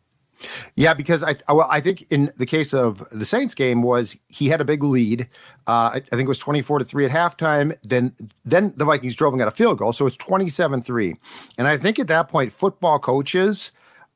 Yeah, 0.75 0.93
because 0.93 1.23
I 1.23 1.36
well, 1.49 1.67
I 1.69 1.82
think 1.82 2.06
in 2.10 2.32
the 2.38 2.45
case 2.45 2.73
of 2.73 3.08
the 3.12 3.25
Saints 3.25 3.54
game 3.54 3.82
was 3.82 4.17
he 4.28 4.47
had 4.47 4.62
a 4.62 4.65
big 4.65 4.84
lead. 4.84 5.28
Uh, 5.67 5.91
I, 5.93 5.99
think 5.99 6.21
it 6.21 6.28
was 6.28 6.39
twenty 6.39 6.62
four 6.62 6.80
to 6.80 6.86
three 6.86 7.06
at 7.06 7.12
halftime. 7.12 7.78
Then 7.84 8.13
then 8.45 8.73
the 8.75 8.86
Vikings 8.86 9.15
drove 9.15 9.34
and 9.34 9.39
got 9.39 9.47
a 9.47 9.52
field 9.52 9.78
goal, 9.78 9.93
so 9.93 10.06
it's 10.06 10.17
twenty 10.17 10.49
seven 10.49 10.82
three. 10.82 11.15
And 11.58 11.67
I 11.67 11.78
think 11.78 11.99
at 11.99 12.08
that 12.08 12.30
point, 12.30 12.54
football 12.54 12.99
coaches, 12.99 13.71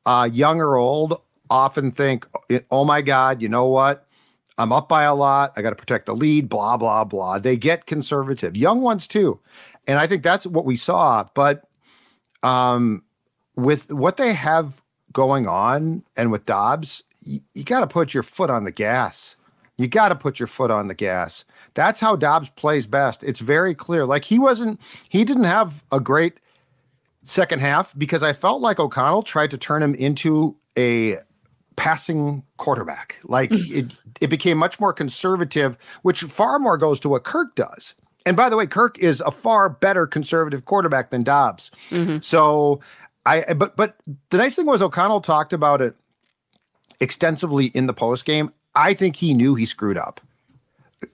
uh, 0.06 0.28
young 0.32 0.60
or 0.60 0.76
old, 0.76 1.20
often 1.50 1.90
think, 1.90 2.26
"Oh 2.70 2.84
my 2.84 3.02
God, 3.02 3.42
you 3.42 3.48
know 3.48 3.66
what? 3.66 4.06
I'm 4.56 4.72
up 4.72 4.88
by 4.88 5.02
a 5.02 5.14
lot. 5.14 5.52
I 5.56 5.62
got 5.62 5.70
to 5.70 5.76
protect 5.76 6.06
the 6.06 6.14
lead." 6.14 6.48
Blah 6.48 6.78
blah 6.78 7.04
blah. 7.04 7.38
They 7.38 7.56
get 7.56 7.86
conservative. 7.86 8.56
Young 8.56 8.80
ones 8.80 9.06
too, 9.06 9.40
and 9.86 9.98
I 9.98 10.06
think 10.06 10.22
that's 10.22 10.46
what 10.46 10.64
we 10.64 10.76
saw. 10.76 11.26
But 11.34 11.64
um, 12.42 13.02
with 13.56 13.92
what 13.92 14.16
they 14.16 14.32
have 14.32 14.80
going 15.14 15.48
on 15.48 16.04
and 16.16 16.30
with 16.30 16.44
Dobbs, 16.44 17.02
you, 17.20 17.40
you 17.54 17.64
got 17.64 17.80
to 17.80 17.86
put 17.86 18.12
your 18.12 18.22
foot 18.22 18.50
on 18.50 18.64
the 18.64 18.70
gas. 18.70 19.36
You 19.78 19.88
got 19.88 20.10
to 20.10 20.14
put 20.14 20.38
your 20.38 20.46
foot 20.46 20.70
on 20.70 20.88
the 20.88 20.94
gas. 20.94 21.46
That's 21.72 21.98
how 21.98 22.14
Dobbs 22.14 22.50
plays 22.50 22.86
best. 22.86 23.24
It's 23.24 23.40
very 23.40 23.74
clear. 23.74 24.04
Like 24.04 24.24
he 24.24 24.38
wasn't, 24.38 24.78
he 25.08 25.24
didn't 25.24 25.44
have 25.44 25.82
a 25.90 25.98
great 25.98 26.34
second 27.24 27.60
half 27.60 27.96
because 27.98 28.22
I 28.22 28.34
felt 28.34 28.60
like 28.60 28.78
O'Connell 28.78 29.22
tried 29.22 29.50
to 29.52 29.58
turn 29.58 29.82
him 29.82 29.94
into 29.94 30.54
a 30.78 31.16
passing 31.76 32.44
quarterback. 32.58 33.18
Like 33.24 33.50
it, 33.52 33.92
it 34.20 34.28
became 34.28 34.58
much 34.58 34.78
more 34.78 34.92
conservative, 34.92 35.76
which 36.02 36.22
far 36.22 36.58
more 36.58 36.76
goes 36.76 37.00
to 37.00 37.08
what 37.08 37.24
Kirk 37.24 37.54
does. 37.56 37.94
And 38.26 38.36
by 38.36 38.48
the 38.48 38.56
way, 38.56 38.66
Kirk 38.66 38.98
is 39.00 39.20
a 39.20 39.30
far 39.30 39.68
better 39.68 40.06
conservative 40.06 40.64
quarterback 40.64 41.10
than 41.10 41.22
Dobbs. 41.22 41.70
Mm-hmm. 41.90 42.18
So 42.20 42.80
I 43.26 43.54
but 43.54 43.76
but 43.76 43.96
the 44.30 44.36
nice 44.36 44.56
thing 44.56 44.66
was 44.66 44.82
O'Connell 44.82 45.20
talked 45.20 45.52
about 45.52 45.80
it 45.80 45.96
extensively 47.00 47.66
in 47.66 47.86
the 47.86 47.94
post 47.94 48.24
game. 48.24 48.52
I 48.74 48.94
think 48.94 49.16
he 49.16 49.34
knew 49.34 49.54
he 49.54 49.66
screwed 49.66 49.96
up. 49.96 50.20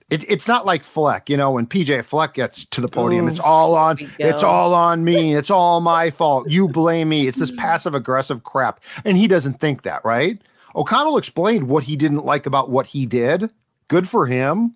It, 0.09 0.29
it's 0.29 0.47
not 0.47 0.65
like 0.65 0.83
Fleck, 0.83 1.29
you 1.29 1.37
know, 1.37 1.51
when 1.51 1.67
PJ 1.67 2.05
Fleck 2.05 2.33
gets 2.33 2.65
to 2.65 2.81
the 2.81 2.87
podium, 2.87 3.25
Ooh, 3.25 3.29
it's 3.29 3.39
all 3.39 3.75
on, 3.75 3.97
it's 4.19 4.43
all 4.43 4.73
on 4.73 5.03
me, 5.03 5.35
it's 5.35 5.49
all 5.49 5.81
my 5.81 6.09
fault. 6.09 6.49
You 6.49 6.67
blame 6.67 7.09
me. 7.09 7.27
It's 7.27 7.39
this 7.39 7.51
passive 7.57 7.93
aggressive 7.93 8.43
crap, 8.43 8.81
and 9.03 9.17
he 9.17 9.27
doesn't 9.27 9.59
think 9.59 9.83
that, 9.83 10.03
right? 10.05 10.41
O'Connell 10.75 11.17
explained 11.17 11.67
what 11.67 11.83
he 11.83 11.95
didn't 11.97 12.25
like 12.25 12.45
about 12.45 12.69
what 12.69 12.87
he 12.87 13.05
did. 13.05 13.51
Good 13.89 14.07
for 14.07 14.25
him, 14.25 14.75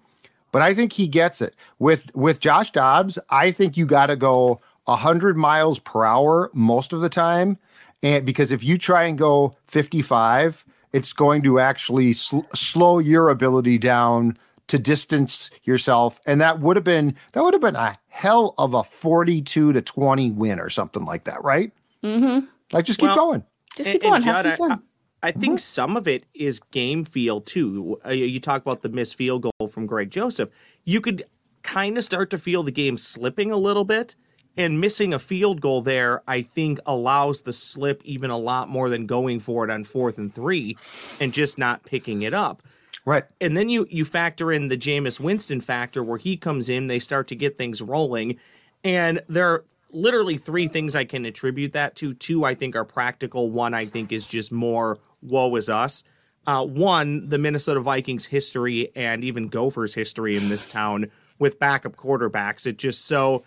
but 0.52 0.62
I 0.62 0.74
think 0.74 0.92
he 0.94 1.08
gets 1.08 1.42
it 1.42 1.56
with 1.80 2.14
with 2.16 2.40
Josh 2.40 2.72
Dobbs. 2.72 3.18
I 3.30 3.52
think 3.52 3.78
you 3.78 3.86
got 3.86 4.08
to 4.08 4.18
go 4.18 4.60
100 4.86 5.38
miles 5.38 5.80
per 5.80 6.04
hour 6.04 6.50
most 6.54 6.94
of 6.94 7.02
the 7.02 7.10
time. 7.10 7.58
And 8.04 8.26
because 8.26 8.52
if 8.52 8.64
you 8.64 8.78
try 8.78 9.04
and 9.04 9.18
go 9.18 9.56
55, 9.68 10.64
it's 10.94 11.14
going 11.14 11.42
to 11.44 11.60
actually 11.60 12.14
sl- 12.14 12.42
slow 12.54 13.00
your 13.00 13.30
ability 13.30 13.78
down 13.78 14.38
to 14.68 14.80
distance 14.80 15.52
yourself, 15.64 16.20
and 16.26 16.42
that 16.42 16.60
would 16.60 16.76
have 16.76 16.84
been 16.84 17.16
that 17.34 17.44
would 17.44 17.54
have 17.54 17.62
been 17.62 17.76
a 17.76 18.00
hell 18.08 18.56
of 18.58 18.74
a 18.74 18.84
forty-two 18.84 19.74
to 19.74 19.82
twenty 19.82 20.32
win 20.32 20.60
or 20.60 20.70
something 20.70 21.06
like 21.06 21.26
that, 21.26 21.44
right? 21.44 21.72
Mm-hmm. 22.04 22.46
Like 22.72 22.86
just 22.86 22.98
keep 22.98 23.10
Well, 23.10 23.16
going. 23.16 23.44
Just 23.76 23.90
And- 23.90 23.94
keep 23.94 24.02
going. 24.02 24.16
and 24.16 24.24
Have 24.24 24.44
Judd, 24.44 24.58
some 24.58 24.70
fun. 24.70 24.84
I, 25.22 25.28
I 25.28 25.32
think 25.34 25.60
some 25.60 25.96
of 25.96 26.08
it 26.08 26.24
is 26.34 26.60
game 26.72 27.06
feel 27.06 27.42
too. 27.42 28.00
Uh, 28.04 28.10
you 28.10 28.40
talk 28.40 28.62
about 28.64 28.82
the 28.82 28.90
missed 28.90 29.16
field 29.18 29.44
goal 29.44 29.68
from 29.68 29.86
Greg 29.86 30.10
Joseph. 30.10 30.50
You 30.84 31.00
could 31.00 31.24
kind 31.62 31.96
of 31.98 32.04
start 32.04 32.32
to 32.32 32.38
feel 32.40 32.64
the 32.64 32.72
game 32.72 32.98
slipping 32.98 33.52
a 33.52 33.58
little 33.58 33.86
bit, 33.86 34.16
and 34.58 34.80
missing 34.80 35.14
a 35.14 35.20
field 35.20 35.62
goal 35.62 35.82
there, 35.82 36.22
I 36.28 36.42
think, 36.42 36.80
allows 36.86 37.42
the 37.42 37.54
slip 37.54 38.02
even 38.06 38.30
a 38.30 38.38
lot 38.38 38.70
more 38.70 38.90
than 38.90 39.06
going 39.06 39.40
for 39.40 39.66
it 39.66 39.72
on 39.72 39.84
fourth 39.84 40.18
and 40.18 40.34
three 40.34 40.78
and 41.20 41.34
just 41.34 41.58
not 41.58 41.84
picking 41.84 42.22
it 42.22 42.34
up. 42.34 42.62
Right. 43.06 43.26
And 43.40 43.56
then 43.56 43.70
you 43.70 43.86
you 43.90 44.04
factor 44.04 44.52
in 44.52 44.68
the 44.70 44.78
Jameis 44.78 45.20
Winston 45.20 45.62
factor 45.62 46.04
where 46.04 46.18
he 46.18 46.38
comes 46.38 46.70
in, 46.70 46.88
they 46.88 47.00
start 47.00 47.28
to 47.28 47.36
get 47.36 47.58
things 47.58 47.82
rolling. 47.82 48.38
And 48.84 49.22
there 49.30 49.48
are 49.48 49.66
literally 49.92 50.38
three 50.38 50.68
things 50.68 50.96
I 50.96 51.06
can 51.06 51.26
attribute 51.26 51.74
that 51.74 51.96
to. 51.98 52.14
Two 52.14 52.46
I 52.46 52.56
think 52.56 52.76
are 52.76 52.86
practical. 52.86 53.52
One 53.52 53.74
I 53.74 53.86
think 53.86 54.12
is 54.12 54.28
just 54.28 54.52
more 54.52 54.98
woe 55.22 55.56
is 55.56 55.70
us. 55.70 56.04
Uh, 56.48 56.64
one, 56.66 57.30
the 57.30 57.40
Minnesota 57.40 57.80
Vikings 57.80 58.28
history 58.28 58.92
and 58.96 59.24
even 59.24 59.50
Gophers 59.50 59.96
history 59.96 60.36
in 60.36 60.50
this 60.50 60.68
town 60.68 61.10
with 61.40 61.60
backup 61.60 61.96
quarterbacks. 61.96 62.68
It 62.68 62.78
just 62.78 63.06
so 63.06 63.44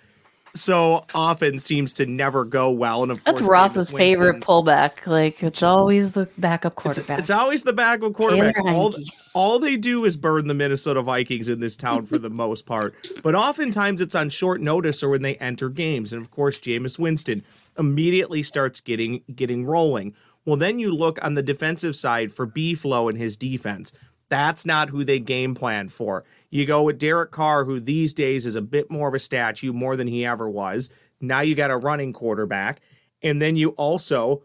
so 0.54 1.04
often 1.14 1.58
seems 1.58 1.92
to 1.94 2.06
never 2.06 2.44
go 2.44 2.70
well. 2.70 3.02
And 3.02 3.12
of 3.12 3.22
course 3.24 3.38
That's 3.38 3.48
Ross's 3.48 3.90
favorite 3.90 4.40
pullback. 4.40 5.06
Like 5.06 5.42
it's 5.42 5.62
always 5.62 6.12
the 6.12 6.28
backup 6.38 6.72
it's, 6.72 6.82
quarterback. 6.82 7.18
it's 7.18 7.30
always 7.30 7.62
the 7.62 7.72
backup 7.72 8.14
quarterback. 8.14 8.58
All, 8.64 8.94
all 9.34 9.58
they 9.58 9.76
do 9.76 10.04
is 10.04 10.16
burn 10.16 10.46
the 10.46 10.54
Minnesota 10.54 11.02
Vikings 11.02 11.48
in 11.48 11.60
this 11.60 11.76
town 11.76 12.06
for 12.06 12.18
the 12.18 12.30
most 12.30 12.66
part. 12.66 12.94
But 13.22 13.34
oftentimes 13.34 14.00
it's 14.00 14.14
on 14.14 14.30
short 14.30 14.60
notice 14.60 15.02
or 15.02 15.10
when 15.10 15.22
they 15.22 15.36
enter 15.36 15.68
games. 15.68 16.12
And 16.12 16.22
of 16.22 16.30
course, 16.30 16.58
Jameis 16.58 16.98
Winston 16.98 17.44
immediately 17.78 18.42
starts 18.42 18.80
getting 18.80 19.22
getting 19.34 19.64
rolling. 19.64 20.14
Well, 20.44 20.56
then 20.56 20.78
you 20.78 20.94
look 20.94 21.22
on 21.22 21.34
the 21.34 21.42
defensive 21.42 21.94
side 21.94 22.32
for 22.32 22.46
B 22.46 22.74
Flow 22.74 23.08
and 23.08 23.18
his 23.18 23.36
defense. 23.36 23.92
That's 24.28 24.66
not 24.66 24.90
who 24.90 25.04
they 25.04 25.18
game 25.18 25.54
plan 25.54 25.88
for. 25.88 26.24
You 26.50 26.66
go 26.66 26.82
with 26.82 26.98
Derek 26.98 27.30
Carr, 27.30 27.64
who 27.64 27.80
these 27.80 28.12
days 28.12 28.44
is 28.44 28.56
a 28.56 28.62
bit 28.62 28.90
more 28.90 29.08
of 29.08 29.14
a 29.14 29.18
statue, 29.18 29.72
more 29.72 29.96
than 29.96 30.08
he 30.08 30.26
ever 30.26 30.48
was. 30.48 30.90
Now 31.20 31.40
you 31.40 31.54
got 31.54 31.70
a 31.70 31.76
running 31.76 32.12
quarterback. 32.12 32.80
And 33.22 33.40
then 33.42 33.56
you 33.56 33.70
also 33.70 34.42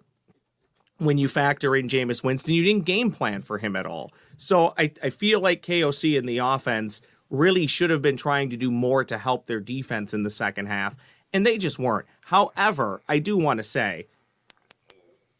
when 0.98 1.18
you 1.18 1.28
factor 1.28 1.76
in 1.76 1.88
Jameis 1.88 2.24
Winston, 2.24 2.54
you 2.54 2.64
didn't 2.64 2.86
game 2.86 3.12
plan 3.12 3.42
for 3.42 3.58
him 3.58 3.76
at 3.76 3.86
all. 3.86 4.12
So 4.38 4.74
I, 4.78 4.92
I 5.02 5.10
feel 5.10 5.40
like 5.40 5.62
KOC 5.62 6.18
in 6.18 6.26
the 6.26 6.38
offense 6.38 7.02
really 7.30 7.68
should 7.68 7.90
have 7.90 8.02
been 8.02 8.18
trying 8.18 8.50
to 8.52 8.58
do 8.58 8.72
more 8.72 9.04
to 9.04 9.18
help 9.18 9.46
their 9.46 9.60
defense 9.60 10.14
in 10.14 10.24
the 10.24 10.30
second 10.30 10.68
half, 10.68 10.96
and 11.34 11.46
they 11.46 11.58
just 11.58 11.80
weren't. 11.80 12.06
However, 12.26 13.02
I 13.10 13.20
do 13.20 13.38
want 13.38 13.58
to 13.58 13.64
say, 13.64 14.08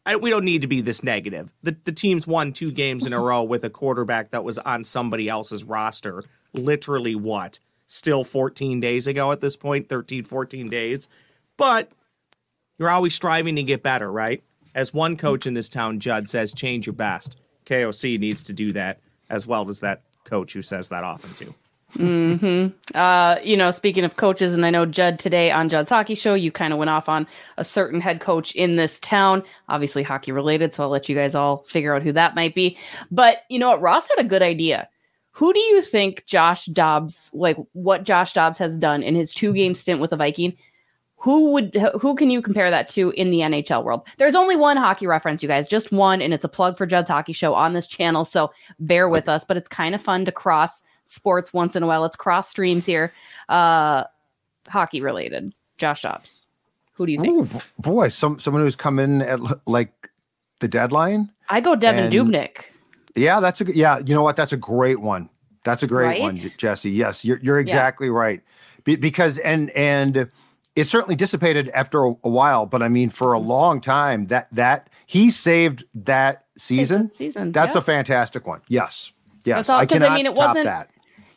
I, 0.06 0.16
we 0.16 0.30
don't 0.30 0.44
need 0.44 0.60
to 0.60 0.66
be 0.66 0.80
this 0.80 1.02
negative. 1.02 1.50
The, 1.62 1.76
the 1.84 1.92
team's 1.92 2.26
won 2.26 2.52
two 2.52 2.70
games 2.70 3.06
in 3.06 3.12
a 3.12 3.20
row 3.20 3.42
with 3.42 3.64
a 3.64 3.70
quarterback 3.70 4.30
that 4.30 4.44
was 4.44 4.58
on 4.58 4.84
somebody 4.84 5.28
else's 5.28 5.64
roster. 5.64 6.24
Literally, 6.52 7.14
what? 7.14 7.58
Still 7.86 8.24
14 8.24 8.80
days 8.80 9.06
ago 9.06 9.32
at 9.32 9.40
this 9.40 9.56
point, 9.56 9.88
13, 9.88 10.24
14 10.24 10.68
days. 10.68 11.08
But 11.56 11.90
you're 12.78 12.90
always 12.90 13.14
striving 13.14 13.56
to 13.56 13.62
get 13.62 13.82
better, 13.82 14.10
right? 14.10 14.42
As 14.74 14.92
one 14.92 15.16
coach 15.16 15.46
in 15.46 15.54
this 15.54 15.70
town, 15.70 16.00
Judd, 16.00 16.28
says, 16.28 16.52
change 16.52 16.86
your 16.86 16.94
best. 16.94 17.36
KOC 17.64 18.18
needs 18.18 18.42
to 18.42 18.52
do 18.52 18.72
that 18.72 19.00
as 19.30 19.46
well 19.46 19.68
as 19.68 19.80
that 19.80 20.02
coach 20.24 20.52
who 20.52 20.62
says 20.62 20.88
that 20.88 21.04
often 21.04 21.32
too. 21.34 21.54
Uh, 22.94 23.36
you 23.42 23.56
know, 23.56 23.70
speaking 23.70 24.04
of 24.04 24.16
coaches, 24.16 24.54
and 24.54 24.66
I 24.66 24.70
know 24.70 24.86
Judd 24.86 25.18
today 25.18 25.50
on 25.50 25.68
Judd's 25.68 25.90
Hockey 25.90 26.14
Show, 26.14 26.34
you 26.34 26.50
kind 26.50 26.72
of 26.72 26.78
went 26.78 26.90
off 26.90 27.08
on 27.08 27.26
a 27.56 27.64
certain 27.64 28.00
head 28.00 28.20
coach 28.20 28.52
in 28.54 28.76
this 28.76 28.98
town, 29.00 29.42
obviously 29.68 30.02
hockey 30.02 30.32
related. 30.32 30.72
So 30.72 30.82
I'll 30.82 30.88
let 30.88 31.08
you 31.08 31.16
guys 31.16 31.34
all 31.34 31.58
figure 31.58 31.94
out 31.94 32.02
who 32.02 32.12
that 32.12 32.34
might 32.34 32.54
be. 32.54 32.76
But 33.10 33.38
you 33.48 33.58
know 33.58 33.70
what? 33.70 33.80
Ross 33.80 34.08
had 34.08 34.24
a 34.24 34.28
good 34.28 34.42
idea. 34.42 34.88
Who 35.32 35.52
do 35.52 35.58
you 35.58 35.82
think 35.82 36.24
Josh 36.26 36.66
Dobbs, 36.66 37.30
like 37.32 37.56
what 37.72 38.04
Josh 38.04 38.32
Dobbs 38.32 38.58
has 38.58 38.78
done 38.78 39.02
in 39.02 39.16
his 39.16 39.32
two 39.32 39.52
game 39.52 39.74
stint 39.74 40.00
with 40.00 40.10
the 40.10 40.16
Viking? 40.16 40.56
Who 41.16 41.52
would 41.52 41.74
who 42.00 42.14
can 42.14 42.28
you 42.28 42.42
compare 42.42 42.70
that 42.70 42.86
to 42.90 43.10
in 43.12 43.30
the 43.30 43.38
NHL 43.38 43.82
world? 43.82 44.06
There's 44.18 44.34
only 44.34 44.56
one 44.56 44.76
hockey 44.76 45.06
reference, 45.06 45.42
you 45.42 45.48
guys, 45.48 45.66
just 45.66 45.90
one, 45.90 46.20
and 46.20 46.34
it's 46.34 46.44
a 46.44 46.50
plug 46.50 46.76
for 46.76 46.84
Judd's 46.86 47.08
Hockey 47.08 47.32
Show 47.32 47.54
on 47.54 47.72
this 47.72 47.86
channel. 47.86 48.26
So 48.26 48.52
bear 48.78 49.08
with 49.08 49.26
us, 49.26 49.42
but 49.42 49.56
it's 49.56 49.66
kind 49.66 49.94
of 49.94 50.02
fun 50.02 50.26
to 50.26 50.32
cross 50.32 50.82
sports 51.04 51.52
once 51.52 51.76
in 51.76 51.82
a 51.82 51.86
while. 51.86 52.00
Let's 52.00 52.16
cross 52.16 52.48
streams 52.48 52.84
here. 52.86 53.12
Uh 53.48 54.04
hockey 54.68 55.00
related. 55.00 55.54
Josh 55.78 56.02
Dobbs. 56.02 56.46
Who 56.94 57.06
do 57.06 57.12
you 57.12 57.20
think? 57.20 57.54
Ooh, 57.54 57.60
boy, 57.78 58.08
some 58.08 58.38
someone 58.38 58.62
who's 58.62 58.76
come 58.76 58.98
in 58.98 59.22
at 59.22 59.40
like 59.66 60.10
the 60.60 60.68
deadline. 60.68 61.30
I 61.48 61.60
go 61.60 61.74
Devan 61.76 62.04
and- 62.06 62.12
Dubnyk. 62.12 62.64
Yeah, 63.16 63.38
that's 63.40 63.60
a 63.60 63.64
good. 63.64 63.76
Yeah, 63.76 63.98
you 63.98 64.14
know 64.14 64.22
what? 64.22 64.34
That's 64.36 64.52
a 64.52 64.56
great 64.56 65.00
one. 65.00 65.28
That's 65.64 65.82
a 65.82 65.86
great 65.86 66.20
one, 66.20 66.34
Jessi. 66.36 66.94
Yes, 66.94 67.24
you're 67.24 67.38
you're 67.42 67.58
exactly 67.60 68.10
right. 68.10 68.42
Be, 68.84 68.96
because 68.96 69.38
and 69.38 69.70
and 69.70 70.28
it 70.76 70.88
certainly 70.88 71.14
dissipated 71.14 71.68
after 71.70 72.04
a, 72.04 72.10
a 72.24 72.28
while, 72.28 72.66
but 72.66 72.82
I 72.82 72.88
mean, 72.88 73.10
for 73.10 73.28
Mm-hmm. 73.34 73.44
a 73.44 73.48
long 73.48 73.80
time, 73.80 74.26
that 74.28 74.48
that 74.52 74.90
he 75.06 75.30
saved 75.30 75.84
that 75.94 76.44
season. 76.56 77.12
season, 77.14 77.52
That's 77.52 77.74
yeah. 77.76 77.80
a 77.80 77.82
fantastic 77.82 78.46
one. 78.46 78.60
Yes, 78.68 79.12
yes. 79.44 79.58
That's 79.68 79.70
all- 79.70 79.78
I 79.78 80.06
I 80.10 80.14
mean, 80.16 80.26
it 80.26 80.34
wasn't- 80.34 80.64
that. 80.64 80.90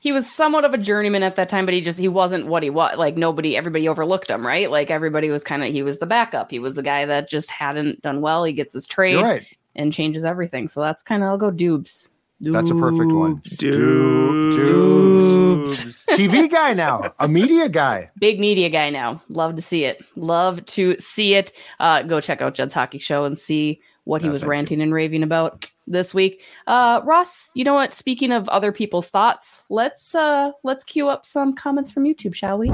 He 0.08 0.14
was 0.14 0.26
somewhat 0.26 0.64
of 0.64 0.74
a 0.74 0.78
journeyman 0.78 1.22
at 1.22 1.36
that 1.36 1.50
time, 1.50 1.66
but 1.66 1.74
he 1.74 1.82
just 1.82 2.00
he 2.00 2.08
wasn't 2.08 2.48
what 2.48 2.64
he 2.64 2.70
was. 2.70 2.96
Like 2.96 3.18
nobody, 3.18 3.58
everybody 3.58 3.90
overlooked 3.90 4.30
him, 4.30 4.48
right? 4.48 4.72
Like 4.72 4.90
everybody 4.90 5.30
was 5.30 5.44
kind 5.44 5.66
of 5.66 5.74
he 5.74 5.84
was 5.84 6.00
the 6.00 6.06
backup. 6.06 6.50
He 6.50 6.60
was 6.60 6.76
the 6.76 6.82
guy 6.82 7.04
that 7.04 7.28
just 7.28 7.52
hadn't 7.52 8.04
done 8.04 8.22
well. 8.22 8.46
He 8.46 8.54
gets 8.54 8.74
his 8.74 8.88
trade 8.88 9.22
right. 9.22 9.46
and 9.76 9.92
changes 9.92 10.24
everything. 10.24 10.70
So 10.70 10.80
that's 10.80 11.04
kind 11.04 11.24
of 11.24 11.28
I'll 11.28 11.38
go 11.38 11.52
Dubes. 11.52 12.10
That's 12.40 12.70
a 12.70 12.76
perfect 12.76 13.12
one. 13.12 13.42
Dubes. 13.42 14.56
Dubes. 14.56 16.06
TV 16.16 16.50
guy 16.50 16.74
now, 16.74 17.14
a 17.20 17.28
media 17.28 17.68
guy. 17.68 18.10
Big 18.18 18.40
media 18.40 18.70
guy 18.70 18.90
now. 18.90 19.22
Love 19.28 19.58
to 19.58 19.62
see 19.62 19.84
it. 19.84 20.02
Love 20.16 20.64
to 20.68 20.98
see 21.00 21.36
it. 21.36 21.52
Uh, 21.82 22.04
go 22.04 22.22
check 22.22 22.42
out 22.42 22.54
Judd's 22.54 22.74
Hockey 22.74 23.00
Show 23.00 23.26
and 23.26 23.38
see 23.38 23.82
what 24.08 24.22
he 24.22 24.28
No, 24.28 24.34
was 24.34 24.42
thank 24.42 24.48
you. 24.48 24.52
ranting 24.52 24.82
and 24.82 24.94
raving 24.94 25.22
about 25.24 25.70
this 25.86 26.14
week. 26.14 26.42
Uh, 26.66 27.02
Ross, 27.04 27.52
you 27.56 27.64
know 27.64 27.74
what? 27.74 27.94
Speaking 27.94 28.32
of 28.32 28.48
other 28.50 28.72
people's 28.72 29.10
thoughts, 29.10 29.62
let's 29.70 30.16
uh, 30.16 30.52
let's 30.64 30.84
queue 30.84 31.10
up 31.10 31.26
some 31.26 31.54
comments 31.54 31.92
from 31.92 32.06
YouTube, 32.06 32.34
shall 32.34 32.58
we? 32.58 32.70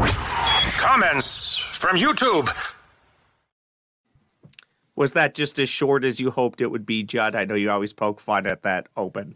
Comments 0.78 1.58
from 1.58 1.98
YouTube. 1.98 2.50
Was 4.96 5.14
that 5.14 5.34
just 5.34 5.58
as 5.60 5.70
short 5.70 6.04
as 6.04 6.20
you 6.20 6.30
hoped 6.30 6.62
it 6.62 6.68
would 6.68 6.86
be, 6.86 7.02
Judd? 7.04 7.34
I 7.36 7.46
know 7.46 7.56
you 7.56 7.72
always 7.72 7.94
poke 7.94 8.20
fun 8.20 8.46
at 8.46 8.62
that 8.62 8.88
open. 8.96 9.36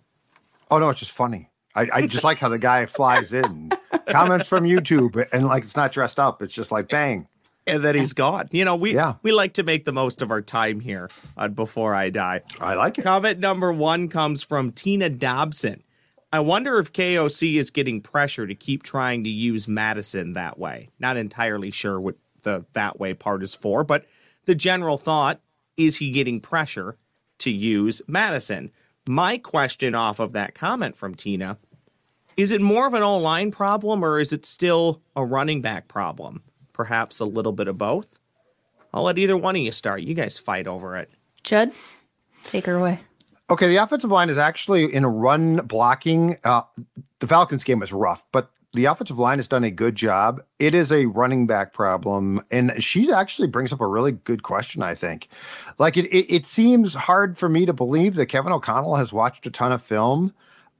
Oh 0.69 0.77
no, 0.77 0.89
it's 0.89 0.99
just 0.99 1.11
funny. 1.11 1.49
I, 1.75 1.87
I 1.93 2.07
just 2.07 2.23
like 2.23 2.37
how 2.37 2.49
the 2.49 2.59
guy 2.59 2.85
flies 2.85 3.33
in. 3.33 3.71
Comments 4.09 4.47
from 4.47 4.63
YouTube, 4.65 5.27
and 5.33 5.47
like 5.47 5.63
it's 5.63 5.75
not 5.75 5.91
dressed 5.91 6.19
up. 6.19 6.41
It's 6.41 6.53
just 6.53 6.71
like 6.71 6.89
bang. 6.89 7.27
And 7.67 7.83
then 7.83 7.95
he's 7.95 8.13
gone. 8.13 8.47
You 8.51 8.65
know, 8.65 8.75
we 8.75 8.95
Yeah. 8.95 9.15
we 9.23 9.31
like 9.31 9.53
to 9.53 9.63
make 9.63 9.85
the 9.85 9.91
most 9.91 10.21
of 10.21 10.31
our 10.31 10.41
time 10.41 10.79
here 10.79 11.09
on 11.35 11.53
Before 11.53 11.93
I 11.93 12.09
Die. 12.09 12.41
I 12.61 12.73
like 12.75 12.97
it. 12.97 13.03
Comment 13.03 13.39
number 13.39 13.71
one 13.71 14.07
comes 14.07 14.41
from 14.41 14.71
Tina 14.71 15.09
Dobson. 15.09 15.83
I 16.31 16.39
wonder 16.39 16.77
if 16.79 16.91
KOC 16.91 17.57
is 17.57 17.69
getting 17.69 18.01
pressure 18.01 18.47
to 18.47 18.55
keep 18.55 18.83
trying 18.83 19.23
to 19.23 19.29
use 19.29 19.67
Mattison 19.67 20.33
that 20.33 20.57
way. 20.59 20.89
Not 20.99 21.17
entirely 21.17 21.71
sure 21.71 21.99
what 21.99 22.15
the 22.43 22.65
that 22.73 22.99
way 22.99 23.13
part 23.13 23.43
is 23.43 23.55
for, 23.55 23.83
but 23.83 24.05
the 24.45 24.55
general 24.55 24.97
thought 24.97 25.41
is 25.75 25.97
he 25.97 26.11
getting 26.11 26.39
pressure 26.39 26.97
to 27.39 27.51
use 27.51 28.01
Mattison? 28.07 28.71
My 29.07 29.37
question 29.37 29.95
off 29.95 30.19
of 30.19 30.33
that 30.33 30.55
comment 30.55 30.97
from 30.97 31.15
Tina 31.15 31.57
is 32.35 32.51
it 32.51 32.61
more 32.61 32.85
of 32.87 32.93
an 32.93 33.01
O 33.03 33.17
line 33.17 33.51
problem 33.51 34.03
or 34.03 34.19
is 34.19 34.31
it 34.31 34.45
still 34.45 35.01
a 35.15 35.25
running 35.25 35.61
back 35.61 35.87
problem? 35.87 36.43
Perhaps 36.77 37.19
a 37.19 37.25
little 37.25 37.51
bit 37.51 37.67
of 37.67 37.77
both? 37.79 38.19
I'll 38.93 39.03
let 39.03 39.17
either 39.17 39.35
one 39.35 39.55
of 39.55 39.61
you 39.61 39.71
start. 39.71 40.03
You 40.03 40.13
guys 40.13 40.37
fight 40.37 40.67
over 40.67 40.95
it. 40.95 41.09
Judd, 41.43 41.71
take 42.43 42.67
her 42.67 42.75
away. 42.75 42.99
Okay, 43.49 43.67
the 43.67 43.77
offensive 43.77 44.11
line 44.11 44.29
is 44.29 44.37
actually 44.37 44.93
in 44.93 45.03
a 45.03 45.09
run 45.09 45.55
blocking. 45.65 46.37
Uh, 46.43 46.61
the 47.19 47.25
Falcons 47.25 47.63
game 47.63 47.79
was 47.79 47.91
rough, 47.91 48.27
but 48.31 48.51
the 48.73 48.85
offensive 48.85 49.17
line 49.17 49.39
has 49.39 49.47
done 49.47 49.63
a 49.63 49.71
good 49.71 49.95
job. 49.95 50.41
It 50.59 50.75
is 50.75 50.91
a 50.91 51.07
running 51.07 51.47
back 51.47 51.73
problem, 51.73 52.41
and 52.51 52.83
she 52.83 53.11
actually 53.11 53.47
brings 53.47 53.73
up 53.73 53.81
a 53.81 53.87
really 53.87 54.11
good 54.11 54.43
question. 54.43 54.83
I 54.83 54.93
think, 54.93 55.29
like 55.79 55.97
it, 55.97 56.05
it, 56.05 56.31
it 56.31 56.45
seems 56.45 56.93
hard 56.93 57.39
for 57.39 57.49
me 57.49 57.65
to 57.65 57.73
believe 57.73 58.15
that 58.15 58.27
Kevin 58.27 58.51
O'Connell 58.51 58.97
has 58.97 59.11
watched 59.11 59.47
a 59.47 59.51
ton 59.51 59.71
of 59.71 59.81
film 59.81 60.31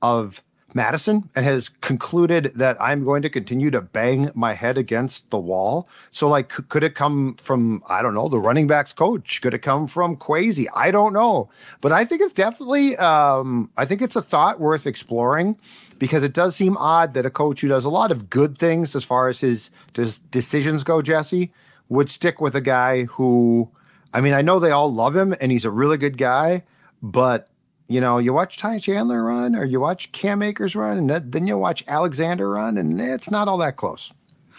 of 0.04 0.44
Mattison 0.74 1.30
and 1.34 1.46
has 1.46 1.70
concluded 1.70 2.52
that 2.56 2.80
I'm 2.82 3.04
going 3.04 3.22
to 3.22 3.30
continue 3.30 3.72
to 3.72 3.82
bang 3.82 4.32
my 4.36 4.54
head 4.54 4.78
against 4.78 5.30
the 5.30 5.40
wall. 5.40 5.88
So, 6.12 6.28
like, 6.28 6.50
could 6.50 6.84
it 6.84 6.94
come 6.94 7.36
from, 7.36 7.82
I 7.88 8.02
don't 8.02 8.14
know, 8.14 8.28
the 8.28 8.40
running 8.40 8.68
backs 8.68 8.94
coach? 8.94 9.42
Could 9.42 9.54
it 9.54 9.62
come 9.62 9.88
from 9.88 10.18
Kwesi? 10.18 10.68
I 10.76 10.92
don't 10.92 11.14
know. 11.14 11.50
But 11.80 11.94
I 11.94 12.04
think 12.06 12.22
it's 12.22 12.34
definitely, 12.34 12.98
um, 12.98 13.72
I 13.78 13.86
think 13.86 14.02
it's 14.02 14.16
a 14.16 14.22
thought 14.22 14.60
worth 14.60 14.86
exploring 14.86 15.58
because 16.00 16.22
it 16.22 16.34
does 16.34 16.56
seem 16.56 16.78
odd 16.78 17.14
that 17.14 17.26
a 17.26 17.32
coach 17.32 17.62
who 17.62 17.70
does 17.70 17.86
a 17.86 17.90
lot 17.90 18.12
of 18.12 18.30
good 18.30 18.58
things 18.58 18.96
as 18.96 19.04
far 19.04 19.30
as 19.30 19.40
his, 19.40 19.72
his 19.96 20.20
decisions 20.20 20.84
go, 20.84 21.02
Jessi, 21.02 21.52
would 21.90 22.10
stick 22.10 22.42
with 22.42 22.56
a 22.56 22.62
guy 22.62 23.06
who, 23.06 23.70
I 24.14 24.20
mean, 24.20 24.34
I 24.34 24.42
know 24.42 24.60
they 24.60 24.72
all 24.72 24.94
love 24.94 25.16
him 25.16 25.34
and 25.40 25.52
he's 25.52 25.66
a 25.66 25.72
really 25.72 25.98
good 25.98 26.18
guy, 26.18 26.64
but 27.02 27.50
you 27.88 28.02
know, 28.02 28.18
you 28.18 28.34
watch 28.34 28.58
Ty 28.58 28.80
Chandler 28.80 29.24
run 29.24 29.56
or 29.56 29.66
you 29.66 29.80
watch 29.80 30.12
Cam 30.12 30.42
Akers 30.42 30.76
run, 30.76 30.98
and 30.98 31.10
that, 31.10 31.32
then 31.32 31.48
you 31.48 31.58
watch 31.58 31.84
Alexander 31.88 32.50
run, 32.50 32.78
and 32.78 33.00
it's 33.00 33.32
not 33.32 33.48
all 33.48 33.58
that 33.60 33.78
close. 33.78 34.14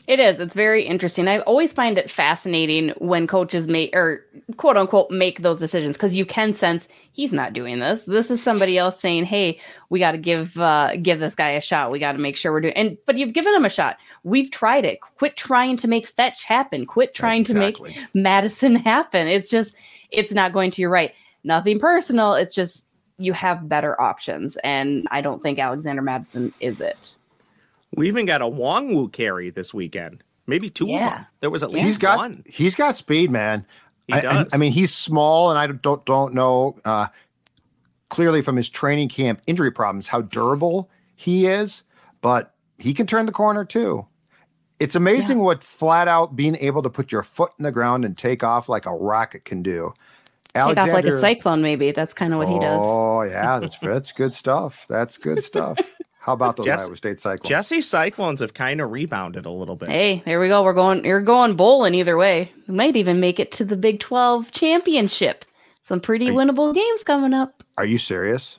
It 0.06 0.20
is. 0.20 0.40
It's 0.40 0.54
very 0.54 0.84
interesting. 0.84 1.28
I 1.28 1.40
always 1.40 1.70
find 1.70 1.98
it 1.98 2.10
fascinating 2.10 2.94
when 2.96 3.26
coaches 3.26 3.68
make 3.68 3.94
or 3.94 4.24
quote 4.56 4.78
unquote 4.78 5.10
make 5.10 5.42
those 5.42 5.60
decisions 5.60 5.98
because 5.98 6.14
you 6.14 6.24
can 6.24 6.54
sense 6.54 6.88
he's 7.12 7.34
not 7.34 7.52
doing 7.52 7.78
this. 7.78 8.04
This 8.04 8.30
is 8.30 8.42
somebody 8.42 8.78
else 8.78 8.98
saying, 8.98 9.26
"Hey, 9.26 9.60
we 9.90 9.98
got 9.98 10.12
to 10.12 10.18
give 10.18 10.56
uh, 10.56 10.96
give 10.96 11.20
this 11.20 11.34
guy 11.34 11.50
a 11.50 11.60
shot. 11.60 11.90
We 11.90 11.98
got 11.98 12.12
to 12.12 12.18
make 12.18 12.38
sure 12.38 12.52
we're 12.52 12.62
doing." 12.62 12.72
And 12.72 12.96
but 13.04 13.18
you've 13.18 13.34
given 13.34 13.52
him 13.54 13.66
a 13.66 13.68
shot. 13.68 13.98
We've 14.24 14.50
tried 14.50 14.86
it. 14.86 15.02
Quit 15.02 15.36
trying 15.36 15.76
to 15.76 15.88
make 15.88 16.06
fetch 16.06 16.42
happen. 16.42 16.86
Quit 16.86 17.12
trying 17.12 17.42
Exactly. 17.42 17.92
to 17.92 18.00
make 18.00 18.14
Mattison 18.14 18.76
happen. 18.76 19.28
It's 19.28 19.50
just 19.50 19.74
it's 20.10 20.32
not 20.32 20.54
going 20.54 20.70
to. 20.70 20.80
You're 20.80 20.88
right. 20.88 21.12
Nothing 21.44 21.78
personal. 21.78 22.32
It's 22.32 22.54
just 22.54 22.88
you 23.18 23.33
have 23.33 23.68
better 23.68 24.00
options, 24.00 24.57
and 24.59 25.07
I 25.11 25.20
don't 25.20 25.42
think 25.42 25.59
Alexander 25.59 26.02
Mattison 26.02 26.52
is 26.61 26.81
it. 26.81 27.14
We 27.94 28.07
even 28.09 28.26
got 28.26 28.42
a 28.42 28.44
Nwangwu 28.44 29.12
carry 29.12 29.50
this 29.50 29.74
weekend. 29.74 30.22
Maybe 30.46 30.70
two 30.70 30.85
of 30.85 30.90
Yeah. 30.90 31.11
them. 31.11 31.26
There 31.40 31.50
was 31.50 31.62
at 31.62 31.70
least 31.70 31.87
He's 31.87 31.98
got 31.98 32.18
one. 32.18 32.44
he's 32.46 32.74
got 32.74 32.96
speed, 32.96 33.31
man. 33.31 33.66
He 34.07 34.14
I, 34.14 34.20
does. 34.20 34.52
I, 34.52 34.57
I 34.57 34.59
mean, 34.59 34.72
he's 34.72 34.94
small, 34.94 35.50
and 35.50 35.59
I 35.59 35.66
don't 35.66 36.04
don't 36.07 36.33
know 36.33 36.76
uh, 36.85 37.09
clearly 38.09 38.40
from 38.40 38.57
his 38.57 38.70
training 38.70 39.09
camp 39.09 39.42
injury 39.46 39.70
problems 39.70 40.09
how 40.09 40.22
durable 40.22 40.88
he 41.16 41.46
is, 41.46 41.83
but 42.20 42.54
he 42.78 42.94
can 42.94 43.07
turn 43.07 43.26
the 43.26 43.33
corner 43.33 43.64
too. 43.64 44.07
It's 44.81 44.94
amazing 44.94 45.40
what 45.40 45.64
flat 45.64 46.07
out 46.07 46.37
being 46.37 46.54
able 46.57 46.83
to 46.85 46.90
put 46.90 47.11
your 47.11 47.24
foot 47.24 47.50
in 47.59 47.64
the 47.64 47.72
ground 47.72 48.04
and 48.04 48.16
take 48.16 48.44
off 48.44 48.68
like 48.68 48.87
a 48.87 48.94
rocket 48.94 49.44
can 49.44 49.61
do. 49.62 49.92
Take 50.66 50.78
off 50.78 50.88
like 50.88 51.04
a 51.04 51.12
cyclone, 51.18 51.62
maybe. 51.62 51.92
That's 51.92 52.14
kind 52.14 52.32
of 52.32 52.38
what 52.38 52.48
he 52.48 52.58
does. 52.58 52.80
Oh 52.82 53.22
yeah, 53.22 53.58
that's 53.60 53.78
that's 53.78 54.12
good 54.12 54.34
stuff. 54.34 54.86
That's 54.88 55.18
good 55.18 55.44
stuff. 55.44 55.78
How 56.20 56.32
about 56.34 56.56
those 56.56 56.66
Jess- 56.66 56.84
Iowa 56.86 56.96
State 56.96 57.20
Cyclones? 57.20 57.48
Jessi 57.66 57.82
Cyclones 57.82 58.40
have 58.40 58.52
kind 58.52 58.80
of 58.80 58.90
rebounded 58.90 59.46
a 59.46 59.50
little 59.50 59.76
bit. 59.76 59.88
Hey, 59.88 60.22
there 60.26 60.38
we 60.40 60.48
go. 60.48 60.62
We're 60.62 60.74
going. 60.74 61.04
You're 61.04 61.20
going 61.22 61.54
bowling 61.56 61.94
either 61.94 62.16
way. 62.16 62.52
We 62.66 62.74
might 62.74 62.96
even 62.96 63.20
make 63.20 63.40
it 63.40 63.52
to 63.52 63.64
the 63.64 63.76
Big 63.76 64.00
Twelve 64.00 64.50
championship. 64.50 65.44
Some 65.82 66.00
pretty 66.00 66.26
winnable 66.28 66.74
games 66.74 67.02
coming 67.02 67.32
up. 67.32 67.62
Are 67.78 67.86
you 67.86 67.96
serious? 67.98 68.58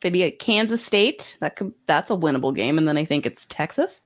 They'd 0.00 0.14
be 0.14 0.24
at 0.24 0.38
Kansas 0.38 0.82
State. 0.82 1.36
That 1.40 1.56
could. 1.56 1.74
That's 1.86 2.10
a 2.10 2.14
winnable 2.14 2.54
game, 2.54 2.78
and 2.78 2.88
then 2.88 2.96
I 2.96 3.04
think 3.04 3.26
it's 3.26 3.44
Texas. 3.44 4.02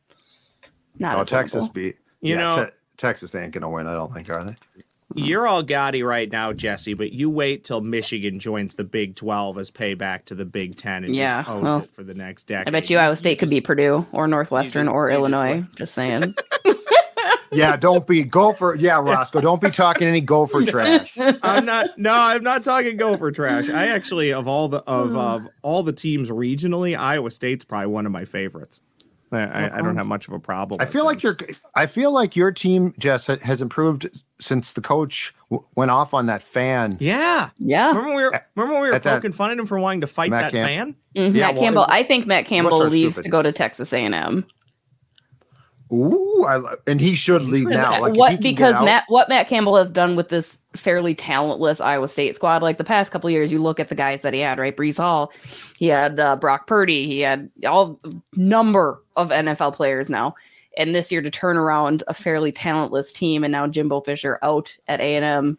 Not 0.98 1.16
Oh, 1.18 1.24
Texas 1.24 1.68
winnable. 1.68 1.72
beat. 1.74 1.96
You 2.20 2.36
know- 2.36 2.64
Te- 2.66 2.70
Texas 2.96 3.34
ain't 3.34 3.52
gonna 3.52 3.68
win. 3.70 3.86
I 3.86 3.94
don't 3.94 4.12
think, 4.12 4.28
are 4.30 4.44
they? 4.44 4.56
You're 5.14 5.46
all 5.46 5.62
gaudy 5.62 6.02
right 6.02 6.30
now, 6.30 6.52
Jessi, 6.52 6.96
but 6.96 7.12
you 7.12 7.30
wait 7.30 7.64
till 7.64 7.80
Michigan 7.80 8.38
joins 8.38 8.74
the 8.74 8.84
Big 8.84 9.16
12 9.16 9.58
as 9.58 9.70
payback 9.70 10.24
to 10.26 10.34
the 10.34 10.44
Big 10.44 10.76
10 10.76 11.04
and 11.04 11.14
Yeah, 11.14 11.42
just 11.42 11.48
owns 11.50 11.62
well, 11.62 11.78
it 11.82 11.94
for 11.94 12.02
the 12.02 12.14
next 12.14 12.44
decade. 12.44 12.68
I 12.68 12.70
bet 12.70 12.90
you 12.90 12.98
Iowa 12.98 13.16
State 13.16 13.38
could 13.38 13.46
just- 13.46 13.56
be 13.56 13.60
Purdue 13.60 14.06
or 14.12 14.26
Northwestern 14.26 14.86
just- 14.86 14.94
or 14.94 15.08
you 15.10 15.12
just 15.12 15.18
Illinois. 15.18 15.66
Just 15.76 15.94
saying. 15.94 16.34
Yeah, 17.52 17.76
don't 17.76 18.06
be 18.06 18.24
Gopher. 18.24 18.76
Yeah, 18.78 19.00
Roscoe, 19.00 19.40
don't 19.40 19.60
be 19.60 19.70
talking 19.70 20.08
any 20.08 20.20
Gopher 20.20 20.62
trash. 20.66 21.16
I'm 21.18 21.64
not. 21.64 21.96
No, 21.96 22.12
I'm 22.12 22.42
not 22.42 22.64
talking 22.64 22.96
Gopher 22.96 23.30
trash. 23.30 23.68
I 23.68 23.86
actually, 23.88 24.32
of 24.32 24.48
all 24.48 24.68
the 24.68 24.78
of 24.88 25.10
mm. 25.10 25.16
of 25.16 25.48
all 25.62 25.82
the 25.82 25.92
teams 25.92 26.30
regionally, 26.30 26.98
Iowa 26.98 27.30
State's 27.30 27.64
probably 27.64 27.86
one 27.88 28.06
of 28.06 28.12
my 28.12 28.24
favorites. 28.24 28.80
I, 29.32 29.38
I, 29.38 29.78
I 29.78 29.82
don't 29.82 29.96
have 29.96 30.06
much 30.06 30.28
of 30.28 30.34
a 30.34 30.38
problem. 30.38 30.80
I 30.80 30.84
with 30.84 30.92
feel 30.92 31.02
them. 31.02 31.06
like 31.14 31.22
your 31.22 31.36
I 31.74 31.86
feel 31.86 32.12
like 32.12 32.36
your 32.36 32.50
team, 32.52 32.94
Jess, 32.98 33.26
has 33.26 33.62
improved 33.62 34.08
since 34.40 34.72
the 34.72 34.80
coach 34.80 35.34
w- 35.50 35.66
went 35.76 35.90
off 35.90 36.12
on 36.14 36.26
that 36.26 36.42
fan. 36.42 36.96
Yeah. 37.00 37.50
Yeah. 37.58 37.88
Remember 37.88 38.08
when 38.08 38.16
we 38.16 38.22
were 38.24 38.40
remember 38.56 38.74
when 38.74 38.82
we 38.82 38.88
were 38.88 38.94
at 38.94 39.02
that- 39.04 39.14
poking 39.16 39.32
fun 39.32 39.50
at 39.50 39.58
him 39.58 39.66
for 39.66 39.78
wanting 39.78 40.00
to 40.02 40.06
fight 40.06 40.30
Matt 40.30 40.52
that 40.52 40.66
Camp. 40.66 40.68
fan? 40.68 40.94
Mhm, 41.32 41.34
Yeah, 41.34 41.46
Matt 41.46 41.54
well, 41.54 41.62
Campbell. 41.62 41.82
it- 41.84 41.90
I 41.90 42.02
think 42.02 42.26
Matt 42.26 42.44
Campbell 42.46 42.78
leaves 42.88 43.16
stupid. 43.16 43.24
to 43.26 43.30
go 43.30 43.42
to 43.42 43.52
Texas 43.52 43.92
A&M. 43.92 44.44
Ooh, 45.92 46.44
I, 46.48 46.74
and 46.86 47.00
he 47.00 47.14
should 47.14 47.42
leave 47.42 47.68
now. 47.68 48.00
Like 48.00 48.14
what 48.16 48.40
because 48.40 48.74
out- 48.76 48.84
Matt 48.84 49.04
what 49.08 49.28
Matt 49.28 49.46
Campbell 49.46 49.76
has 49.76 49.90
done 49.90 50.16
with 50.16 50.28
this 50.30 50.58
fairly 50.74 51.14
talentless 51.14 51.80
Iowa 51.80 52.08
State 52.08 52.34
squad, 52.34 52.62
like 52.62 52.78
the 52.78 52.84
past 52.84 53.12
couple 53.12 53.28
years, 53.30 53.52
you 53.52 53.60
look 53.60 53.78
at 53.78 53.88
the 53.88 53.94
guys 53.94 54.22
that 54.22 54.32
he 54.34 54.40
had, 54.40 54.58
right? 54.58 54.74
Breece 54.76 54.96
Hall, 54.96 55.30
he 55.78 55.86
had 55.88 56.18
uh, 56.18 56.36
Brock 56.36 56.66
Purdy, 56.66 57.06
he 57.06 57.20
had 57.20 57.50
all 57.66 58.00
number 58.34 59.02
of 59.14 59.28
NFL 59.30 59.74
players 59.74 60.08
now, 60.08 60.34
and 60.76 60.94
this 60.94 61.10
year 61.12 61.22
to 61.22 61.30
turn 61.30 61.56
around 61.56 62.02
a 62.08 62.14
fairly 62.14 62.52
talentless 62.52 63.12
team, 63.12 63.44
and 63.44 63.52
now 63.52 63.66
Jimbo 63.66 64.00
Fisher 64.00 64.38
out 64.42 64.76
at 64.88 65.00
A 65.00 65.16
and 65.16 65.24
M, 65.24 65.58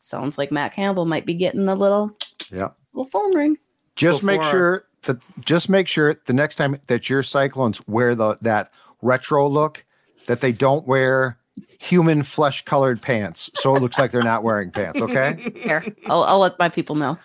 sounds 0.00 0.38
like 0.38 0.50
Matt 0.50 0.74
Campbell 0.74 1.06
might 1.06 1.26
be 1.26 1.34
getting 1.34 1.68
a 1.68 1.74
little 1.74 2.16
yeah. 2.50 2.68
little 2.92 3.10
phone 3.10 3.34
ring. 3.34 3.56
Just 3.96 4.22
make 4.22 4.42
sure 4.42 4.84
that 5.02 5.18
just 5.44 5.68
make 5.68 5.88
sure 5.88 6.20
the 6.26 6.32
next 6.32 6.56
time 6.56 6.76
that 6.86 7.08
your 7.08 7.22
Cyclones 7.22 7.86
wear 7.86 8.14
the 8.14 8.36
that 8.42 8.72
retro 9.02 9.48
look 9.48 9.84
that 10.26 10.40
they 10.40 10.52
don't 10.52 10.86
wear 10.86 11.38
human 11.78 12.22
flesh 12.22 12.64
colored 12.64 13.00
pants, 13.02 13.50
so 13.54 13.74
it 13.76 13.82
looks 13.82 13.98
like 13.98 14.10
they're 14.10 14.22
not 14.22 14.42
wearing 14.42 14.70
pants. 14.70 15.00
Okay. 15.00 15.52
Here, 15.56 15.84
I'll, 16.06 16.24
I'll 16.24 16.38
let 16.38 16.58
my 16.58 16.68
people 16.68 16.94
know. 16.94 17.18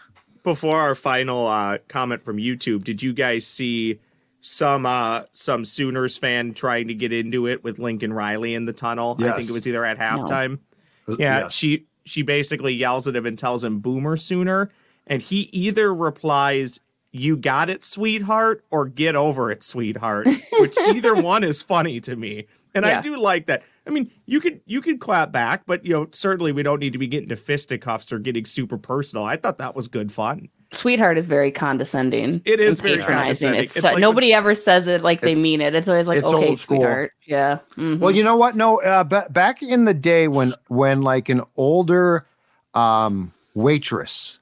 Before 0.43 0.78
our 0.78 0.95
final 0.95 1.48
uh, 1.48 1.80
comment 1.88 2.24
from 2.24 2.38
YouTube, 2.38 2.84
did 2.84 3.02
you 3.02 3.13
guys 3.13 3.48
see 3.48 4.00
some 4.45 4.86
uh, 4.86 5.23
some 5.31 5.65
Sooners 5.65 6.17
fan 6.17 6.53
trying 6.53 6.88
to 6.88 6.93
get 6.93 7.12
into 7.12 7.47
it 7.47 7.63
with 7.63 7.79
Lincoln 7.79 8.13
Riley 8.13 8.53
in 8.53 8.65
the 8.65 8.73
tunnel? 8.73 9.15
I 9.19 9.31
think 9.38 9.49
it 9.49 9.53
was 9.53 9.67
either 9.67 9.84
at 9.84 9.97
halftime. 9.97 10.60
Yeah, 11.08 11.15
Yes. 11.45 11.53
she 11.53 11.86
she 12.05 12.21
basically 12.21 12.73
yells 12.73 13.08
at 13.08 13.15
him 13.15 13.25
and 13.25 13.38
tells 13.39 13.63
him 13.63 13.79
"Boomer 13.79 14.17
Sooner," 14.17 14.69
and 15.08 15.21
he 15.21 15.49
either 15.51 15.91
replies, 15.93 16.79
"You 17.12 17.38
got 17.38 17.69
it, 17.71 17.84
sweetheart," 17.84 18.63
or 18.69 18.86
"Get 18.86 19.15
over 19.15 19.49
it, 19.49 19.63
sweetheart," 19.63 20.27
which 20.60 20.77
either 20.77 21.15
one 21.15 21.43
is 21.43 21.63
funny 21.63 21.99
to 22.01 22.15
me, 22.15 22.45
and 22.75 22.86
I 22.86 23.01
do 23.01 23.17
like 23.17 23.47
that. 23.47 23.63
I 23.88 23.89
mean, 23.89 24.12
you 24.27 24.39
could 24.39 24.62
you 24.67 24.79
could 24.81 24.99
clap 24.99 25.31
back, 25.31 25.63
but 25.65 25.84
you 25.86 25.93
know 25.93 26.08
certainly 26.12 26.51
we 26.51 26.62
don't 26.62 26.79
need 26.79 26.93
to 26.93 26.99
be 26.99 27.08
getting 27.08 27.29
to 27.29 27.36
fisticuffs 27.36 28.12
or 28.12 28.19
getting 28.19 28.45
super 28.45 28.77
personal. 28.77 29.25
I 29.25 29.38
thought 29.38 29.58
that 29.58 29.75
was 29.75 29.88
good 29.88 30.12
fun. 30.12 30.49
Sweetheart 30.75 31.17
is 31.17 31.27
very 31.27 31.51
condescending. 31.51 32.41
It 32.45 32.59
is 32.59 32.79
very 32.79 32.97
patronizing. 32.97 33.55
It's, 33.55 33.75
It's 33.77 33.83
like 33.83 33.97
nobody 33.99 34.33
ever 34.33 34.53
says 34.55 34.88
it 34.88 35.01
like 35.01 35.21
they 35.21 35.35
mean 35.35 35.61
it. 35.61 35.73
It's 35.75 35.88
always 35.88 36.07
like, 36.07 36.19
it's 36.19 36.27
okay, 36.27 36.47
old 36.49 36.59
sweetheart. 36.59 37.13
Yeah. 37.25 37.59
mhm. 37.77 37.99
Well, 37.99 38.11
you 38.11 38.23
know 38.23 38.35
what? 38.35 38.55
No, 38.55 38.81
uh, 38.81 39.03
ba- 39.03 39.27
back 39.29 39.61
in 39.63 39.85
the 39.85 39.93
day 39.93 40.27
when 40.27 40.53
when 40.67 41.01
like 41.01 41.29
an 41.29 41.41
older 41.57 42.25
um, 42.73 43.31
waitress 43.53 44.39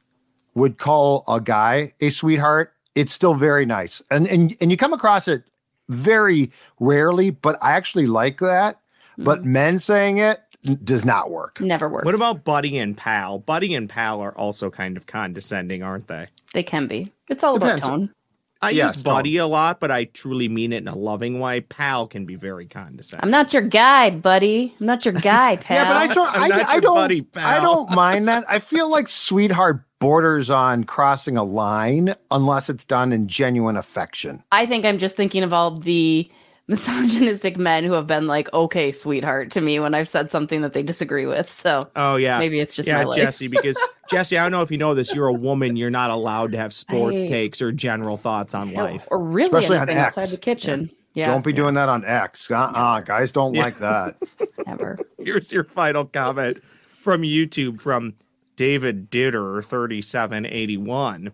would 0.56 0.78
call 0.78 1.24
a 1.28 1.40
guy 1.40 1.94
a 2.02 2.10
sweetheart, 2.10 2.74
it's 2.96 3.14
still 3.14 3.34
very 3.34 3.66
nice, 3.66 4.02
and 4.12 4.28
and 4.28 4.56
and 4.62 4.70
you 4.72 4.78
come 4.78 4.94
across 4.94 5.28
it 5.28 5.44
very 5.90 6.52
rarely. 6.80 7.30
But 7.30 7.58
I 7.62 7.72
actually 7.74 8.08
like 8.08 8.40
that. 8.40 8.80
But 9.18 9.46
men 9.46 9.78
saying 9.78 10.18
it 10.18 10.40
n- 10.40 10.53
does 10.84 11.04
not 11.06 11.30
work. 11.32 11.60
Never 11.60 11.90
works. 11.90 12.06
What 12.06 12.16
about 12.16 12.44
Buddy 12.44 12.78
and 12.78 12.96
Pal? 12.98 13.40
Buddy 13.40 13.74
and 13.76 13.90
Pal 13.90 14.22
are 14.22 14.36
also 14.38 14.70
kind 14.70 14.98
of 14.98 15.06
condescending, 15.06 15.84
aren't 15.84 16.08
they? 16.08 16.28
they 16.54 16.64
can 16.64 16.88
be? 16.88 17.12
It's 17.30 17.44
all 17.44 17.54
Depends. 17.58 17.84
about 17.84 17.90
tone. 17.98 18.14
I 18.62 18.70
Yeah, 18.70 18.86
use 18.86 18.94
it's 18.94 19.04
tone. 19.04 19.14
buddy 19.16 19.36
a 19.38 19.46
lot, 19.46 19.82
but 19.82 19.92
I 19.92 20.06
truly 20.06 20.48
mean 20.48 20.72
it 20.72 20.78
in 20.78 20.88
a 20.88 20.96
loving 20.96 21.40
way. 21.40 21.60
Pal 21.62 22.08
can 22.08 22.26
be 22.26 22.36
very 22.36 22.66
condescending. 22.66 23.24
I'm 23.26 23.30
not 23.32 23.52
your 23.54 23.62
guide, 23.64 24.22
buddy. 24.22 24.74
I'm 24.80 24.86
not 24.86 25.04
your 25.04 25.14
guy, 25.16 25.58
pal. 25.58 25.78
Yeah, 25.84 25.94
but 25.94 25.98
I 25.98 26.14
don't. 26.14 26.28
I'm 26.36 26.44
I, 26.44 26.48
not 26.48 26.70
I 26.70 26.72
your 26.74 26.82
don't. 26.82 26.96
buddy, 26.96 27.26
I 27.36 27.60
don't 27.60 27.94
mind 27.96 28.28
that. 28.30 28.46
I 28.48 28.60
feel 28.60 28.90
like 28.90 29.10
sweetheart 29.10 29.84
borders 30.00 30.50
on 30.50 30.86
crossing 30.86 31.36
a 31.36 31.44
line 31.44 32.16
unless 32.32 32.70
it's 32.70 32.86
done 32.86 33.12
in 33.12 33.28
genuine 33.28 33.76
affection. 33.76 34.42
I 34.52 34.66
think 34.66 34.86
I'm 34.86 34.98
just 34.98 35.18
thinking 35.18 35.44
of 35.44 35.52
all 35.52 35.72
the 35.80 36.30
misogynistic 36.68 37.58
men 37.58 37.84
who 37.84 37.94
have 37.94 38.08
been 38.08 38.28
like, 38.28 38.52
"Okay, 38.54 38.92
sweetheart," 38.92 39.52
to 39.52 39.62
me 39.62 39.80
when 39.80 39.94
I've 39.94 40.08
said 40.10 40.32
something 40.32 40.62
that 40.62 40.74
they 40.74 40.84
disagree 40.84 41.26
with. 41.26 41.52
So 41.52 41.90
Oh 41.96 42.16
yeah, 42.16 42.40
maybe 42.40 42.60
it's 42.60 42.76
just 42.76 42.88
yeah, 42.88 43.00
my 43.00 43.04
life. 43.06 43.20
Jessi. 43.22 43.50
Because 43.50 43.78
Jessi, 44.12 44.38
I 44.38 44.44
don't 44.44 44.52
know 44.52 44.62
if 44.62 44.72
you 44.72 44.78
know 44.78 44.94
this. 44.94 45.14
You're 45.14 45.28
a 45.28 45.34
woman. 45.34 45.76
You're 45.76 45.90
not 45.90 46.10
allowed 46.12 46.52
to 46.52 46.58
have 46.58 46.74
sports 46.74 47.24
I- 47.24 47.28
takes 47.28 47.62
or 47.62 47.72
general 47.72 48.18
thoughts 48.18 48.54
on 48.56 48.74
life. 48.74 49.08
or 49.12 49.20
really 49.20 49.46
Especially 49.48 49.78
on 49.78 49.90
X. 49.90 50.18
outside 50.18 50.32
the 50.34 50.38
kitchen. 50.42 50.90
Yeah, 51.16 51.28
don't 51.28 51.44
be 51.46 51.54
doing 51.54 51.76
that 51.76 51.90
on 51.90 52.04
X. 52.06 52.50
Uh-uh, 52.50 53.02
guys 53.02 53.32
don't 53.32 53.54
Yeah. 53.54 53.64
like 53.64 53.78
that. 53.78 54.16
ever. 54.68 54.98
Here's 55.20 55.52
your 55.52 55.64
final 55.64 56.06
comment 56.06 56.58
from 57.02 57.22
YouTube 57.22 57.80
from 57.80 58.16
David 58.56 59.12
Ditter, 59.12 59.62
thirty-seven 59.64 60.46
eighty-one. 60.48 61.32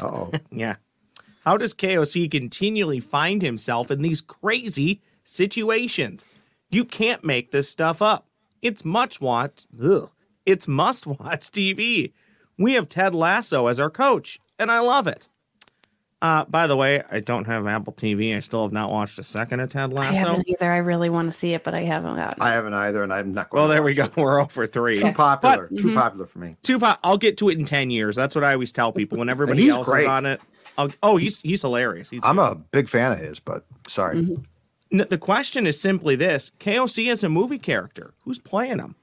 Oh, 0.00 0.30
Yeah. 0.50 0.76
How 1.50 1.56
does 1.56 1.74
KOC 1.74 2.30
continually 2.30 3.00
find 3.00 3.42
himself 3.42 3.90
in 3.90 4.02
these 4.02 4.20
crazy 4.20 5.02
situations? 5.24 6.28
You 6.70 6.84
can't 6.84 7.24
make 7.24 7.50
this 7.50 7.68
stuff 7.68 8.00
up. 8.00 8.28
It's 8.62 8.84
much 8.84 9.20
watch. 9.20 9.64
Ugh, 9.82 10.10
it's 10.46 10.68
must 10.68 11.08
watch 11.08 11.50
TV. 11.50 12.12
We 12.56 12.74
have 12.74 12.88
Ted 12.88 13.16
Lasso 13.16 13.66
as 13.66 13.80
our 13.80 13.90
coach, 13.90 14.38
and 14.60 14.70
I 14.70 14.78
love 14.78 15.08
it. 15.08 15.26
Uh, 16.22 16.44
by 16.44 16.66
the 16.66 16.76
way, 16.76 17.02
I 17.10 17.20
don't 17.20 17.46
have 17.46 17.66
Apple 17.66 17.94
TV. 17.94 18.36
I 18.36 18.40
still 18.40 18.62
have 18.64 18.72
not 18.72 18.90
watched 18.90 19.18
a 19.18 19.24
second 19.24 19.60
of 19.60 19.72
Ted 19.72 19.90
I 19.90 19.94
Lasso. 19.94 20.14
haven't 20.18 20.48
either. 20.50 20.70
I 20.70 20.76
really 20.76 21.08
want 21.08 21.32
to 21.32 21.36
see 21.38 21.54
it, 21.54 21.64
but 21.64 21.72
I 21.74 21.80
haven't 21.80 22.16
gotten. 22.16 22.42
I 22.42 22.52
haven't 22.52 22.74
either, 22.74 23.02
and 23.02 23.10
I'm 23.10 23.32
not 23.32 23.48
going. 23.48 23.60
Well, 23.60 23.68
to 23.68 23.72
there 23.74 23.82
we 23.82 23.98
watch 23.98 24.14
go. 24.14 24.22
We're 24.22 24.40
over 24.40 24.66
three. 24.66 24.98
Too 24.98 25.12
popular. 25.12 25.68
But- 25.70 25.78
Too 25.80 25.94
popular 25.94 26.26
for 26.26 26.38
me. 26.38 26.56
Tupac, 26.62 26.98
I'll 27.02 27.16
get 27.16 27.38
to 27.38 27.48
it 27.48 27.58
in 27.58 27.64
ten 27.64 27.88
years. 27.90 28.16
That's 28.16 28.34
what 28.34 28.44
I 28.44 28.52
always 28.52 28.70
tell 28.70 28.92
people. 28.92 29.16
When 29.18 29.30
everybody 29.30 29.62
he's 29.62 29.72
else 29.72 29.86
great. 29.86 30.02
is 30.02 30.08
on 30.08 30.26
it, 30.26 30.42
I'll, 30.76 30.90
oh, 31.02 31.16
he's 31.16 31.40
he's 31.40 31.62
hilarious. 31.62 32.10
He's 32.10 32.20
I'm 32.22 32.38
a 32.38 32.54
big 32.54 32.90
fan 32.90 33.12
of 33.12 33.18
his, 33.18 33.40
but 33.40 33.64
sorry. 33.88 34.18
N- 34.92 35.06
the 35.08 35.16
question 35.18 35.66
is 35.66 35.80
simply 35.80 36.16
this: 36.16 36.50
KOC 36.60 37.10
is 37.10 37.24
a 37.24 37.30
movie 37.30 37.58
character. 37.58 38.12
Who's 38.24 38.38
playing 38.38 38.78
him? 38.78 38.94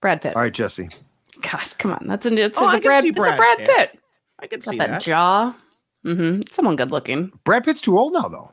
Brad 0.00 0.22
Pitt. 0.22 0.34
All 0.34 0.40
right, 0.42 0.52
Jessi. 0.52 0.94
God, 1.42 1.62
come 1.76 1.92
on. 1.92 2.06
That's 2.06 2.24
a 2.24 2.32
it's, 2.34 2.58
Oh, 2.58 2.64
a 2.64 2.68
I 2.68 2.72
can 2.80 2.82
Brad, 2.84 3.02
see 3.02 3.08
it's 3.10 3.18
a 3.18 3.20
Brad 3.20 3.36
Brad 3.36 3.58
Pitt. 3.58 3.68
Pitt. 3.68 3.98
I 4.38 4.46
can 4.46 4.60
Got 4.60 4.70
see 4.70 4.78
that, 4.78 4.88
that. 4.88 5.02
jaw. 5.02 5.54
Mm-hmm. 6.04 6.42
Someone 6.50 6.76
good 6.76 6.90
looking. 6.90 7.32
Brad 7.44 7.64
Pitt's 7.64 7.80
too 7.80 7.98
old 7.98 8.12
now, 8.12 8.28
though. 8.28 8.52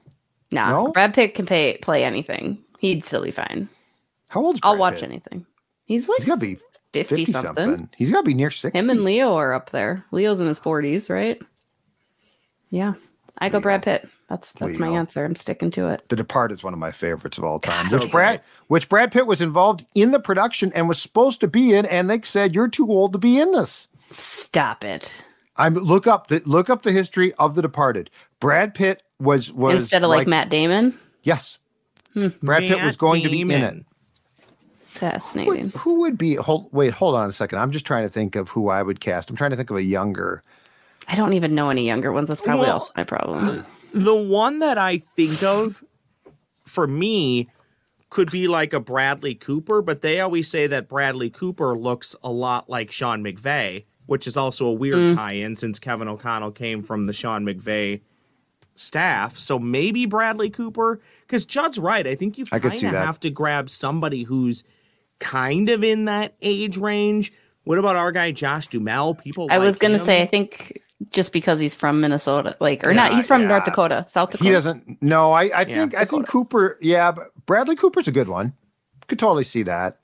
Nah, 0.52 0.70
No? 0.72 0.92
Brad 0.92 1.14
Pitt 1.14 1.36
can 1.36 1.46
pay, 1.46 1.78
play 1.82 2.04
anything. 2.04 2.58
He'd 2.80 3.04
still 3.04 3.24
be 3.24 3.32
fine. 3.32 3.70
How 4.30 4.42
old's 4.44 4.60
I'll 4.64 4.78
watch 4.78 4.96
Pitt? 4.96 5.04
anything. 5.04 5.46
He's 5.86 6.08
like 6.08 6.20
He's 6.20 6.28
got 6.28 6.40
to 6.40 6.46
be 6.46 6.56
50, 6.94 7.26
50 7.26 7.26
something. 7.32 7.56
something. 7.66 7.90
He's 7.98 8.12
got 8.12 8.20
to 8.22 8.26
be 8.26 8.34
near 8.34 8.52
60. 8.52 8.78
Him 8.78 8.90
and 8.90 9.04
Leo 9.04 9.34
are 9.36 9.54
up 9.54 9.72
there. 9.72 10.06
Leo's 10.12 10.40
in 10.42 10.48
his 10.48 10.60
40s, 10.60 11.10
right? 11.10 11.42
Yeah. 12.70 12.94
I 13.40 13.50
go 13.50 13.60
Brad 13.60 13.84
Pitt. 13.84 14.08
That's 14.28 14.54
that's 14.54 14.78
my 14.78 14.90
answer. 14.90 15.26
I'm 15.26 15.36
sticking 15.36 15.72
to 15.72 15.88
it. 15.88 16.04
The 16.10 16.16
Depart 16.16 16.52
is 16.52 16.64
one 16.64 16.74
of 16.74 16.78
my 16.80 16.92
favorites 16.92 17.40
of 17.40 17.44
all 17.44 17.60
time. 17.60 17.84
Which 17.90 18.12
Brad, 18.12 18.42
which 18.68 18.88
Brad 18.90 19.12
Pitt 19.12 19.26
was 19.26 19.42
involved 19.42 19.86
in 19.96 20.12
the 20.12 20.20
production 20.20 20.72
and 20.76 20.88
was 20.88 21.02
supposed 21.02 21.40
to 21.40 21.48
be 21.48 21.74
in, 21.74 21.86
and 21.88 22.10
they 22.10 22.22
said 22.22 22.54
you're 22.54 22.68
too 22.68 22.92
old 22.92 23.14
to 23.14 23.18
be 23.20 23.40
in 23.40 23.52
this. 23.52 23.88
Stop 24.12 24.84
it. 24.84 25.24
I'm 25.60 25.76
look 25.76 26.08
up 26.08 26.28
the 26.28 26.42
look 26.46 26.70
up 26.70 26.82
the 26.82 26.92
history 26.92 27.34
of 27.34 27.54
The 27.54 27.62
Departed. 27.62 28.10
Brad 28.40 28.74
Pitt 28.74 29.04
was 29.20 29.52
was 29.52 29.78
Instead 29.78 30.04
of 30.04 30.10
like, 30.10 30.28
Matt 30.28 30.50
Damon. 30.50 30.98
Yes, 31.24 31.60
hmm. 32.14 32.30
Brad 32.42 32.62
Pitt 32.64 32.78
was 32.78 32.94
Matt 32.94 32.98
going 32.98 33.22
to 33.24 33.30
be 33.30 33.42
in 33.42 33.52
it. 33.52 33.60
Damon. 33.60 33.86
Fascinating. 34.88 35.72
Who 35.78 36.00
would 36.02 36.18
be? 36.18 36.36
Hold 36.36 36.74
wait, 36.74 36.94
hold 36.94 37.16
on 37.16 37.28
a 37.28 37.32
second. 37.32 37.60
I'm 37.60 37.72
just 37.72 37.86
trying 37.86 38.04
to 38.04 38.10
think 38.10 38.36
of 38.36 38.50
who 38.50 38.70
I 38.70 38.82
would 38.82 39.00
cast. 39.00 39.30
I'm 39.30 39.36
trying 39.36 39.52
to 39.52 39.56
think 39.56 39.70
of 39.70 39.78
a 39.78 39.84
younger. 39.84 40.42
I 41.08 41.16
don't 41.16 41.34
even 41.34 41.56
know 41.56 41.70
any 41.70 41.86
younger 41.86 42.12
ones. 42.12 42.28
That's 42.30 42.42
probably 42.42 42.66
Well- 42.66 42.74
also 42.74 42.94
my 42.96 43.04
problem. 43.04 43.60
Uh, 43.60 43.64
the 43.94 44.16
one 44.16 44.60
that 44.60 44.78
I 44.78 45.00
think 45.00 45.44
of 45.44 45.84
for 46.66 46.88
me 46.88 47.50
could 48.10 48.32
be 48.32 48.48
like 48.48 48.74
a 48.74 48.80
Bradley 48.80 49.36
Cooper, 49.36 49.82
but 49.82 50.02
they 50.02 50.20
always 50.20 50.48
say 50.48 50.68
that 50.68 50.88
Bradley 50.88 51.30
Cooper 51.30 51.78
looks 51.78 52.16
a 52.24 52.32
lot 52.32 52.70
like 52.70 52.92
Sean 52.92 53.24
McVay, 53.24 53.86
which 54.10 54.26
is 54.28 54.36
also 54.36 54.66
a 54.66 54.72
weird 54.74 54.96
Mm. 54.98 55.16
tie-in 55.16 55.56
since 55.56 55.78
Kevin 55.80 56.08
O'Connell 56.08 56.52
came 56.52 56.82
from 56.82 57.06
the 57.06 57.14
Sean 57.14 57.46
McVay 57.46 58.02
staff. 58.76 59.38
So 59.38 59.60
maybe 59.60 60.06
Bradley 60.06 60.50
Cooper, 60.50 61.00
because 61.22 61.46
Judd's 61.46 61.78
right. 61.78 62.08
I 62.08 62.16
think 62.16 62.38
you 62.38 62.46
I 62.52 62.60
could 62.60 62.72
kind 62.72 62.84
of 62.86 62.92
have 62.94 63.20
to 63.22 63.30
grab 63.30 63.70
somebody 63.70 64.24
who's 64.24 64.64
kind 65.20 65.70
of 65.70 65.84
in 65.84 66.06
that 66.06 66.34
age 66.42 66.78
range. 66.78 67.32
What 67.66 67.78
about 67.78 67.96
our 67.96 68.12
guy 68.12 68.32
Josh 68.32 68.68
Duhamel? 68.68 69.16
People, 69.16 69.48
I 69.52 69.60
was 69.60 69.78
gonna 69.78 69.98
him. 70.00 70.06
say, 70.06 70.22
I 70.22 70.26
think 70.28 70.82
just 71.12 71.32
because 71.32 71.60
he's 71.60 71.76
from 71.76 72.02
Minnesota, 72.02 72.56
like 72.60 72.86
or 72.88 72.94
not, 72.94 73.14
he's 73.14 73.28
from 73.28 73.48
North. 73.48 73.66
Dakota, 73.66 74.06
South 74.08 74.32
Dakota. 74.32 74.44
He 74.44 74.52
doesn't. 74.52 75.02
No, 75.02 75.34
I 75.34 75.52
I 75.60 75.66
think 75.66 75.94
I 75.94 76.06
think 76.06 76.28
Cooper. 76.28 76.78
Yeah, 76.82 77.12
but 77.12 77.28
Bradley 77.46 77.76
Cooper's 77.76 78.08
a 78.08 78.12
good 78.12 78.28
one. 78.28 78.54
Could 79.08 79.20
totally 79.20 79.44
see 79.44 79.64
that. 79.64 79.98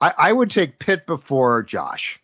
I 0.00 0.12
I 0.18 0.32
would 0.32 0.50
take 0.50 0.80
Pitt 0.80 1.06
before 1.06 1.62
Josh 1.62 2.20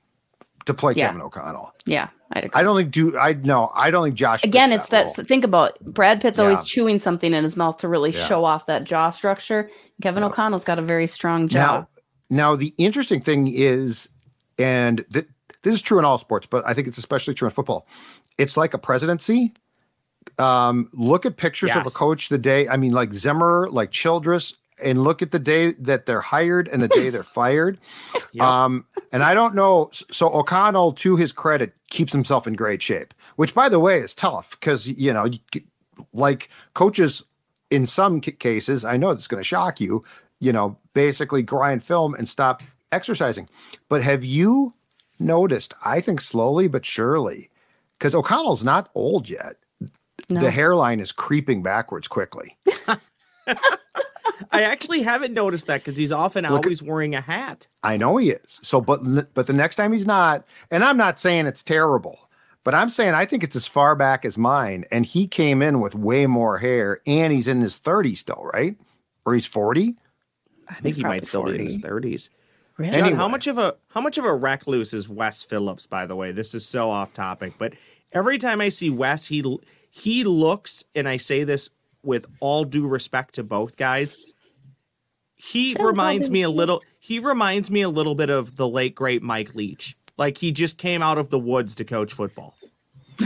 to 0.66 0.74
play 0.74 0.94
Yeah. 0.96 1.08
Kevin 1.08 1.22
O'Connell. 1.22 1.72
Yeah, 1.86 2.08
I'd 2.32 2.44
agree. 2.44 2.58
I 2.60 2.62
don't 2.62 2.76
think 2.76 2.90
do 2.90 3.18
I 3.18 3.34
no 3.34 3.70
I 3.74 3.90
don't 3.90 4.04
think 4.04 4.16
Josh. 4.16 4.42
Again, 4.44 4.72
it's 4.72 4.88
that. 4.88 5.06
role. 5.16 5.24
Think 5.26 5.44
about 5.44 5.78
Brad 5.80 6.20
Pitt's 6.20 6.38
always 6.38 6.64
chewing 6.64 6.98
something 6.98 7.32
in 7.34 7.42
his 7.44 7.56
mouth 7.56 7.76
to 7.78 7.88
really 7.88 8.10
Yeah. 8.12 8.24
show 8.26 8.44
off 8.44 8.66
that 8.66 8.84
jaw 8.84 9.10
structure. 9.10 9.70
Kevin 10.02 10.22
O'Connell's 10.22 10.64
got 10.64 10.78
a 10.78 10.82
very 10.82 11.06
strong 11.06 11.46
jaw. 11.48 11.58
Now, 11.58 11.88
now 12.30 12.56
the 12.56 12.74
interesting 12.78 13.20
thing 13.20 13.48
is, 13.52 14.08
and 14.58 15.04
th- 15.12 15.26
this 15.62 15.74
is 15.74 15.82
true 15.82 15.98
in 15.98 16.04
all 16.04 16.18
sports, 16.18 16.46
but 16.46 16.66
I 16.66 16.74
think 16.74 16.88
it's 16.88 16.98
especially 16.98 17.34
true 17.34 17.46
in 17.46 17.52
football. 17.52 17.86
It's 18.38 18.56
like 18.56 18.74
a 18.74 18.78
presidency. 18.78 19.52
Um, 20.38 20.88
look 20.94 21.26
at 21.26 21.36
pictures 21.36 21.70
of 21.70 21.86
a 21.86 21.90
coach 21.90 22.28
the 22.28 22.38
day. 22.38 22.66
I 22.68 22.76
mean, 22.76 22.92
like 22.92 23.12
Zimmer, 23.12 23.68
like 23.70 23.90
Childress, 23.90 24.56
and 24.82 25.04
look 25.04 25.22
at 25.22 25.30
the 25.30 25.38
day 25.38 25.72
that 25.72 26.06
they're 26.06 26.20
hired 26.20 26.68
and 26.68 26.82
the 26.82 26.88
day 26.88 27.10
they're 27.10 27.22
fired. 27.22 27.78
Um, 28.40 28.86
and 29.12 29.22
I 29.22 29.32
don't 29.32 29.54
know. 29.54 29.90
So 29.92 30.28
O'Connell, 30.28 30.94
to 30.94 31.14
his 31.14 31.32
credit, 31.32 31.72
keeps 31.88 32.12
himself 32.12 32.48
in 32.48 32.54
great 32.54 32.82
shape, 32.82 33.14
which, 33.36 33.54
by 33.54 33.68
the 33.68 33.78
way, 33.78 34.00
is 34.00 34.12
tough 34.12 34.58
because 34.58 34.88
you 34.88 35.12
know, 35.12 35.30
like 36.12 36.48
coaches 36.74 37.22
in 37.70 37.86
some 37.86 38.20
ca- 38.20 38.32
cases, 38.32 38.84
I 38.84 38.96
know 38.96 39.10
it's 39.10 39.28
going 39.28 39.40
to 39.40 39.46
shock 39.46 39.80
you. 39.80 40.02
You 40.40 40.52
know, 40.52 40.78
basically 40.94 41.44
grind 41.44 41.84
film 41.84 42.14
and 42.14 42.28
stop 42.28 42.60
exercising. 42.90 43.48
But 43.88 44.02
have 44.02 44.24
you 44.24 44.74
noticed? 45.20 45.74
I 45.84 46.00
think 46.00 46.20
slowly 46.20 46.66
but 46.66 46.84
surely, 46.84 47.50
because 47.96 48.16
O'Connell's 48.16 48.64
not 48.64 48.90
old 48.96 49.30
yet. 49.30 49.58
No. 50.28 50.40
The 50.40 50.50
hairline 50.50 50.98
is 50.98 51.12
creeping 51.12 51.62
backwards 51.62 52.08
quickly. 52.08 52.56
I 54.50 54.62
actually 54.62 55.02
haven't 55.02 55.34
noticed 55.34 55.66
that 55.66 55.82
because 55.84 55.96
he's 55.96 56.12
often 56.12 56.44
at- 56.44 56.50
always 56.50 56.82
wearing 56.82 57.14
a 57.14 57.20
hat. 57.20 57.66
I 57.82 57.96
know 57.96 58.16
he 58.16 58.30
is. 58.30 58.60
So, 58.62 58.80
but 58.80 59.34
but 59.34 59.46
the 59.46 59.52
next 59.52 59.76
time 59.76 59.92
he's 59.92 60.06
not, 60.06 60.44
and 60.70 60.82
I'm 60.84 60.96
not 60.96 61.18
saying 61.18 61.46
it's 61.46 61.62
terrible, 61.62 62.18
but 62.64 62.74
I'm 62.74 62.88
saying 62.88 63.14
I 63.14 63.26
think 63.26 63.42
it's 63.44 63.56
as 63.56 63.66
far 63.66 63.94
back 63.94 64.24
as 64.24 64.38
mine. 64.38 64.84
And 64.90 65.04
he 65.04 65.26
came 65.26 65.60
in 65.62 65.80
with 65.80 65.94
way 65.94 66.26
more 66.26 66.58
hair, 66.58 66.98
and 67.06 67.32
he's 67.32 67.48
in 67.48 67.60
his 67.60 67.78
30s 67.78 68.16
still, 68.18 68.48
right? 68.54 68.76
Or 69.26 69.34
he's 69.34 69.46
40. 69.46 69.96
I 70.68 70.74
think 70.74 70.96
he 70.96 71.02
might 71.02 71.26
still 71.26 71.44
be 71.44 71.54
in 71.56 71.64
his 71.64 71.76
40. 71.78 71.82
thirties. 71.88 72.30
Really? 72.78 72.92
John, 72.92 73.00
Anyway. 73.02 73.16
how 73.16 73.28
much 73.28 73.46
of 73.46 73.58
a 73.58 73.76
how 73.88 74.00
much 74.00 74.18
of 74.18 74.24
a 74.24 74.34
recluse 74.34 74.92
is 74.94 75.08
Wes 75.08 75.42
Phillips? 75.42 75.86
By 75.86 76.06
the 76.06 76.16
way, 76.16 76.32
this 76.32 76.54
is 76.54 76.64
so 76.66 76.90
off 76.90 77.12
topic, 77.12 77.52
but 77.58 77.74
every 78.12 78.38
time 78.38 78.60
I 78.60 78.68
see 78.70 78.90
Wes, 78.90 79.26
he 79.26 79.44
he 79.90 80.24
looks, 80.24 80.82
and 80.94 81.08
I 81.08 81.18
say 81.18 81.44
this 81.44 81.70
with 82.04 82.26
all 82.40 82.64
due 82.64 82.86
respect 82.86 83.34
to 83.36 83.42
both 83.42 83.76
guys. 83.76 84.16
He 85.36 85.76
reminds 85.78 86.30
me 86.30 86.42
a 86.42 86.50
little. 86.50 86.82
He 87.00 87.18
reminds 87.18 87.70
me 87.70 87.82
a 87.82 87.88
little 87.88 88.14
bit 88.14 88.30
of 88.30 88.56
the 88.56 88.68
late 88.68 88.94
great 88.94 89.22
Mike 89.22 89.54
Leach. 89.54 89.96
Like 90.16 90.38
he 90.38 90.52
just 90.52 90.78
came 90.78 91.02
out 91.02 91.18
of 91.18 91.30
the 91.30 91.38
woods 91.38 91.74
to 91.76 91.84
coach 91.84 92.12
football. 92.12 92.56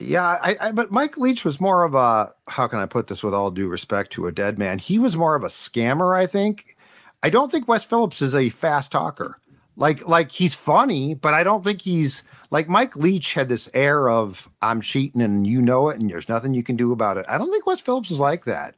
Yeah, 0.00 0.24
I, 0.42 0.56
I 0.60 0.72
but 0.72 0.90
Mike 0.90 1.16
Leach 1.16 1.44
was 1.44 1.60
more 1.60 1.84
of 1.84 1.94
a 1.94 2.32
how 2.48 2.66
can 2.66 2.78
I 2.78 2.86
put 2.86 3.06
this 3.06 3.22
with 3.22 3.32
all 3.32 3.50
due 3.50 3.68
respect 3.68 4.12
to 4.12 4.26
a 4.26 4.32
dead 4.32 4.58
man? 4.58 4.78
He 4.78 4.98
was 4.98 5.16
more 5.16 5.34
of 5.34 5.44
a 5.44 5.48
scammer, 5.48 6.16
I 6.16 6.26
think. 6.26 6.76
I 7.22 7.30
don't 7.30 7.50
think 7.50 7.68
Wes 7.68 7.84
Phillips 7.84 8.20
is 8.20 8.34
a 8.34 8.50
fast 8.50 8.92
talker. 8.92 9.38
Like 9.76 10.06
like 10.06 10.30
he's 10.30 10.54
funny, 10.54 11.14
but 11.14 11.34
I 11.34 11.42
don't 11.42 11.64
think 11.64 11.82
he's 11.82 12.22
like 12.50 12.68
Mike 12.68 12.94
Leach 12.94 13.34
had 13.34 13.48
this 13.48 13.68
air 13.74 14.08
of 14.08 14.48
I'm 14.62 14.80
cheating 14.80 15.20
and 15.20 15.46
you 15.46 15.60
know 15.60 15.88
it 15.88 15.98
and 15.98 16.08
there's 16.08 16.28
nothing 16.28 16.54
you 16.54 16.62
can 16.62 16.76
do 16.76 16.92
about 16.92 17.16
it. 17.16 17.26
I 17.28 17.38
don't 17.38 17.50
think 17.50 17.66
Wes 17.66 17.80
Phillips 17.80 18.10
is 18.10 18.20
like 18.20 18.44
that. 18.44 18.76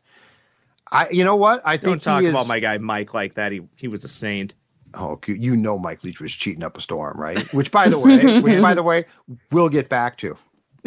I 0.91 1.09
you 1.11 1.25
know 1.25 1.37
what? 1.37 1.61
I 1.65 1.77
think 1.77 1.91
Don't 1.91 2.03
talk 2.03 2.21
he 2.23 2.29
is, 2.29 2.35
about 2.35 2.47
my 2.47 2.61
guy 2.61 2.79
Mike 2.79 3.13
like 3.13 3.35
that. 3.35 3.53
He 3.53 3.63
he 3.77 3.89
was 3.89 4.05
a 4.05 4.09
saint. 4.09 4.55
Oh, 4.95 5.21
you 5.27 5.57
know 5.57 5.79
Mike 5.79 6.03
Leach 6.05 6.21
was 6.21 6.33
cheating 6.33 6.63
up 6.63 6.79
a 6.79 6.81
storm, 6.81 7.21
right? 7.21 7.39
Which 7.53 7.71
by 7.71 7.89
the 7.89 7.99
way, 7.99 8.41
which 8.41 8.61
by 8.61 8.73
the 8.73 8.83
way, 8.83 9.05
we'll 9.51 9.69
get 9.69 9.89
back 9.89 10.17
to. 10.19 10.37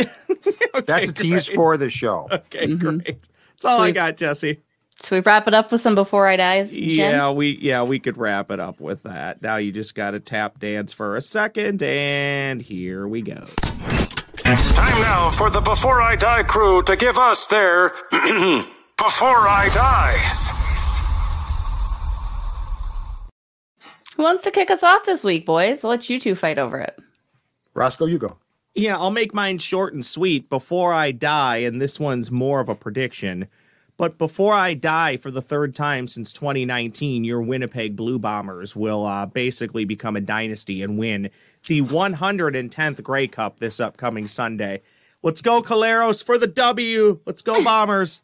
That's 0.86 1.10
a 1.10 1.14
tease 1.14 1.48
great. 1.48 1.56
for 1.56 1.78
the 1.78 1.90
show. 1.90 2.28
Okay, 2.32 2.68
mm-hmm. 2.68 2.98
great. 2.98 3.28
That's 3.52 3.66
all 3.66 3.82
I 3.82 3.92
got, 3.92 4.18
Jesse. 4.18 4.62
Should 5.04 5.16
we 5.16 5.20
wrap 5.22 5.48
it 5.48 5.54
up 5.54 5.72
with 5.72 5.82
some 5.82 5.96
before 5.96 6.28
I 6.28 6.36
die? 6.36 6.62
Yeah, 6.72 7.12
gents? 7.12 7.36
we 7.36 7.58
yeah 7.62 7.84
we 7.84 8.00
could 8.00 8.18
wrap 8.18 8.52
it 8.52 8.60
up 8.60 8.82
with 8.82 9.04
that. 9.04 9.42
Now 9.42 9.56
you 9.56 9.72
just 9.72 9.96
got 9.96 10.12
to 10.12 10.20
tap 10.20 10.60
dance 10.60 10.94
for 10.94 11.16
a 11.16 11.22
second, 11.22 11.82
and 11.82 12.62
here 12.62 13.08
we 13.08 13.22
go. 13.22 13.48
Time 14.44 15.02
now 15.02 15.32
for 15.32 15.50
the 15.50 15.62
Before 15.62 16.02
I 16.02 16.16
Die 16.16 16.44
crew 16.44 16.82
to 16.84 16.96
give 16.96 17.18
us 17.18 17.48
their 17.48 17.90
Before 18.12 19.48
I 19.48 19.70
Dies. 19.74 20.50
Who 24.18 24.24
wants 24.24 24.44
to 24.44 24.52
kick 24.52 24.70
us 24.70 24.84
off 24.84 25.06
this 25.06 25.24
week, 25.24 25.46
boys? 25.46 25.84
I'll 25.84 25.92
let 25.92 26.10
you 26.10 26.20
two 26.20 26.36
fight 26.36 26.58
over 26.58 26.78
it. 26.80 27.00
Roscoe, 27.74 28.06
you 28.06 28.18
go. 28.18 28.38
Yeah, 28.76 28.98
I'll 28.98 29.12
make 29.12 29.34
mine 29.34 29.60
short 29.60 29.94
and 29.94 30.06
sweet. 30.06 30.50
Before 30.50 30.94
I 30.94 31.12
die, 31.12 31.58
and 31.58 31.82
this 31.82 32.00
one's 32.00 32.30
more 32.30 32.60
of 32.60 32.68
a 32.68 32.76
prediction. 32.76 33.48
But 34.00 34.18
before 34.18 34.54
I 34.54 34.76
die 34.76 35.18
for 35.18 35.30
the 35.30 35.42
third 35.42 35.76
time 35.76 36.08
since 36.08 36.32
2019, 36.32 37.26
your 37.26 37.42
Winnipeg 37.42 37.98
Blue 37.98 38.18
Bombers 38.18 38.74
will 38.74 39.06
uh, 39.06 39.26
basically 39.26 39.84
become 39.84 40.16
a 40.16 40.22
dynasty 40.22 40.82
and 40.82 40.98
win 40.98 41.30
the 41.68 41.82
110th 41.82 43.04
Grey 43.04 43.28
Cup 43.28 43.60
this 43.60 43.82
upcoming 43.82 44.26
Sunday. 44.26 44.82
Let's 45.22 45.42
go, 45.42 45.62
Collaros, 45.62 46.24
for 46.26 46.38
the 46.38 46.48
W. 46.48 47.20
Let's 47.26 47.42
go, 47.42 47.62
Bombers. 47.62 48.22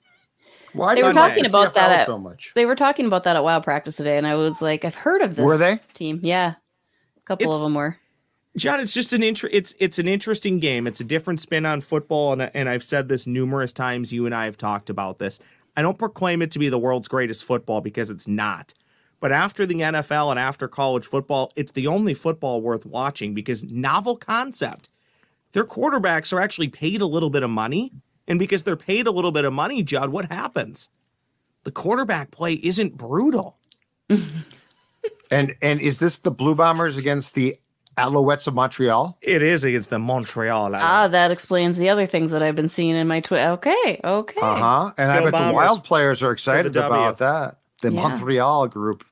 Why 0.71 0.95
They 0.95 1.03
were 1.03 1.11
Sunday. 1.13 1.27
talking 1.35 1.45
about 1.45 1.71
CFL 1.71 1.73
that 1.73 1.91
at, 1.99 2.05
so 2.05 2.17
much. 2.17 2.53
They 2.55 2.65
were 2.65 2.77
talking 2.77 3.05
about 3.05 3.23
that 3.25 3.35
at 3.35 3.43
Wild 3.43 3.65
Practice 3.65 3.97
today, 3.97 4.17
and 4.17 4.25
I 4.25 4.35
was 4.35 4.61
like, 4.61 4.85
I've 4.85 4.95
heard 4.95 5.21
of 5.21 5.35
this. 5.35 5.43
Were 5.43 5.57
they? 5.57 5.81
team? 5.93 6.21
Yeah, 6.23 6.53
a 7.17 7.21
couple 7.25 7.47
It's- 7.47 7.55
of 7.57 7.63
them 7.63 7.73
were. 7.73 7.97
John, 8.55 8.79
it's 8.79 8.93
just 8.93 9.11
an 9.11 9.21
inter- 9.21 9.49
it's 9.51 9.75
it's 9.81 9.99
an 9.99 10.07
interesting 10.07 10.59
game. 10.59 10.87
It's 10.87 11.01
a 11.01 11.03
different 11.03 11.41
spin 11.41 11.65
on 11.65 11.81
football, 11.81 12.31
and 12.31 12.49
and 12.53 12.69
I've 12.69 12.85
said 12.85 13.09
this 13.09 13.27
numerous 13.27 13.73
times. 13.73 14.13
You 14.13 14.25
and 14.25 14.33
I 14.33 14.45
have 14.45 14.55
talked 14.57 14.89
about 14.89 15.19
this. 15.19 15.39
I 15.77 15.81
don't 15.81 15.97
proclaim 15.97 16.41
it 16.41 16.51
to 16.51 16.59
be 16.59 16.69
the 16.69 16.79
world's 16.79 17.07
greatest 17.07 17.43
football 17.43 17.81
because 17.81 18.09
it's 18.09 18.27
not. 18.27 18.73
But 19.19 19.31
after 19.31 19.65
the 19.65 19.75
NFL 19.75 20.29
and 20.31 20.39
after 20.39 20.67
college 20.67 21.05
football, 21.05 21.51
it's 21.55 21.71
the 21.71 21.87
only 21.87 22.13
football 22.13 22.61
worth 22.61 22.85
watching 22.85 23.33
because 23.33 23.63
novel 23.63 24.17
concept. 24.17 24.89
Their 25.53 25.63
quarterbacks 25.63 26.33
are 26.33 26.41
actually 26.41 26.67
paid 26.67 27.01
a 27.01 27.05
little 27.05 27.29
bit 27.29 27.43
of 27.43 27.49
money, 27.49 27.91
and 28.27 28.37
because 28.37 28.63
they're 28.63 28.75
paid 28.75 29.07
a 29.07 29.11
little 29.11 29.31
bit 29.31 29.45
of 29.45 29.53
money, 29.53 29.83
Judd, 29.83 30.09
what 30.09 30.31
happens? 30.31 30.89
The 31.63 31.71
quarterback 31.71 32.31
play 32.31 32.53
isn't 32.53 32.97
brutal. 32.97 33.57
And 35.31 35.55
and 35.61 35.81
is 35.81 35.99
this 35.99 36.19
the 36.19 36.31
Blue 36.31 36.55
Bombers 36.55 36.97
against 36.97 37.35
the 37.35 37.57
Alouettes 37.97 38.45
of 38.47 38.53
Montreal? 38.53 39.17
It 39.21 39.41
is 39.41 39.63
against 39.63 39.89
the 39.89 39.99
Montreal. 39.99 40.75
Ah, 40.75 41.07
that 41.07 41.31
explains 41.31 41.77
the 41.77 41.89
other 41.89 42.05
things 42.05 42.31
that 42.31 42.43
I've 42.43 42.55
been 42.55 42.67
seeing 42.69 42.95
in 42.95 43.07
my 43.07 43.21
Twitter. 43.21 43.51
Okay, 43.51 43.99
okay. 44.03 44.41
Uh 44.41 44.55
huh. 44.55 44.91
And 44.97 45.11
I 45.11 45.19
go 45.21 45.31
bet 45.31 45.47
the 45.47 45.53
Wild 45.53 45.83
players 45.83 46.21
are 46.21 46.31
excited 46.31 46.75
about 46.75 47.19
that. 47.19 47.57
The 47.81 47.91
Yeah. 47.91 48.01
Montreal 48.01 48.67
group. 48.67 49.05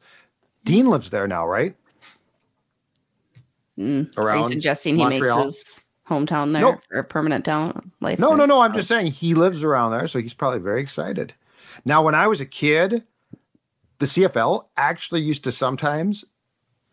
Dean 0.66 0.90
lives 0.90 1.10
there 1.10 1.28
now, 1.28 1.46
right? 1.48 1.76
Mm, 3.78 4.16
Are 4.18 4.22
you 4.22 4.28
Around 4.28 4.44
suggesting 4.50 4.96
he 4.96 5.04
Montreal? 5.04 5.46
makes 5.46 5.56
his 5.76 5.82
hometown 6.10 6.54
there 6.54 6.62
Nope. 6.62 6.80
or 6.92 7.04
permanent 7.04 7.44
town 7.46 7.92
life? 8.02 8.20
No, 8.20 8.30
there? 8.30 8.38
no, 8.40 8.46
no. 8.46 8.62
I'm 8.62 8.74
just 8.74 8.88
saying 8.88 9.08
he 9.08 9.34
lives 9.34 9.64
around 9.64 9.92
there, 9.92 10.08
so 10.08 10.20
he's 10.20 10.34
probably 10.34 10.60
very 10.60 10.82
excited. 10.82 11.34
Now, 11.86 12.04
when 12.04 12.16
I 12.16 12.28
was 12.28 12.40
a 12.40 12.46
kid, 12.46 13.04
the 14.00 14.06
CFL 14.06 14.66
actually 14.78 15.22
used 15.22 15.44
to 15.46 15.52
sometimes 15.52 16.24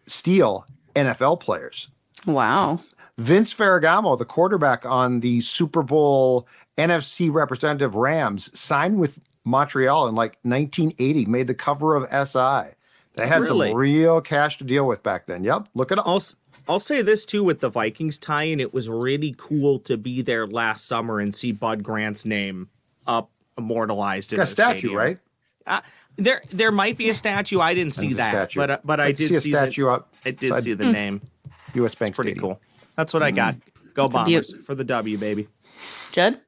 steal 0.07 0.66
NFL 0.95 1.41
players. 1.41 1.88
Wow. 2.26 2.80
Vince 3.18 3.53
Ferragamo, 3.53 4.16
the 4.16 4.24
quarterback 4.24 4.86
on 4.86 5.20
the 5.20 5.41
Super 5.41 5.82
Bowl 5.82 6.47
NFC 6.78 7.32
representative 7.32 7.95
Rams, 7.95 8.57
signed 8.59 8.99
with 8.99 9.18
Montreal 9.45 10.09
in 10.09 10.14
like 10.14 10.38
1980, 10.43 11.26
made 11.26 11.47
the 11.47 11.55
cover 11.55 11.95
of 11.97 12.05
SI. 12.09 12.74
They 13.14 13.26
had 13.26 13.43
Really? 13.43 13.68
some 13.70 13.76
real 13.76 14.20
cash 14.20 14.57
to 14.59 14.64
deal 14.64 14.86
with 14.86 15.03
back 15.03 15.26
then. 15.26 15.45
Yep, 15.45 15.68
look 15.74 15.91
it 15.93 15.99
up. 15.99 16.07
I'll, 16.68 16.80
say 16.80 17.03
this 17.03 17.26
too 17.26 17.43
with 17.43 17.61
the 17.61 17.68
Vikings 17.68 18.18
tie 18.18 18.45
in. 18.45 18.61
It 18.61 18.72
was 18.72 18.88
really 18.88 19.34
cool 19.36 19.80
to 19.80 19.97
be 19.97 20.22
there 20.22 20.47
last 20.47 20.86
summer 20.86 21.18
and 21.18 21.34
see 21.34 21.51
Bud 21.53 21.82
Grant's 21.82 22.24
name 22.24 22.68
up 23.07 23.30
immortalized 23.59 24.32
in 24.32 24.36
Got 24.36 24.43
a 24.45 24.47
statue, 24.47 24.78
stadium. 24.78 24.97
right? 24.97 25.18
Uh, 25.71 25.81
there, 26.16 26.43
there 26.51 26.73
might 26.73 26.99
be 26.99 27.09
a 27.09 27.14
statue. 27.14 27.61
I 27.61 27.73
didn't 27.73 27.95
see 27.95 28.12
that, 28.14 28.31
statue. 28.31 28.61
but 28.61 28.71
uh, 28.71 28.79
but 28.85 29.01
I 29.01 29.07
I'd 29.07 29.16
did 29.16 29.29
see 29.29 29.35
a 29.37 29.41
see 29.41 29.51
statue 29.51 29.85
The, 29.85 29.91
out 29.91 30.09
I 30.25 30.31
did 30.33 30.62
see 30.62 30.75
the 30.75 30.93
name. 30.93 31.23
U.S. 31.75 31.95
Bank 31.95 32.14
Pretty 32.14 32.33
Stadium. 32.33 32.55
cool. 32.57 32.61
That's 32.97 33.14
what 33.14 33.23
I 33.23 33.31
got. 33.31 33.57
Go 33.95 34.05
a 34.07 34.09
Bombers 34.09 34.55
for 34.66 34.75
the 34.75 34.85
W, 34.85 35.16
baby. 35.16 35.49
Judd? 36.12 36.41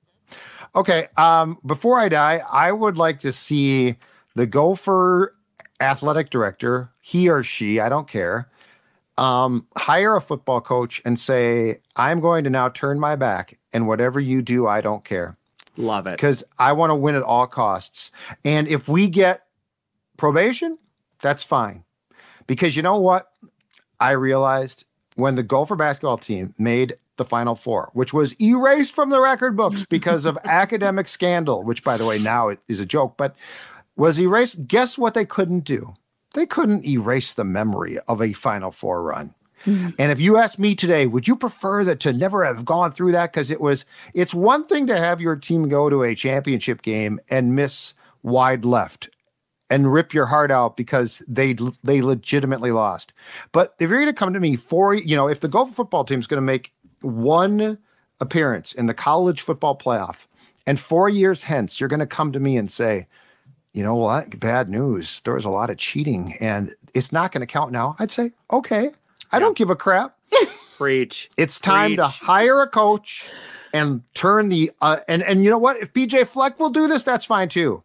Okay. 0.74 1.08
Um, 1.16 1.58
before 1.64 1.98
I 1.98 2.08
die, 2.08 2.42
I 2.52 2.72
would 2.72 2.96
like 2.96 3.20
to 3.20 3.32
see 3.32 3.96
the 4.34 4.46
Gopher 4.46 5.34
athletic 5.80 6.30
director, 6.30 6.90
he 7.00 7.28
or 7.28 7.42
she, 7.42 7.78
I 7.80 7.88
don't 7.88 8.08
care, 8.08 8.48
um, 9.18 9.66
hire 9.76 10.16
a 10.16 10.20
football 10.20 10.60
coach 10.60 11.00
and 11.04 11.18
say, 11.18 11.80
I'm 11.96 12.20
going 12.20 12.44
to 12.44 12.50
now 12.50 12.68
turn 12.68 12.98
my 12.98 13.16
back, 13.16 13.58
and 13.72 13.86
whatever 13.86 14.18
you 14.20 14.42
do, 14.42 14.66
I 14.66 14.80
don't 14.80 15.04
care. 15.04 15.36
Love 15.76 16.06
it. 16.06 16.12
Because 16.12 16.44
I 16.58 16.72
want 16.72 16.90
to 16.90 16.94
win 16.94 17.14
at 17.14 17.22
all 17.22 17.46
costs. 17.46 18.10
And 18.44 18.68
if 18.68 18.88
we 18.88 19.08
get 19.08 19.46
probation, 20.16 20.78
that's 21.20 21.44
fine. 21.44 21.84
Because 22.46 22.76
you 22.76 22.82
know 22.82 22.98
what? 22.98 23.30
I 24.00 24.10
realized 24.10 24.84
when 25.16 25.36
the 25.36 25.42
Gopher 25.42 25.76
basketball 25.76 26.18
team 26.18 26.54
made 26.58 26.94
the 27.16 27.24
Final 27.24 27.54
Four, 27.54 27.90
which 27.92 28.12
was 28.12 28.38
erased 28.40 28.94
from 28.94 29.10
the 29.10 29.20
record 29.20 29.56
books 29.56 29.84
because 29.84 30.24
of 30.24 30.38
academic 30.44 31.08
scandal, 31.08 31.62
which, 31.62 31.84
by 31.84 31.96
the 31.96 32.06
way, 32.06 32.18
now 32.18 32.48
it 32.48 32.58
is 32.68 32.80
a 32.80 32.86
joke, 32.86 33.16
but 33.16 33.36
was 33.96 34.20
erased. 34.20 34.66
Guess 34.66 34.98
what 34.98 35.14
they 35.14 35.24
couldn't 35.24 35.60
do? 35.64 35.94
They 36.34 36.46
couldn't 36.46 36.86
erase 36.86 37.34
the 37.34 37.44
memory 37.44 37.98
of 38.08 38.22
a 38.22 38.32
Final 38.32 38.70
Four 38.70 39.02
run. 39.02 39.34
Mm-hmm. 39.64 39.90
And 39.98 40.12
if 40.12 40.20
you 40.20 40.36
ask 40.36 40.58
me 40.58 40.74
today, 40.74 41.06
would 41.06 41.28
you 41.28 41.36
prefer 41.36 41.84
that 41.84 42.00
to 42.00 42.12
never 42.12 42.44
have 42.44 42.64
gone 42.64 42.90
through 42.90 43.12
that? 43.12 43.32
Because 43.32 43.50
it 43.50 43.60
was, 43.60 43.84
it's 44.14 44.34
one 44.34 44.64
thing 44.64 44.86
to 44.88 44.98
have 44.98 45.20
your 45.20 45.36
team 45.36 45.68
go 45.68 45.88
to 45.88 46.02
a 46.02 46.14
championship 46.14 46.82
game 46.82 47.20
and 47.28 47.54
miss 47.54 47.94
wide 48.22 48.64
left 48.64 49.10
and 49.72 49.90
rip 49.90 50.12
your 50.12 50.26
heart 50.26 50.50
out 50.50 50.76
because 50.76 51.22
they 51.26 51.56
they 51.82 52.02
legitimately 52.02 52.70
lost. 52.70 53.14
But 53.52 53.74
if 53.80 53.88
you're 53.88 53.98
going 53.98 54.06
to 54.06 54.12
come 54.12 54.34
to 54.34 54.40
me 54.40 54.54
for, 54.54 54.94
you 54.94 55.16
know, 55.16 55.28
if 55.28 55.40
the 55.40 55.48
Gopher 55.48 55.72
football 55.72 56.04
team 56.04 56.20
is 56.20 56.26
going 56.26 56.36
to 56.36 56.42
make 56.42 56.74
one 57.00 57.78
appearance 58.20 58.74
in 58.74 58.86
the 58.86 58.94
college 58.94 59.40
football 59.40 59.76
playoff, 59.76 60.26
and 60.66 60.78
four 60.78 61.08
years 61.08 61.44
hence 61.44 61.80
you're 61.80 61.88
going 61.88 62.00
to 62.00 62.06
come 62.06 62.32
to 62.32 62.38
me 62.38 62.58
and 62.58 62.70
say, 62.70 63.06
you 63.72 63.82
know 63.82 63.94
what, 63.94 64.38
bad 64.38 64.68
news. 64.68 65.22
There 65.22 65.34
was 65.34 65.46
a 65.46 65.50
lot 65.50 65.70
of 65.70 65.78
cheating, 65.78 66.34
and 66.38 66.74
it's 66.92 67.10
not 67.10 67.32
going 67.32 67.40
to 67.40 67.50
count 67.50 67.72
now. 67.72 67.96
I'd 67.98 68.10
say, 68.10 68.32
okay, 68.52 68.90
I 69.32 69.38
don't 69.38 69.56
give 69.56 69.70
a 69.70 69.76
crap. 69.76 70.16
Preach. 70.76 71.30
It's 71.36 71.58
time 71.58 71.96
to 71.96 72.06
hire 72.06 72.60
a 72.60 72.68
coach 72.68 73.28
and 73.72 74.02
turn 74.14 74.48
the 74.48 74.70
uh, 74.80 74.98
and 75.08 75.22
and 75.22 75.44
you 75.44 75.50
know 75.50 75.58
what? 75.58 75.78
If 75.78 75.92
PJ 75.92 76.26
Fleck 76.26 76.58
will 76.58 76.70
do 76.70 76.88
this, 76.88 77.02
that's 77.02 77.24
fine 77.24 77.48
too. 77.48 77.82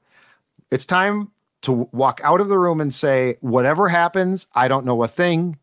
It's 0.71 0.85
time 0.85 1.31
to 1.61 1.89
walk 1.91 2.21
out 2.23 2.41
of 2.41 2.49
the 2.49 2.59
room 2.59 2.81
and 2.81 2.93
say, 2.93 3.37
whatever 3.41 3.87
happens, 3.87 4.47
I 4.53 4.67
don't 4.67 4.85
know 4.85 5.01
a 5.03 5.07
thing, 5.07 5.57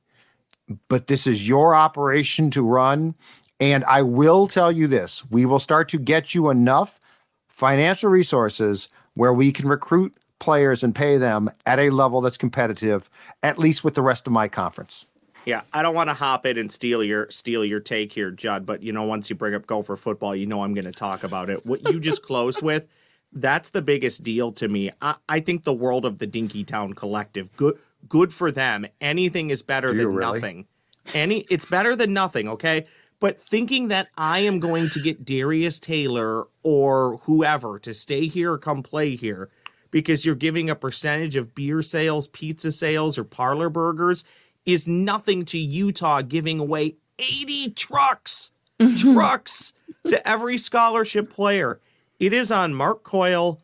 but 0.88 1.06
this 1.06 1.26
is 1.26 1.46
your 1.46 1.74
operation 1.74 2.50
to 2.52 2.62
run. 2.62 3.14
And 3.60 3.84
I 3.84 4.02
will 4.02 4.46
tell 4.46 4.72
you 4.72 4.86
this: 4.86 5.28
we 5.30 5.44
will 5.44 5.58
start 5.58 5.88
to 5.90 5.98
get 5.98 6.34
you 6.34 6.50
enough 6.50 7.00
financial 7.48 8.10
resources 8.10 8.88
where 9.14 9.32
we 9.32 9.52
can 9.52 9.68
recruit 9.68 10.16
players 10.40 10.82
and 10.82 10.94
pay 10.94 11.16
them 11.16 11.48
at 11.64 11.78
a 11.78 11.90
level 11.90 12.20
that's 12.20 12.36
competitive, 12.36 13.08
at 13.42 13.58
least 13.58 13.84
with 13.84 13.94
the 13.94 14.02
rest 14.02 14.26
of 14.26 14.32
my 14.32 14.48
conference. 14.48 15.06
Yeah, 15.44 15.62
I 15.72 15.82
don't 15.82 15.94
want 15.94 16.08
to 16.08 16.14
hop 16.14 16.46
in 16.46 16.56
and 16.56 16.72
steal 16.72 17.02
your 17.02 17.30
steal 17.30 17.64
your 17.64 17.80
take 17.80 18.12
here, 18.12 18.30
Judd. 18.30 18.64
But 18.64 18.82
you 18.82 18.92
know, 18.92 19.02
once 19.02 19.28
you 19.28 19.36
bring 19.36 19.54
up 19.54 19.66
Gopher 19.66 19.96
football, 19.96 20.34
you 20.34 20.46
know 20.46 20.62
I'm 20.62 20.74
going 20.74 20.86
to 20.86 20.92
talk 20.92 21.24
about 21.24 21.50
it. 21.50 21.66
What 21.66 21.86
you 21.90 22.00
just 22.00 22.22
closed 22.22 22.62
with, 22.62 22.86
that's 23.32 23.70
the 23.70 23.82
biggest 23.82 24.22
deal 24.22 24.52
to 24.52 24.68
me. 24.68 24.90
I, 25.02 25.16
I 25.28 25.40
think 25.40 25.64
the 25.64 25.72
world 25.72 26.04
of 26.04 26.18
the 26.18 26.26
Dinky 26.26 26.64
Town 26.64 26.94
Collective, 26.94 27.54
good 27.56 27.78
good 28.08 28.32
for 28.32 28.50
them. 28.50 28.86
Anything 29.00 29.50
is 29.50 29.62
better 29.62 29.92
Do 29.92 29.98
than 29.98 30.14
really? 30.14 30.40
nothing. 30.40 30.66
Any, 31.12 31.40
it's 31.50 31.64
better 31.66 31.94
than 31.94 32.12
nothing. 32.12 32.48
Okay. 32.48 32.84
But 33.20 33.40
thinking 33.40 33.88
that 33.88 34.08
I 34.18 34.40
am 34.40 34.60
going 34.60 34.90
to 34.90 35.00
get 35.00 35.24
Darius 35.24 35.78
Taylor 35.78 36.46
or 36.62 37.18
whoever 37.24 37.78
to 37.78 37.94
stay 37.94 38.26
here 38.26 38.52
or 38.52 38.58
come 38.58 38.82
play 38.82 39.16
here 39.16 39.48
because 39.90 40.26
you're 40.26 40.34
giving 40.34 40.68
a 40.68 40.74
percentage 40.74 41.36
of 41.36 41.54
beer 41.54 41.80
sales, 41.80 42.26
pizza 42.26 42.72
sales, 42.72 43.16
or 43.16 43.24
parlor 43.24 43.70
burgers 43.70 44.24
is 44.66 44.88
nothing 44.88 45.44
to 45.46 45.58
Utah 45.58 46.22
giving 46.22 46.58
away 46.58 46.96
80 47.18 47.70
trucks, 47.70 48.50
mm-hmm. 48.80 49.14
trucks 49.14 49.72
to 50.08 50.26
every 50.28 50.58
scholarship 50.58 51.32
player. 51.32 51.80
It 52.18 52.32
is 52.32 52.50
on 52.50 52.74
Mark 52.74 53.02
Coyle, 53.02 53.60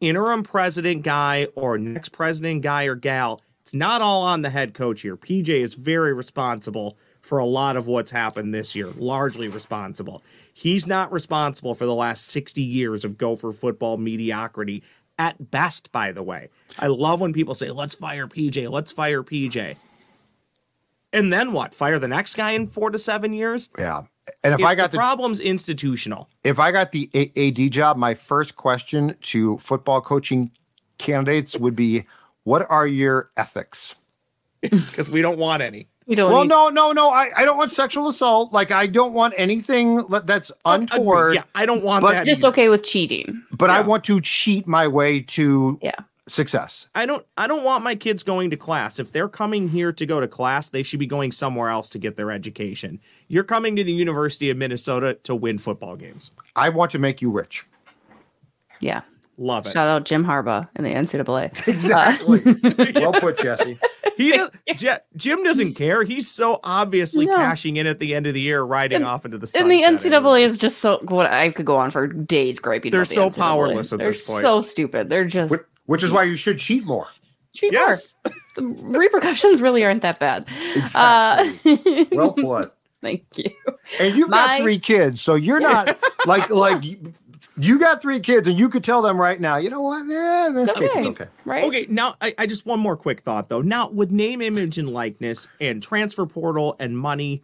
interim 0.00 0.42
president 0.42 1.02
guy, 1.02 1.48
or 1.54 1.78
next 1.78 2.10
president 2.10 2.62
guy 2.62 2.84
or 2.84 2.94
gal. 2.94 3.40
It's 3.62 3.74
not 3.74 4.00
all 4.00 4.22
on 4.22 4.42
the 4.42 4.50
head 4.50 4.72
coach 4.72 5.02
here. 5.02 5.16
PJ 5.16 5.48
is 5.48 5.74
very 5.74 6.14
responsible 6.14 6.96
for 7.20 7.38
a 7.38 7.44
lot 7.44 7.76
of 7.76 7.86
what's 7.86 8.10
happened 8.10 8.54
this 8.54 8.74
year, 8.74 8.88
largely 8.96 9.48
responsible. 9.48 10.22
He's 10.52 10.86
not 10.86 11.12
responsible 11.12 11.74
for 11.74 11.84
the 11.84 11.94
last 11.94 12.26
60 12.28 12.62
years 12.62 13.04
of 13.04 13.18
Gopher 13.18 13.52
football 13.52 13.96
mediocrity, 13.96 14.82
at 15.18 15.50
best, 15.50 15.90
by 15.92 16.12
the 16.12 16.22
way. 16.22 16.48
I 16.78 16.86
love 16.86 17.20
when 17.20 17.32
people 17.32 17.54
say, 17.54 17.70
let's 17.70 17.94
fire 17.94 18.26
PJ, 18.26 18.70
let's 18.70 18.92
fire 18.92 19.22
PJ. 19.22 19.76
And 21.12 21.32
then 21.32 21.52
what? 21.52 21.74
Fire 21.74 21.98
the 21.98 22.08
next 22.08 22.34
guy 22.34 22.50
in 22.52 22.66
four 22.66 22.90
to 22.90 22.98
seven 22.98 23.32
years? 23.32 23.70
Yeah. 23.78 24.02
And 24.44 24.52
if 24.52 24.60
It's 24.60 24.66
I 24.68 24.74
got 24.74 24.90
the 24.90 24.96
the 24.96 25.00
problem's 25.00 25.40
institutional. 25.40 26.28
if 26.44 26.58
I 26.58 26.70
got 26.70 26.92
the 26.92 27.08
A- 27.14 27.32
AD 27.48 27.72
job, 27.72 27.96
my 27.96 28.14
first 28.14 28.56
question 28.56 29.14
to 29.22 29.56
football 29.58 30.02
coaching 30.02 30.50
candidates 30.98 31.56
would 31.56 31.74
be, 31.74 32.04
"What 32.44 32.70
are 32.70 32.86
your 32.86 33.30
ethics?" 33.38 33.94
because 34.60 35.08
we 35.10 35.22
don't 35.22 35.38
want 35.38 35.62
any. 35.62 35.88
We 36.06 36.14
don't 36.14 36.30
Well, 36.32 36.42
need- 36.42 36.48
no, 36.48 36.68
no, 36.68 36.92
no. 36.92 37.10
I, 37.10 37.30
I 37.36 37.44
don't 37.46 37.56
want 37.56 37.70
sexual 37.72 38.06
assault. 38.08 38.52
Like 38.52 38.70
I 38.70 38.86
don't 38.86 39.14
want 39.14 39.32
anything 39.38 40.04
that's 40.24 40.50
uh, 40.50 40.78
untoward. 40.78 41.34
Yeah, 41.36 41.42
I 41.54 41.64
don't 41.64 41.82
want 41.84 42.02
that. 42.02 42.08
But 42.08 42.12
that. 42.14 42.26
just 42.26 42.40
either. 42.40 42.48
okay 42.48 42.68
with 42.68 42.82
cheating. 42.82 43.42
But 43.52 43.70
I 43.70 43.80
want 43.80 44.04
to 44.04 44.20
cheat 44.20 44.66
my 44.66 44.88
way 44.88 45.20
to 45.20 45.78
Yeah. 45.82 45.94
Success. 46.28 46.88
I 46.94 47.06
don't 47.06 47.24
I 47.36 47.46
don't 47.46 47.64
want 47.64 47.82
my 47.84 47.94
kids 47.94 48.22
going 48.22 48.50
to 48.50 48.56
class. 48.56 48.98
If 48.98 49.12
they're 49.12 49.28
coming 49.28 49.68
here 49.68 49.92
to 49.92 50.06
go 50.06 50.20
to 50.20 50.28
class, 50.28 50.68
they 50.68 50.82
should 50.82 51.00
be 51.00 51.06
going 51.06 51.32
somewhere 51.32 51.68
else 51.70 51.88
to 51.90 51.98
get 51.98 52.16
their 52.16 52.30
education. 52.30 53.00
You're 53.28 53.44
coming 53.44 53.76
to 53.76 53.84
the 53.84 53.92
University 53.92 54.50
of 54.50 54.56
Minnesota 54.56 55.14
to 55.24 55.34
win 55.34 55.58
football 55.58 55.96
games. 55.96 56.30
I 56.56 56.68
want 56.68 56.90
to 56.92 56.98
make 56.98 57.20
you 57.22 57.30
rich. 57.30 57.66
Yeah. 58.80 59.02
Love 59.40 59.66
it. 59.66 59.72
Shout 59.72 59.86
out 59.88 60.04
Jim 60.04 60.24
Harbaugh 60.24 60.68
in 60.76 60.82
the 60.84 60.92
NCAA. 60.92 61.28
Uh, 61.68 61.70
exactly. 61.70 63.00
well 63.00 63.12
put, 63.12 63.38
Jesse. 63.38 63.78
He 64.16 64.32
does, 64.32 64.50
Je- 64.74 64.96
Jim 65.14 65.44
doesn't 65.44 65.74
care. 65.74 66.02
He's 66.02 66.28
so 66.28 66.58
obviously 66.64 67.24
No. 67.26 67.36
cashing 67.36 67.76
in 67.76 67.86
at 67.86 68.00
the 68.00 68.16
end 68.16 68.26
of 68.26 68.34
the 68.34 68.40
year, 68.40 68.62
riding 68.62 69.04
off 69.04 69.24
into 69.24 69.38
the 69.38 69.46
sunset. 69.46 69.62
And 69.62 69.70
the 69.70 69.82
sunset. 70.00 70.22
NCAA 70.24 70.40
is 70.42 70.58
just 70.58 70.78
so 70.78 70.98
what 71.06 71.26
I 71.26 71.50
could 71.50 71.66
go 71.66 71.76
on 71.76 71.92
for 71.92 72.08
days 72.08 72.58
griping. 72.58 72.90
They're 72.90 73.02
about 73.02 73.08
the 73.10 73.14
so 73.14 73.30
NCAA. 73.30 73.36
powerless 73.36 73.92
at 73.92 74.00
They're 74.00 74.08
this 74.08 74.26
point. 74.28 74.42
so 74.42 74.60
stupid. 74.60 75.08
They're 75.08 75.24
just 75.24 75.52
Which, 75.52 75.60
which 75.88 76.02
is 76.02 76.10
why 76.12 76.22
you 76.22 76.36
should 76.36 76.58
cheat 76.58 76.84
more. 76.84 77.08
cheap. 77.52 77.72
Yes. 77.72 78.14
The 78.54 78.62
repercussions 78.62 79.60
really 79.60 79.84
aren't 79.84 80.02
that 80.02 80.18
bad. 80.18 80.46
Exactly. 80.76 81.72
Uh, 81.72 82.04
well 82.12 82.32
put. 82.32 82.74
thank 83.02 83.24
you. 83.36 83.50
And 83.98 84.14
you've 84.16 84.30
got 84.30 84.58
three 84.60 84.78
kids, 84.78 85.20
so 85.20 85.34
you're 85.34 85.60
not 85.60 85.98
like 86.26 86.50
like 86.50 86.84
you, 86.84 87.14
you 87.56 87.78
got 87.80 88.00
three 88.02 88.20
kids, 88.20 88.46
and 88.48 88.58
you 88.58 88.68
could 88.68 88.84
tell 88.84 89.00
them 89.02 89.20
right 89.20 89.40
now. 89.40 89.56
You 89.56 89.70
know 89.70 89.80
what? 89.82 90.06
Yeah, 90.06 90.46
in 90.48 90.54
this 90.54 90.72
case, 90.74 90.90
it's 90.94 90.96
Okay. 90.96 91.08
okay. 91.08 91.26
Right? 91.44 91.64
Okay, 91.64 91.86
now 91.88 92.14
I, 92.20 92.34
I 92.38 92.46
just 92.46 92.66
one 92.66 92.80
more 92.80 92.96
quick 92.96 93.20
thought 93.20 93.48
though. 93.48 93.62
Now 93.62 93.88
with 93.88 94.10
name, 94.12 94.42
image, 94.42 94.76
and 94.78 94.90
likeness, 94.92 95.48
and 95.60 95.82
transfer 95.82 96.26
portal 96.26 96.76
and 96.78 96.98
money, 96.98 97.42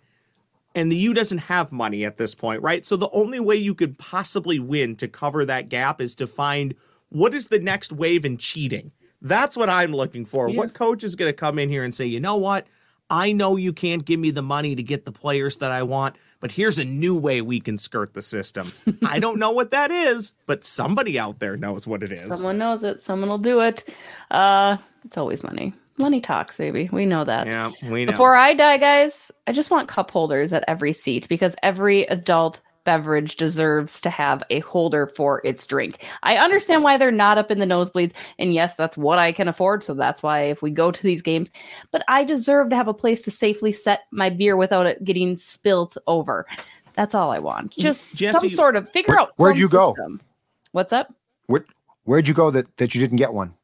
and 0.74 0.90
the 0.90 0.96
U 0.96 1.14
doesn't 1.14 1.38
have 1.38 1.70
money 1.72 2.04
at 2.04 2.16
this 2.16 2.34
point, 2.34 2.60
right? 2.62 2.84
So 2.84 2.96
the 2.96 3.10
only 3.10 3.40
way 3.40 3.56
you 3.56 3.74
could 3.74 3.98
possibly 3.98 4.58
win 4.58 4.96
to 4.96 5.08
cover 5.08 5.44
that 5.46 5.68
gap 5.68 6.00
is 6.00 6.14
to 6.16 6.26
find 6.26 6.74
what 7.10 7.34
is 7.34 7.46
the 7.46 7.58
next 7.58 7.92
wave 7.92 8.24
in 8.24 8.36
cheating. 8.36 8.92
That's 9.20 9.56
what 9.56 9.70
I'm 9.70 9.92
looking 9.92 10.26
for. 10.26 10.48
Yeah. 10.48 10.58
What 10.58 10.74
coach 10.74 11.02
is 11.02 11.16
going 11.16 11.30
to 11.30 11.36
come 11.36 11.58
in 11.58 11.70
here 11.70 11.82
and 11.82 11.94
say, 11.94 12.04
you 12.04 12.20
know 12.20 12.36
what? 12.36 12.66
I 13.10 13.32
know 13.32 13.56
you 13.56 13.72
can't 13.72 14.04
give 14.04 14.18
me 14.18 14.30
the 14.30 14.42
money 14.42 14.74
to 14.74 14.82
get 14.82 15.04
the 15.04 15.12
players 15.12 15.58
that 15.58 15.70
I 15.70 15.82
want, 15.82 16.16
but 16.40 16.52
here's 16.52 16.78
a 16.78 16.84
new 16.84 17.16
way 17.16 17.40
we 17.42 17.60
can 17.60 17.78
skirt 17.78 18.14
the 18.14 18.22
system. 18.22 18.72
I 19.06 19.18
don't 19.18 19.38
know 19.38 19.50
what 19.50 19.70
that 19.72 19.90
is, 19.90 20.32
but 20.46 20.64
somebody 20.64 21.18
out 21.18 21.38
there 21.38 21.56
knows 21.56 21.86
what 21.86 22.02
it 22.02 22.12
is. 22.12 22.38
Someone 22.38 22.58
knows 22.58 22.82
it. 22.82 23.02
Someone 23.02 23.28
will 23.28 23.38
do 23.38 23.60
it. 23.60 23.88
Uh, 24.30 24.78
it's 25.04 25.18
always 25.18 25.42
money. 25.42 25.74
Money 25.96 26.20
talks, 26.20 26.56
baby. 26.56 26.88
We 26.90 27.06
know 27.06 27.24
that. 27.24 27.46
yeah, 27.46 27.70
we 27.88 28.04
know. 28.04 28.12
Before 28.12 28.34
I 28.34 28.52
die, 28.54 28.78
guys, 28.78 29.30
I 29.46 29.52
just 29.52 29.70
want 29.70 29.86
cup 29.86 30.10
holders 30.10 30.52
at 30.52 30.64
every 30.66 30.92
seat 30.92 31.28
because 31.28 31.54
every 31.62 32.02
adult 32.04 32.60
beverage 32.84 33.36
deserves 33.36 34.00
to 34.02 34.10
have 34.10 34.42
a 34.50 34.60
holder 34.60 35.06
for 35.06 35.40
its 35.44 35.66
drink. 35.66 36.04
I 36.22 36.36
understand 36.36 36.82
why 36.84 36.96
they're 36.96 37.10
not 37.10 37.38
up 37.38 37.50
in 37.50 37.58
the 37.58 37.66
nosebleeds. 37.66 38.12
And 38.38 38.54
yes, 38.54 38.76
that's 38.76 38.96
what 38.96 39.18
I 39.18 39.32
can 39.32 39.48
afford. 39.48 39.82
So 39.82 39.94
that's 39.94 40.22
why 40.22 40.42
if 40.42 40.62
we 40.62 40.70
go 40.70 40.90
to 40.90 41.02
these 41.02 41.22
games, 41.22 41.50
but 41.90 42.02
I 42.08 42.24
deserve 42.24 42.70
to 42.70 42.76
have 42.76 42.88
a 42.88 42.94
place 42.94 43.22
to 43.22 43.30
safely 43.30 43.72
set 43.72 44.02
my 44.12 44.30
beer 44.30 44.56
without 44.56 44.86
it 44.86 45.02
getting 45.04 45.36
spilt 45.36 45.96
over. 46.06 46.46
That's 46.94 47.14
all 47.14 47.30
I 47.32 47.40
want. 47.40 47.72
Mm, 47.72 47.78
just 47.82 48.16
some 48.32 48.48
sort 48.48 48.76
of 48.76 48.88
figure 48.90 49.14
where- 49.14 49.20
out. 49.20 49.32
where'd 49.36 49.58
you 49.58 49.68
go? 49.68 49.96
What's 50.72 50.92
up? 50.92 51.12
Where, 51.46 51.64
where'd 52.04 52.28
you 52.28 52.34
go 52.34 52.50
that 52.50 52.76
that 52.76 52.94
you 52.94 53.00
didn't 53.00 53.16
get 53.16 53.32
one? 53.32 53.54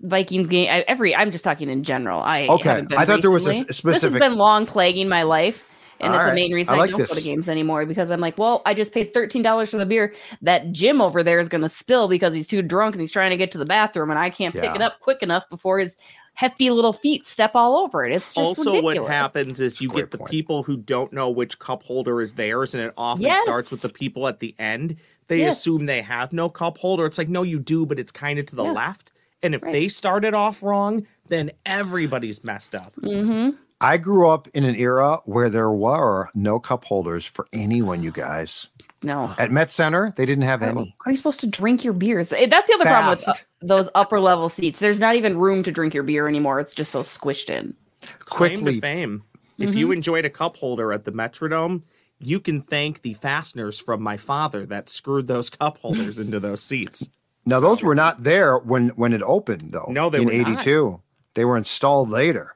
Vikings 0.00 0.48
game. 0.48 0.68
I, 0.70 0.80
every 0.86 1.14
I'm 1.16 1.30
just 1.30 1.44
talking 1.44 1.70
in 1.70 1.82
general. 1.82 2.20
I 2.20 2.46
Okay. 2.48 2.84
I 2.96 3.06
thought 3.06 3.22
there 3.22 3.30
was 3.30 3.46
a 3.46 3.50
recently. 3.50 3.70
s- 3.70 3.80
This 3.80 4.02
has 4.02 4.12
been 4.14 4.36
long 4.36 4.66
plaguing 4.66 5.08
my 5.08 5.22
life, 5.22 5.64
and 6.00 6.12
All 6.12 6.18
it's 6.18 6.24
right. 6.24 6.30
the 6.30 6.34
main 6.34 6.52
reason 6.52 6.74
I 6.74 6.78
I, 6.78 6.86
don't 6.86 6.92
go 6.92 6.98
this. 6.98 7.14
to 7.14 7.22
games 7.22 7.48
anymore 7.48 7.86
because 7.86 8.10
I'm 8.10 8.20
like, 8.20 8.36
well, 8.38 8.62
I 8.66 8.74
just 8.74 8.92
paid 8.92 9.12
thirteen 9.14 9.42
dollars 9.42 9.70
for 9.70 9.78
the 9.78 9.86
beer 9.86 10.14
that 10.42 10.72
Jim 10.72 11.00
over 11.00 11.22
there 11.22 11.38
is 11.38 11.48
going 11.48 11.62
to 11.62 11.68
spill 11.68 12.08
because 12.08 12.34
he's 12.34 12.46
too 12.48 12.62
drunk 12.62 12.94
and 12.94 13.00
he's 13.00 13.12
trying 13.12 13.30
to 13.30 13.36
get 13.36 13.50
to 13.52 13.58
the 13.58 13.64
bathroom, 13.66 14.10
and 14.10 14.18
I 14.18 14.30
can't 14.30 14.54
pick 14.54 14.74
it 14.74 14.82
up 14.82 15.00
quick 15.00 15.22
enough 15.22 15.48
before 15.48 15.78
his 15.78 15.96
hefty 16.36 16.68
little 16.70 16.92
feet 16.92 17.24
step 17.24 17.52
all 17.54 17.76
over 17.76 18.04
it. 18.04 18.12
It's 18.12 18.34
just 18.34 18.38
also 18.38 18.72
ridiculous. 18.72 19.00
what 19.02 19.10
happens 19.12 19.60
is 19.60 19.80
you 19.80 19.88
Great 19.88 20.00
get 20.02 20.10
the 20.10 20.18
point. 20.18 20.30
people 20.32 20.62
who 20.64 20.76
don't 20.76 21.12
know 21.12 21.30
which 21.30 21.60
cup 21.60 21.84
holder 21.84 22.20
is 22.20 22.34
theirs 22.34 22.74
and 22.74 22.82
it 22.82 22.92
often 22.96 23.22
Yes. 23.22 23.40
starts 23.44 23.70
with 23.70 23.82
the 23.82 23.88
people 23.88 24.26
at 24.26 24.40
the 24.40 24.52
end 24.58 24.96
they 25.28 25.38
Yes. 25.38 25.58
assume 25.60 25.86
they 25.86 26.02
have 26.02 26.32
no 26.32 26.48
cup 26.48 26.76
holder 26.78 27.06
it's 27.06 27.18
like 27.18 27.28
no 27.28 27.44
you 27.44 27.60
do 27.60 27.86
but 27.86 28.00
it's 28.00 28.10
kind 28.10 28.40
of 28.40 28.46
to 28.46 28.56
the 28.56 28.64
Yeah. 28.64 28.72
left 28.72 29.12
and 29.44 29.54
if 29.54 29.62
Right. 29.62 29.72
they 29.72 29.86
started 29.86 30.34
off 30.34 30.60
wrong 30.60 31.06
then 31.28 31.52
everybody's 31.64 32.42
messed 32.42 32.74
up 32.74 32.92
Mm-hmm. 33.00 33.50
I 33.84 33.96
grew 33.98 34.28
up 34.28 34.48
in 34.54 34.64
an 34.64 34.74
era 34.76 35.18
where 35.24 35.50
there 35.50 35.70
were 35.70 36.30
no 36.34 36.58
cup 36.58 36.84
holders 36.84 37.26
for 37.26 37.46
anyone. 37.52 38.02
You 38.02 38.10
guys 38.12 38.68
No. 39.02 39.34
at 39.38 39.50
Met 39.50 39.70
Center, 39.70 40.12
they 40.16 40.24
didn't 40.26 40.44
have 40.44 40.60
How 40.62 40.68
any. 40.70 40.96
are 41.04 41.10
you 41.12 41.16
supposed 41.16 41.40
to 41.40 41.46
drink 41.46 41.84
your 41.84 41.92
beers? 41.92 42.28
That's 42.30 42.66
the 42.68 42.74
other 42.74 42.84
problem 42.84 43.10
with 43.10 43.28
uh, 43.28 43.34
those 43.60 43.90
upper 43.94 44.18
level 44.20 44.48
seats. 44.48 44.78
There's 44.80 45.00
not 45.00 45.16
even 45.16 45.36
room 45.38 45.62
to 45.64 45.70
drink 45.72 45.92
your 45.94 46.02
beer 46.02 46.26
anymore. 46.28 46.60
It's 46.60 46.74
just 46.74 46.90
so 46.92 47.02
squished 47.02 47.50
in. 47.50 47.74
claim 48.20 48.54
Quickly, 48.56 48.74
to 48.76 48.80
fame 48.80 49.22
if 49.58 49.68
Mm-hmm. 49.70 49.78
you 49.78 49.92
enjoyed 49.92 50.24
a 50.24 50.30
cup 50.30 50.56
holder 50.56 50.92
at 50.92 51.04
the 51.04 51.12
metrodome 51.12 51.82
you 52.20 52.40
can 52.40 52.60
thank 52.62 53.02
the 53.02 53.12
fasteners 53.14 53.78
from 53.78 54.00
my 54.02 54.16
father 54.16 54.64
that 54.66 54.88
screwed 54.88 55.26
those 55.26 55.50
cup 55.50 55.78
holders 55.78 56.18
into 56.18 56.40
those 56.40 56.62
seats 56.62 57.08
now 57.46 57.60
those 57.60 57.82
were 57.82 57.94
not 57.94 58.22
there 58.22 58.56
when 58.58 58.88
when 58.96 59.12
it 59.12 59.20
opened 59.22 59.70
though. 59.72 59.86
No, 59.90 60.08
they 60.10 60.18
in 60.20 60.24
were 60.26 60.32
not. 60.32 60.48
'82. 60.66 61.00
They 61.34 61.44
were 61.44 61.56
installed 61.58 62.08
later. 62.08 62.53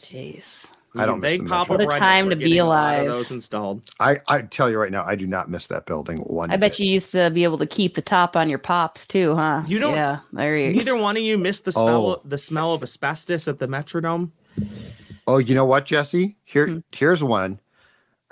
Jeez. 0.00 0.70
I 0.96 1.06
don't 1.06 1.20
miss 1.20 1.30
thank 1.30 1.44
the 1.44 1.48
Papa 1.48 1.72
What 1.74 1.80
a 1.82 1.98
time 2.00 2.30
to 2.30 2.36
be 2.36 2.44
getting 2.46 2.60
a 2.60 2.64
lot 2.64 2.94
of 2.96 3.00
alive. 3.06 3.14
those 3.16 3.30
installed 3.30 3.88
I 4.00 4.18
I 4.26 4.42
tell 4.42 4.68
you 4.68 4.76
right 4.76 4.90
now, 4.90 5.04
I 5.06 5.14
do 5.14 5.24
not 5.26 5.48
miss 5.48 5.68
that 5.68 5.86
building 5.86 6.18
one. 6.18 6.50
I 6.50 6.56
bet 6.56 6.72
bit. 6.72 6.80
you 6.80 6.86
used 6.92 7.12
to 7.12 7.30
be 7.30 7.44
able 7.44 7.58
to 7.58 7.66
keep 7.66 7.94
the 7.94 8.02
top 8.02 8.34
on 8.36 8.48
your 8.50 8.58
pops 8.58 9.06
too, 9.06 9.36
huh? 9.36 9.62
You 9.68 9.78
don't- 9.78 9.94
Yeah, 9.94 10.20
there 10.32 10.56
you 10.56 10.72
Neither 10.72 10.96
one 10.96 11.16
of 11.16 11.22
you 11.22 11.38
missed 11.38 11.64
the 11.64 11.70
smell 11.72 12.06
Oh. 12.06 12.22
the 12.24 12.38
smell 12.38 12.72
of 12.74 12.82
asbestos 12.82 13.46
at 13.46 13.60
the 13.60 13.68
Metrodome. 13.68 14.30
Oh, 15.28 15.38
you 15.38 15.54
know 15.54 15.64
what, 15.64 15.86
Jesse? 15.86 16.36
Here, 16.44 16.66
Hmm. 16.66 16.78
here's 16.90 17.22
one. 17.22 17.60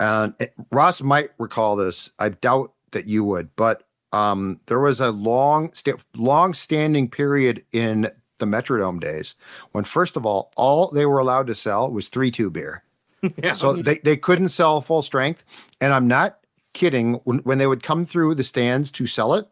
And 0.01 0.33
it- 0.39 0.53
Ross 0.69 1.01
might 1.01 1.29
recall 1.37 1.77
this. 1.77 2.09
I 2.19 2.27
doubt 2.29 2.73
that 2.91 3.07
you 3.07 3.23
would, 3.23 3.55
but 3.55 3.83
um, 4.11 4.59
there 4.65 4.79
was 4.79 4.99
a 4.99 5.11
long, 5.11 5.71
sta- 5.73 5.93
long-standing 6.17 7.09
period 7.09 7.63
in 7.71 8.09
the 8.39 8.45
Metrodome 8.45 8.99
days 8.99 9.35
when, 9.71 9.83
first 9.83 10.17
of 10.17 10.25
all, 10.25 10.51
all 10.57 10.87
they 10.89 11.05
were 11.05 11.19
allowed 11.19 11.47
to 11.47 11.55
sell 11.55 11.89
was 11.91 12.09
three-two 12.09 12.49
beer. 12.49 12.83
Yeah. 13.43 13.53
So 13.55 13.73
they, 13.73 13.97
they 13.97 14.15
couldn't 14.15 14.47
sell 14.47 14.79
full 14.79 15.01
strength. 15.01 15.43
And 15.81 15.91
I'm 15.93 16.07
not 16.07 16.39
kidding. 16.73 17.15
When, 17.25 17.39
when 17.39 17.57
they 17.57 17.67
would 17.67 17.83
come 17.83 18.05
through 18.05 18.35
the 18.35 18.45
stands 18.45 18.91
to 18.91 19.05
sell 19.07 19.33
it, 19.33 19.45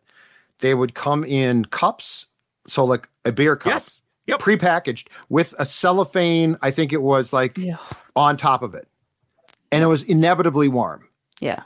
they 0.60 0.74
would 0.74 0.94
come 0.96 1.26
in 1.26 1.66
cups. 1.66 2.28
So 2.66 2.86
like 2.86 3.10
a 3.26 3.34
beer 3.34 3.58
cup, 3.58 3.74
Yes. 3.74 4.02
Yep. 4.28 4.40
prepackaged 4.40 5.08
with 5.28 5.54
a 5.60 5.66
cellophane. 5.66 6.56
I 6.62 6.72
think 6.72 6.94
it 6.94 7.02
was 7.02 7.34
like 7.34 7.58
Yeah. 7.58 7.76
on 8.16 8.38
top 8.38 8.64
of 8.64 8.74
it, 8.74 8.88
and 9.70 9.84
it 9.84 9.88
was 9.88 10.04
inevitably 10.04 10.70
warm. 10.70 11.06
Yeah. 11.42 11.64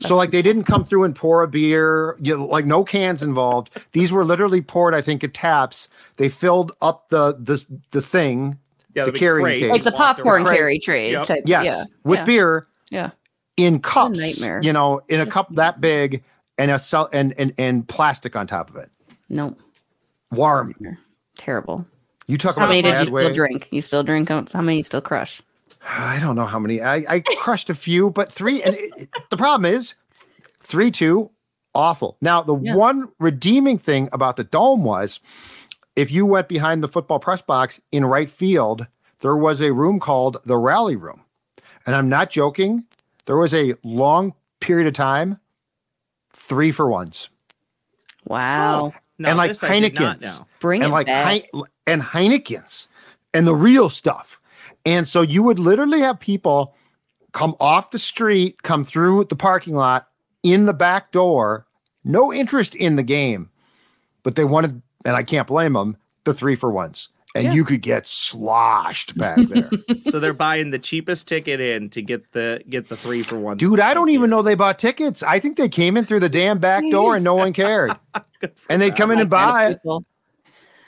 So 0.00 0.16
like 0.16 0.30
they 0.30 0.42
didn't 0.42 0.64
come 0.64 0.84
through 0.84 1.04
and 1.04 1.14
pour 1.14 1.42
a 1.42 1.48
beer, 1.48 2.16
you 2.20 2.36
know, 2.36 2.44
like 2.46 2.64
no 2.66 2.84
cans 2.84 3.22
involved. 3.22 3.70
These 3.92 4.12
were 4.12 4.24
literally 4.24 4.60
poured, 4.62 4.94
I 4.94 5.02
think, 5.02 5.24
at 5.24 5.34
taps. 5.34 5.88
They 6.16 6.28
filled 6.28 6.72
up 6.82 7.08
the 7.08 7.34
the 7.38 7.64
the 7.90 8.00
thing, 8.02 8.58
Yeah, 8.94 9.06
the 9.06 9.12
big 9.12 9.18
carrying 9.18 9.44
crate. 9.44 9.62
case. 9.62 9.70
Like 9.72 9.82
the 9.84 9.92
popcorn 9.92 10.42
around. 10.46 10.54
carry 10.54 10.78
trays 10.78 11.12
Yep. 11.14 11.26
type. 11.26 11.42
yes, 11.46 11.64
Yeah. 11.66 11.84
with 12.04 12.18
yeah. 12.20 12.24
beer 12.24 12.66
Yeah. 12.90 13.10
in 13.56 13.80
cups, 13.80 14.18
nightmare. 14.18 14.60
you 14.62 14.72
know, 14.72 15.00
in 15.08 15.20
a 15.20 15.26
cup 15.26 15.48
that 15.54 15.80
big 15.80 16.22
and 16.58 16.70
a 16.70 16.78
cell 16.78 17.08
and, 17.12 17.34
and 17.38 17.52
and 17.58 17.86
plastic 17.88 18.36
on 18.36 18.46
top 18.46 18.70
of 18.70 18.76
it. 18.76 18.90
Nope. 19.28 19.58
Warm. 20.32 20.74
Terrible. 21.36 21.86
You 22.26 22.36
talk 22.38 22.54
How 22.56 22.62
about 22.62 22.66
how 22.66 22.70
many 22.70 22.82
did 22.82 22.98
you 22.98 23.04
still 23.06 23.14
way. 23.14 23.32
drink? 23.32 23.68
You 23.70 23.80
still 23.80 24.02
drink? 24.02 24.30
'em? 24.30 24.46
How 24.52 24.60
many 24.60 24.76
you 24.78 24.82
still 24.82 25.00
crush? 25.00 25.40
I 25.98 26.18
don't 26.20 26.36
know 26.36 26.46
how 26.46 26.58
many. 26.58 26.80
I, 26.80 26.96
I 27.08 27.20
crushed 27.20 27.70
a 27.70 27.74
few, 27.74 28.10
but 28.10 28.30
three. 28.30 28.62
And 28.62 28.74
it, 28.76 28.90
it- 28.96 29.08
the 29.30 29.36
problem 29.36 29.64
is, 29.72 29.94
three 30.60 30.90
two, 30.90 31.30
awful. 31.74 32.16
Now 32.20 32.42
the 32.42 32.56
Yeah. 32.56 32.74
one 32.74 33.08
redeeming 33.18 33.78
thing 33.78 34.08
about 34.12 34.36
the 34.36 34.44
dome 34.44 34.84
was, 34.84 35.20
if 35.96 36.10
you 36.12 36.24
went 36.24 36.48
behind 36.48 36.82
the 36.82 36.88
football 36.88 37.18
press 37.18 37.42
box 37.42 37.80
in 37.90 38.04
right 38.04 38.30
field, 38.30 38.86
there 39.20 39.36
was 39.36 39.60
a 39.60 39.72
room 39.72 39.98
called 39.98 40.36
the 40.44 40.56
rally 40.56 40.94
room, 40.96 41.22
and 41.84 41.96
I'm 41.96 42.08
not 42.08 42.30
joking. 42.30 42.84
There 43.26 43.36
was 43.36 43.52
a 43.52 43.74
long 43.82 44.34
period 44.60 44.86
of 44.86 44.94
time, 44.94 45.40
three 46.32 46.70
for 46.70 46.88
ones, 46.88 47.28
Wow. 48.26 48.92
Oh, 48.94 49.00
now, 49.18 49.30
and 49.30 49.38
like 49.38 49.50
this 49.50 49.64
I 49.64 49.80
did 49.80 49.94
not 49.94 50.20
Heinekens. 50.20 50.44
Bring 50.60 50.82
and 50.82 50.90
it 50.90 50.92
like 50.92 51.06
back. 51.08 51.46
Hein- 51.52 51.62
and 51.86 52.02
Heinekens 52.02 52.86
and 53.34 53.46
the 53.46 53.54
real 53.54 53.88
stuff. 53.90 54.37
And 54.88 55.06
so 55.06 55.20
you 55.20 55.42
would 55.42 55.58
literally 55.58 56.00
have 56.00 56.18
people 56.18 56.74
come 57.32 57.54
off 57.60 57.90
the 57.90 57.98
street, 57.98 58.62
come 58.62 58.84
through 58.84 59.24
the 59.24 59.36
parking 59.36 59.74
lot 59.74 60.08
in 60.42 60.64
the 60.64 60.72
back 60.72 61.12
door, 61.12 61.66
no 62.04 62.32
interest 62.32 62.74
in 62.74 62.96
the 62.96 63.02
game, 63.02 63.50
but 64.22 64.34
they 64.34 64.44
wanted, 64.44 64.80
and 65.04 65.14
I 65.14 65.22
can't 65.24 65.46
blame 65.46 65.74
them, 65.74 65.98
the 66.24 66.32
three 66.32 66.54
for 66.54 66.70
ones. 66.70 67.10
And 67.34 67.44
Yeah. 67.44 67.52
you 67.52 67.64
could 67.66 67.82
get 67.82 68.06
sloshed 68.06 69.18
back 69.18 69.46
there. 69.48 69.68
so 70.00 70.18
they're 70.18 70.32
buying 70.32 70.70
the 70.70 70.78
cheapest 70.78 71.28
ticket 71.28 71.60
in 71.60 71.90
to 71.90 72.00
get 72.00 72.32
the 72.32 72.62
get 72.70 72.88
the 72.88 72.96
three 72.96 73.22
for 73.22 73.36
one. 73.38 73.58
Dude, 73.58 73.80
I 73.80 73.92
don't 73.92 74.08
even 74.08 74.30
know 74.30 74.40
they 74.40 74.54
bought 74.54 74.78
tickets. 74.78 75.22
I 75.22 75.38
think 75.38 75.58
they 75.58 75.68
came 75.68 75.98
in 75.98 76.06
through 76.06 76.20
the 76.20 76.30
damn 76.30 76.58
back 76.58 76.82
door 76.90 77.16
and 77.16 77.22
no 77.24 77.34
one 77.34 77.52
cared. 77.52 77.94
and 78.70 78.80
they'd 78.80 78.96
come 78.96 79.10
in 79.10 79.18
and 79.20 79.30
My 79.30 79.36
kind 79.36 79.74
of 79.74 79.82
buy 79.84 79.98
it. 80.00 80.04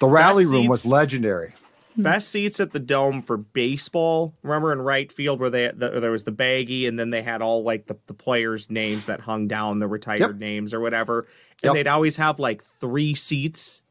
The 0.01 0.09
rally 0.09 0.44
Best 0.44 0.53
room 0.53 0.66
was 0.68 0.86
legendary. 0.86 1.53
Hmm. 2.01 2.05
Best 2.05 2.28
seats 2.28 2.61
at 2.61 2.72
the 2.72 2.78
dome 2.78 3.22
for 3.22 3.36
baseball. 3.36 4.34
Remember 4.42 4.72
in 4.72 4.80
right 4.80 5.11
field 5.11 5.40
where 5.40 5.51
they 5.51 5.70
the, 5.74 6.01
there 6.01 6.11
was 6.11 6.24
the 6.24 6.32
baggy, 6.32 6.86
and 6.86 6.98
then 6.98 7.11
they 7.11 7.22
had 7.22 7.42
all 7.42 7.62
like 7.62 7.86
the, 7.86 7.96
the 8.07 8.14
players' 8.14 8.70
names 8.70 9.07
that 9.07 9.20
hung 9.20 9.46
down, 9.48 9.78
the 9.78 9.88
retired 9.88 10.18
Yep. 10.20 10.36
names 10.36 10.74
or 10.74 10.80
whatever. 10.80 11.20
And 11.62 11.68
Yep. 11.70 11.74
they'd 11.74 11.86
always 11.88 12.16
have 12.16 12.38
like 12.38 12.62
three 12.62 13.14
seats 13.14 13.82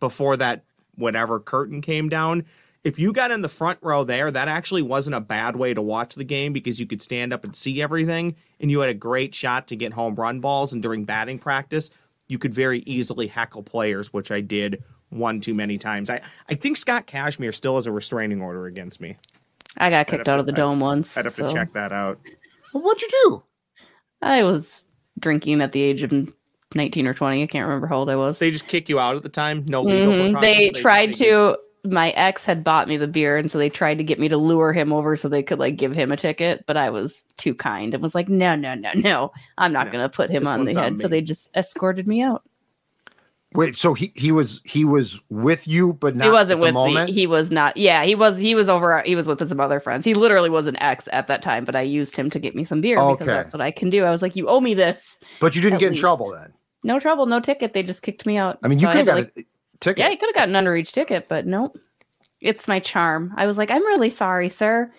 before 0.00 0.36
that 0.36 0.64
whatever 0.94 1.38
curtain 1.40 1.80
came 1.80 2.08
down. 2.08 2.44
If 2.84 2.98
you 3.00 3.12
got 3.12 3.32
in 3.32 3.40
the 3.40 3.48
front 3.48 3.80
row 3.82 4.04
there, 4.04 4.30
that 4.30 4.46
actually 4.46 4.82
wasn't 4.82 5.16
a 5.16 5.20
bad 5.20 5.56
way 5.56 5.74
to 5.74 5.82
watch 5.82 6.14
the 6.14 6.22
game 6.24 6.52
because 6.52 6.78
you 6.78 6.86
could 6.86 7.02
stand 7.02 7.32
up 7.32 7.42
and 7.42 7.56
see 7.56 7.82
everything, 7.82 8.36
and 8.60 8.70
you 8.70 8.78
had 8.80 8.90
a 8.90 8.94
great 8.94 9.34
shot 9.34 9.66
to 9.68 9.76
get 9.76 9.94
home 9.94 10.14
run 10.14 10.38
balls. 10.40 10.72
And 10.72 10.80
during 10.82 11.04
batting 11.04 11.40
practice, 11.40 11.90
you 12.28 12.38
could 12.38 12.54
very 12.54 12.80
easily 12.86 13.26
heckle 13.26 13.62
players, 13.64 14.12
which 14.12 14.30
I 14.30 14.40
did 14.40 14.84
one 15.10 15.40
too 15.40 15.54
many 15.54 15.78
times. 15.78 16.10
I, 16.10 16.20
I 16.48 16.54
think 16.54 16.76
Scott 16.76 17.06
Kazmir 17.06 17.54
still 17.54 17.76
has 17.76 17.86
a 17.86 17.92
restraining 17.92 18.42
order 18.42 18.66
against 18.66 19.00
me. 19.00 19.16
I 19.78 19.90
got 19.90 20.06
kicked 20.06 20.28
out 20.28 20.34
to- 20.36 20.40
of 20.40 20.46
the 20.46 20.52
I'd- 20.52 20.60
dome 20.60 20.80
once. 20.80 21.16
I'd 21.16 21.24
have 21.26 21.34
so 21.34 21.46
to 21.48 21.52
check 21.54 21.72
that 21.74 21.92
out. 21.92 22.18
Well, 22.72 22.82
what'd 22.82 23.02
you 23.02 23.08
do? 23.24 23.42
I 24.22 24.42
was 24.42 24.82
drinking 25.20 25.60
at 25.60 25.72
the 25.72 25.80
age 25.82 26.02
of 26.02 26.12
19 26.74 27.06
or 27.06 27.14
20. 27.14 27.42
I 27.42 27.46
can't 27.46 27.64
remember 27.66 27.86
how 27.86 27.96
old 27.98 28.10
I 28.10 28.16
was. 28.16 28.38
They 28.38 28.50
just 28.50 28.66
kick 28.66 28.88
you 28.88 28.98
out 28.98 29.16
at 29.16 29.22
the 29.22 29.28
time. 29.28 29.64
No 29.66 29.82
legal 29.82 30.12
Mhm. 30.12 30.32
precautions? 30.32 30.40
They 30.40 30.70
tried 30.80 31.14
say 31.14 31.26
you- 31.26 31.32
to. 31.34 31.58
My 31.88 32.10
ex 32.10 32.42
had 32.44 32.64
bought 32.64 32.88
me 32.88 32.96
the 32.96 33.06
beer, 33.06 33.36
and 33.36 33.48
so 33.48 33.58
they 33.58 33.68
tried 33.70 33.98
to 33.98 34.04
get 34.04 34.18
me 34.18 34.26
to 34.28 34.36
lure 34.36 34.72
him 34.72 34.92
over 34.92 35.14
so 35.14 35.28
they 35.28 35.44
could 35.44 35.60
like 35.60 35.76
give 35.76 35.94
him 35.94 36.10
a 36.10 36.16
ticket. 36.16 36.64
But 36.66 36.76
I 36.76 36.90
was 36.90 37.22
too 37.36 37.54
kind 37.54 37.94
and 37.94 38.02
was 38.02 38.12
like, 38.12 38.28
"No, 38.28 38.56
no, 38.56 38.74
no, 38.74 38.90
no, 38.96 39.32
I'm 39.56 39.72
not 39.72 39.86
No, 39.86 39.92
going 39.92 40.02
to 40.02 40.08
put 40.08 40.28
him 40.28 40.48
on 40.48 40.60
the 40.60 40.64
one's 40.64 40.76
on 40.78 40.82
head." 40.82 40.98
So 40.98 41.06
they 41.06 41.20
just 41.20 41.56
escorted 41.56 42.08
me 42.08 42.22
out. 42.22 42.42
Wait, 43.56 43.76
so 43.76 43.94
he 43.94 44.12
he 44.14 44.30
was 44.32 44.60
he 44.64 44.84
was 44.84 45.20
with 45.30 45.66
you, 45.66 45.94
but 45.94 46.14
not 46.14 46.24
he 46.24 46.30
wasn't 46.30 46.60
the 46.60 46.72
with 46.72 46.94
me. 46.94 47.12
He 47.12 47.26
was 47.26 47.50
not. 47.50 47.76
Yeah, 47.76 48.04
he 48.04 48.14
was. 48.14 48.36
He 48.36 48.54
was 48.54 48.68
over. 48.68 49.00
He 49.02 49.16
was 49.16 49.26
with 49.26 49.46
some 49.46 49.60
other 49.60 49.80
friends. 49.80 50.04
He 50.04 50.14
literally 50.14 50.50
was 50.50 50.66
an 50.66 50.76
ex 50.76 51.08
at 51.12 51.26
that 51.28 51.42
time, 51.42 51.64
but 51.64 51.74
I 51.74 51.80
used 51.80 52.16
him 52.16 52.30
to 52.30 52.38
get 52.38 52.54
me 52.54 52.64
some 52.64 52.80
beer 52.80 52.98
Okay. 52.98 53.12
because 53.14 53.26
that's 53.26 53.52
what 53.54 53.60
I 53.60 53.70
can 53.70 53.90
do. 53.90 54.04
I 54.04 54.10
was 54.10 54.22
like, 54.22 54.36
"You 54.36 54.48
owe 54.48 54.60
me 54.60 54.74
this." 54.74 55.18
but 55.40 55.56
you 55.56 55.62
didn't 55.62 55.78
get 55.78 55.92
in 55.92 55.98
trouble 55.98 56.30
then. 56.30 56.52
No 56.84 57.00
trouble, 57.00 57.26
no 57.26 57.40
ticket. 57.40 57.72
They 57.72 57.82
just 57.82 58.02
kicked 58.02 58.26
me 58.26 58.36
out. 58.36 58.58
I 58.62 58.68
mean, 58.68 58.78
you 58.78 58.86
So 58.86 58.92
could 58.92 58.98
have 58.98 59.06
got 59.06 59.16
like, 59.16 59.32
a 59.38 59.44
ticket. 59.80 59.98
Yeah, 59.98 60.08
you 60.10 60.18
could 60.18 60.28
have 60.28 60.34
gotten 60.36 60.54
an 60.54 60.64
underage 60.64 60.92
ticket, 60.92 61.26
but 61.28 61.46
nope. 61.46 61.78
It's 62.40 62.68
my 62.68 62.78
charm. 62.78 63.32
I 63.36 63.46
was 63.46 63.58
like, 63.58 63.70
I'm 63.70 63.84
really 63.86 64.10
sorry, 64.10 64.48
sir. 64.50 64.92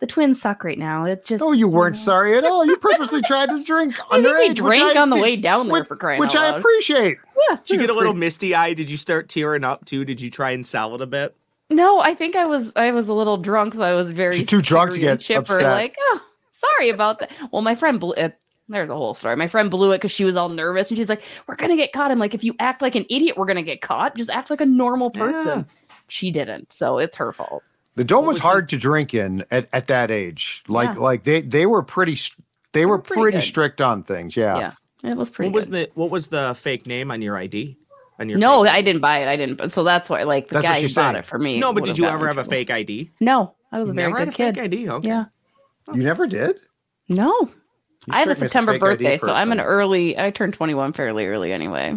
The 0.00 0.06
twins 0.06 0.40
suck 0.40 0.62
right 0.62 0.78
now. 0.78 1.04
It's 1.06 1.26
just 1.26 1.42
oh, 1.42 1.50
you 1.52 1.66
weren't 1.66 1.96
know. 1.96 2.00
sorry 2.02 2.36
at 2.38 2.44
all. 2.44 2.64
You 2.64 2.76
purposely 2.80 3.20
tried 3.22 3.50
to 3.50 3.62
drink 3.64 3.96
I 4.10 4.22
think 4.22 4.24
we 4.26 4.30
underage, 4.30 4.48
which 4.48 4.56
drank 4.78 4.96
I 4.96 5.00
on 5.00 5.10
the 5.10 5.16
did- 5.16 5.22
way 5.22 5.36
down 5.36 5.66
there 5.66 5.72
which- 5.80 5.88
for 5.88 5.96
crying 5.96 6.20
which 6.20 6.34
out 6.36 6.54
I 6.54 6.58
appreciate. 6.58 7.18
Yeah. 7.50 7.56
Did 7.64 7.70
you 7.70 7.78
get 7.78 7.90
a 7.90 7.94
little 7.94 8.14
misty 8.14 8.54
eye? 8.54 8.74
Did 8.74 8.88
you 8.90 8.96
start 8.96 9.28
tearing 9.28 9.64
up 9.64 9.84
too? 9.84 10.04
Did 10.04 10.20
you 10.20 10.30
try 10.30 10.50
and 10.50 10.64
sell 10.64 10.94
it 10.94 11.00
a 11.00 11.06
bit? 11.06 11.34
No, 11.70 11.98
I 12.00 12.14
think 12.14 12.36
I 12.36 12.46
was 12.46 12.72
I 12.76 12.92
was 12.92 13.08
a 13.08 13.12
little 13.14 13.36
drunk, 13.38 13.74
so 13.74 13.82
I 13.82 13.94
was 13.94 14.10
very 14.12 14.38
She's 14.38 14.46
too 14.46 14.62
drunk 14.62 14.92
to 14.92 14.98
get 14.98 15.20
chipper. 15.20 15.40
upset. 15.54 15.64
Like, 15.72 15.96
oh, 16.00 16.22
sorry 16.52 16.88
about 16.90 17.18
that. 17.18 17.30
Well, 17.52 17.62
my 17.62 17.74
friend 17.74 17.98
blew 18.00 18.14
it. 18.14 18.38
There's 18.70 18.90
a 18.90 18.96
whole 18.96 19.14
story. 19.14 19.34
My 19.36 19.48
friend 19.48 19.70
blew 19.70 19.92
it 19.92 19.96
because 19.98 20.10
she 20.12 20.24
was 20.24 20.36
all 20.36 20.48
nervous, 20.50 20.90
and 20.90 20.96
she's 20.98 21.08
like, 21.08 21.22
"We're 21.46 21.56
gonna 21.56 21.76
get 21.76 21.92
caught." 21.92 22.10
I'm 22.10 22.18
like, 22.18 22.34
"If 22.34 22.44
you 22.44 22.54
act 22.58 22.82
like 22.82 22.94
an 22.94 23.04
idiot, 23.10 23.36
we're 23.36 23.46
gonna 23.46 23.62
get 23.62 23.80
caught. 23.80 24.14
Just 24.14 24.30
act 24.30 24.48
like 24.50 24.60
a 24.60 24.66
normal 24.66 25.10
person." 25.10 25.66
She 26.06 26.30
didn't, 26.30 26.72
so 26.72 26.98
it's 26.98 27.16
her 27.16 27.32
fault. 27.32 27.62
The 27.98 28.04
dome 28.04 28.24
What 28.24 28.28
was, 28.28 28.34
was 28.36 28.42
the- 28.42 28.48
hard 28.48 28.68
to 28.70 28.76
drink 28.78 29.12
in 29.14 29.44
at, 29.50 29.68
at 29.72 29.88
that 29.88 30.10
age. 30.10 30.62
Like 30.68 30.94
Yeah. 30.94 31.00
like 31.00 31.22
they 31.24 31.40
they 31.42 31.66
were 31.66 31.82
pretty 31.82 32.12
s- 32.12 32.30
they 32.72 32.86
were 32.86 32.92
were 32.96 33.02
pretty 33.02 33.22
pretty, 33.22 33.40
strict 33.40 33.80
on 33.80 34.02
things. 34.02 34.36
Yeah. 34.36 34.72
Yeah, 35.02 35.10
it 35.10 35.16
was 35.16 35.30
pretty. 35.30 35.50
What 35.50 35.54
was 35.56 35.68
the 35.68 35.90
what 35.94 36.10
was 36.10 36.28
the 36.28 36.54
fake 36.58 36.86
name 36.86 37.10
on 37.10 37.20
your 37.22 37.36
ID? 37.36 37.76
On 38.20 38.28
your 38.28 38.38
No, 38.38 38.64
fake 38.64 38.72
I 38.72 38.82
didn't 38.82 39.00
buy 39.00 39.18
it. 39.20 39.28
I 39.28 39.36
didn't. 39.36 39.70
So 39.70 39.84
that's 39.84 40.10
why, 40.10 40.24
like, 40.24 40.48
the 40.48 40.54
That's 40.54 40.66
guy 40.66 40.74
who 40.74 40.80
she's 40.82 40.94
bought 40.94 41.14
it 41.14 41.24
for 41.24 41.38
me. 41.38 41.58
No, 41.60 41.72
but 41.72 41.84
did 41.84 41.96
you 41.98 42.04
ever 42.06 42.28
in 42.28 42.36
have 42.36 42.38
a 42.38 42.48
fake 42.48 42.68
ID? 42.70 43.12
No, 43.20 43.54
I 43.70 43.78
was 43.78 43.90
a 43.90 43.92
very 43.92 44.08
Never 44.08 44.18
had 44.18 44.24
good 44.28 44.34
a 44.34 44.36
kid. 44.36 44.54
fake 44.56 44.64
ID. 44.64 44.90
Okay. 44.90 45.08
Yeah. 45.08 45.24
Oh. 45.88 45.94
You 45.94 46.02
never 46.02 46.26
did? 46.26 46.56
No, 47.08 47.26
You 47.42 47.48
I 48.10 48.18
have 48.20 48.28
a 48.28 48.34
strike 48.34 48.40
me 48.40 48.46
as 48.46 48.52
September 48.52 48.72
fake 48.72 48.82
ID 48.82 48.88
birthday, 49.04 49.16
so 49.18 49.32
I'm 49.32 49.52
an 49.52 49.60
early. 49.60 50.18
I 50.18 50.30
turned 50.30 50.54
21 50.54 50.92
fairly 50.94 51.26
early 51.26 51.52
anyway. 51.52 51.96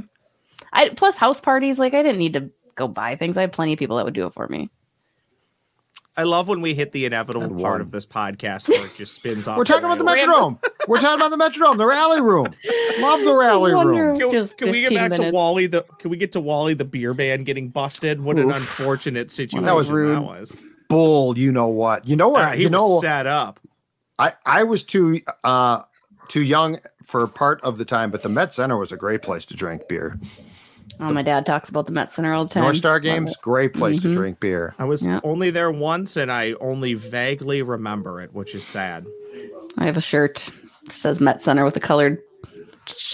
I 0.72 0.90
plus 0.90 1.16
house 1.18 1.40
parties. 1.42 1.80
Like, 1.80 1.94
I 1.96 2.04
didn't 2.04 2.20
need 2.20 2.34
to 2.34 2.50
go 2.76 2.88
buy 2.88 3.16
things. 3.16 3.36
I 3.38 3.42
had 3.42 3.52
plenty 3.52 3.74
of 3.74 3.80
people 3.80 3.98
that 3.98 4.06
would 4.06 4.14
do 4.14 4.26
it 4.28 4.34
for 4.34 4.48
me. 4.48 4.70
I 6.18 6.24
love 6.24 6.50
when 6.50 6.62
we 6.62 6.74
hit 6.74 6.92
the 6.92 7.06
inevitable 7.06 7.62
part 7.62 7.80
of 7.80 7.92
this 7.92 8.06
podcast 8.06 8.68
where 8.68 8.86
it 8.86 8.96
just 8.96 9.16
spins 9.16 9.48
off. 9.48 9.58
We're 9.58 9.64
talking 9.64 9.86
about 9.86 9.98
the 9.98 10.04
rails. 10.04 10.28
Metrodome. 10.28 10.64
We're 10.88 11.00
talking 11.00 11.22
about 11.22 11.30
the 11.30 11.38
Metrodome, 11.38 11.78
the 11.78 11.86
rally 11.86 12.22
room. 12.22 12.54
Love 13.00 13.22
the 13.22 13.34
rally 13.34 13.74
room. 13.74 14.20
Can, 14.20 14.32
Just 14.32 14.58
can 14.58 14.72
we 14.72 14.82
get 14.82 14.90
15 14.90 15.10
back 15.10 15.20
to. 15.20 15.32
Wally 15.32 15.68
the 15.68 15.84
can 16.00 16.12
we 16.12 16.18
get 16.18 16.34
to 16.34 16.42
Wally 16.42 16.74
the 16.74 16.86
beer 16.86 17.14
man 17.14 17.44
getting 17.44 17.70
busted? 17.70 18.22
What 18.22 18.38
an 18.38 18.52
unfortunate 18.52 19.32
situation 19.32 19.66
that 19.66 19.76
was 19.76 19.90
rude. 19.90 20.18
that 20.18 20.24
was. 20.24 20.56
Bull, 20.90 21.38
you 21.38 21.54
know 21.54 21.68
what? 21.70 22.06
You 22.06 22.18
know 22.18 22.30
what? 22.30 22.44
Ah, 22.44 22.52
he 22.52 22.64
you 22.64 22.70
know 22.70 23.00
set 23.00 23.26
up. 23.26 23.62
I 24.20 24.34
I 24.46 24.64
was 24.64 24.84
too 24.84 25.22
uh 25.46 25.84
too 26.28 26.42
young 26.42 26.80
for 27.06 27.26
part 27.28 27.62
of 27.62 27.78
the 27.78 27.86
time, 27.86 28.12
but 28.12 28.22
the 28.22 28.30
Met 28.30 28.54
Center 28.54 28.78
was 28.78 28.92
a 28.92 28.98
great 28.98 29.22
place 29.22 29.46
to 29.46 29.54
drink 29.56 29.88
beer. 29.88 30.20
Oh, 31.02 31.12
my 31.12 31.22
dad 31.24 31.46
talks 31.46 31.70
about 31.70 31.88
the 31.88 31.92
Met 31.92 32.12
Center 32.12 32.34
all 32.34 32.46
the 32.46 32.54
time. 32.54 32.64
North 32.64 32.78
Star 32.78 33.00
games, 33.00 33.36
great 33.38 33.74
place 33.74 34.00
Mhm. 34.00 34.04
to 34.04 34.14
drink 34.14 34.40
beer. 34.40 34.76
I 34.78 34.86
was 34.86 35.06
Yeah. 35.06 35.20
only 35.24 35.50
there 35.50 35.72
once 35.72 36.16
and 36.16 36.32
I 36.32 36.54
only 36.62 36.94
vaguely 36.94 37.62
remember 37.62 38.22
it, 38.22 38.34
which 38.34 38.54
is 38.54 38.64
sad. 38.64 39.06
I 39.78 39.86
have 39.86 39.98
a 39.98 40.02
shirt 40.02 40.50
that 40.84 40.92
says 40.92 41.20
Met 41.20 41.42
Center 41.42 41.66
with 41.66 41.74
the 41.74 41.80
colored 41.80 42.20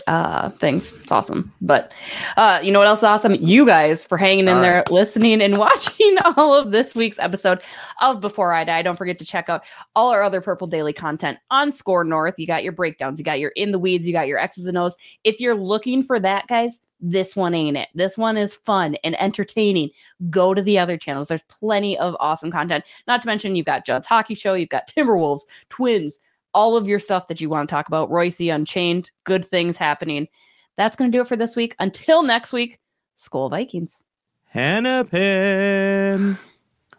uh 0.08 0.50
things. 0.52 0.94
It's 1.02 1.12
awesome. 1.12 1.52
But 1.62 1.92
uh 2.38 2.60
you 2.64 2.72
know 2.72 2.80
what 2.80 2.88
else 2.88 3.00
is 3.00 3.04
awesome? 3.04 3.36
You 3.36 3.66
guys 3.66 4.06
for 4.06 4.18
hanging 4.18 4.48
in 4.48 4.56
All 4.56 4.62
there, 4.62 4.84
listening 4.90 5.42
and 5.42 5.58
watching 5.68 6.18
all 6.38 6.56
of 6.56 6.72
this 6.72 6.96
week's 6.96 7.20
episode 7.20 7.60
of 8.02 8.20
Before 8.22 8.54
I 8.54 8.64
Die. 8.64 8.82
Don't 8.82 8.96
forget 8.96 9.20
to 9.20 9.26
check 9.26 9.50
out 9.50 9.64
all 9.96 10.10
our 10.12 10.24
other 10.24 10.40
Purple 10.42 10.68
Daily 10.68 10.94
content 10.94 11.38
on 11.52 11.72
SKOR 11.74 12.06
North. 12.06 12.36
You 12.40 12.48
got 12.48 12.64
your 12.64 12.72
breakdowns, 12.72 13.20
you 13.20 13.26
got 13.26 13.40
your 13.40 13.52
in 13.56 13.72
the 13.72 13.78
weeds, 13.80 14.08
you 14.08 14.14
got 14.14 14.28
your 14.28 14.40
X's 14.40 14.68
and 14.68 14.78
O's. 14.78 14.96
If 15.26 15.42
you're 15.42 15.54
looking 15.56 16.02
for 16.02 16.18
that, 16.20 16.48
guys, 16.48 16.80
this 17.00 17.36
one 17.36 17.54
ain't 17.54 17.78
it. 17.78 17.89
This 17.93 18.18
one 18.18 18.38
is 18.38 18.56
fun 18.56 18.95
and 19.04 19.20
entertaining. 19.22 19.89
Go 20.30 20.54
to 20.54 20.62
the 20.62 20.80
other 20.80 20.98
channels. 20.98 21.28
There's 21.28 21.43
plenty 21.43 21.98
of 21.98 22.16
awesome 22.20 22.52
content. 22.52 22.84
Not 23.08 23.22
to 23.22 23.28
mention, 23.28 23.56
you've 23.56 23.66
got 23.66 23.86
Judd's 23.86 24.08
Hockey 24.08 24.36
Show, 24.36 24.54
you've 24.54 24.70
got 24.70 24.88
Timberwolves, 24.95 25.41
Twins, 25.70 26.20
all 26.54 26.76
of 26.76 26.88
your 26.88 27.00
stuff 27.00 27.28
that 27.28 27.41
you 27.41 27.50
want 27.50 27.68
to 27.70 27.74
talk 27.74 27.88
about. 27.88 28.10
Royce 28.10 28.39
Unchained, 28.39 29.12
good 29.24 29.45
things 29.45 29.78
happening. 29.78 30.28
That's 30.76 30.95
going 30.95 31.12
to 31.12 31.18
do 31.18 31.22
it 31.22 31.28
for 31.28 31.36
this 31.36 31.56
week. 31.56 31.76
Until 31.80 32.24
next 32.24 32.54
week, 32.54 32.80
Skol 33.16 33.50
Vikings. 33.50 34.04
Hannah 34.45 35.06
Pin. 35.06 36.38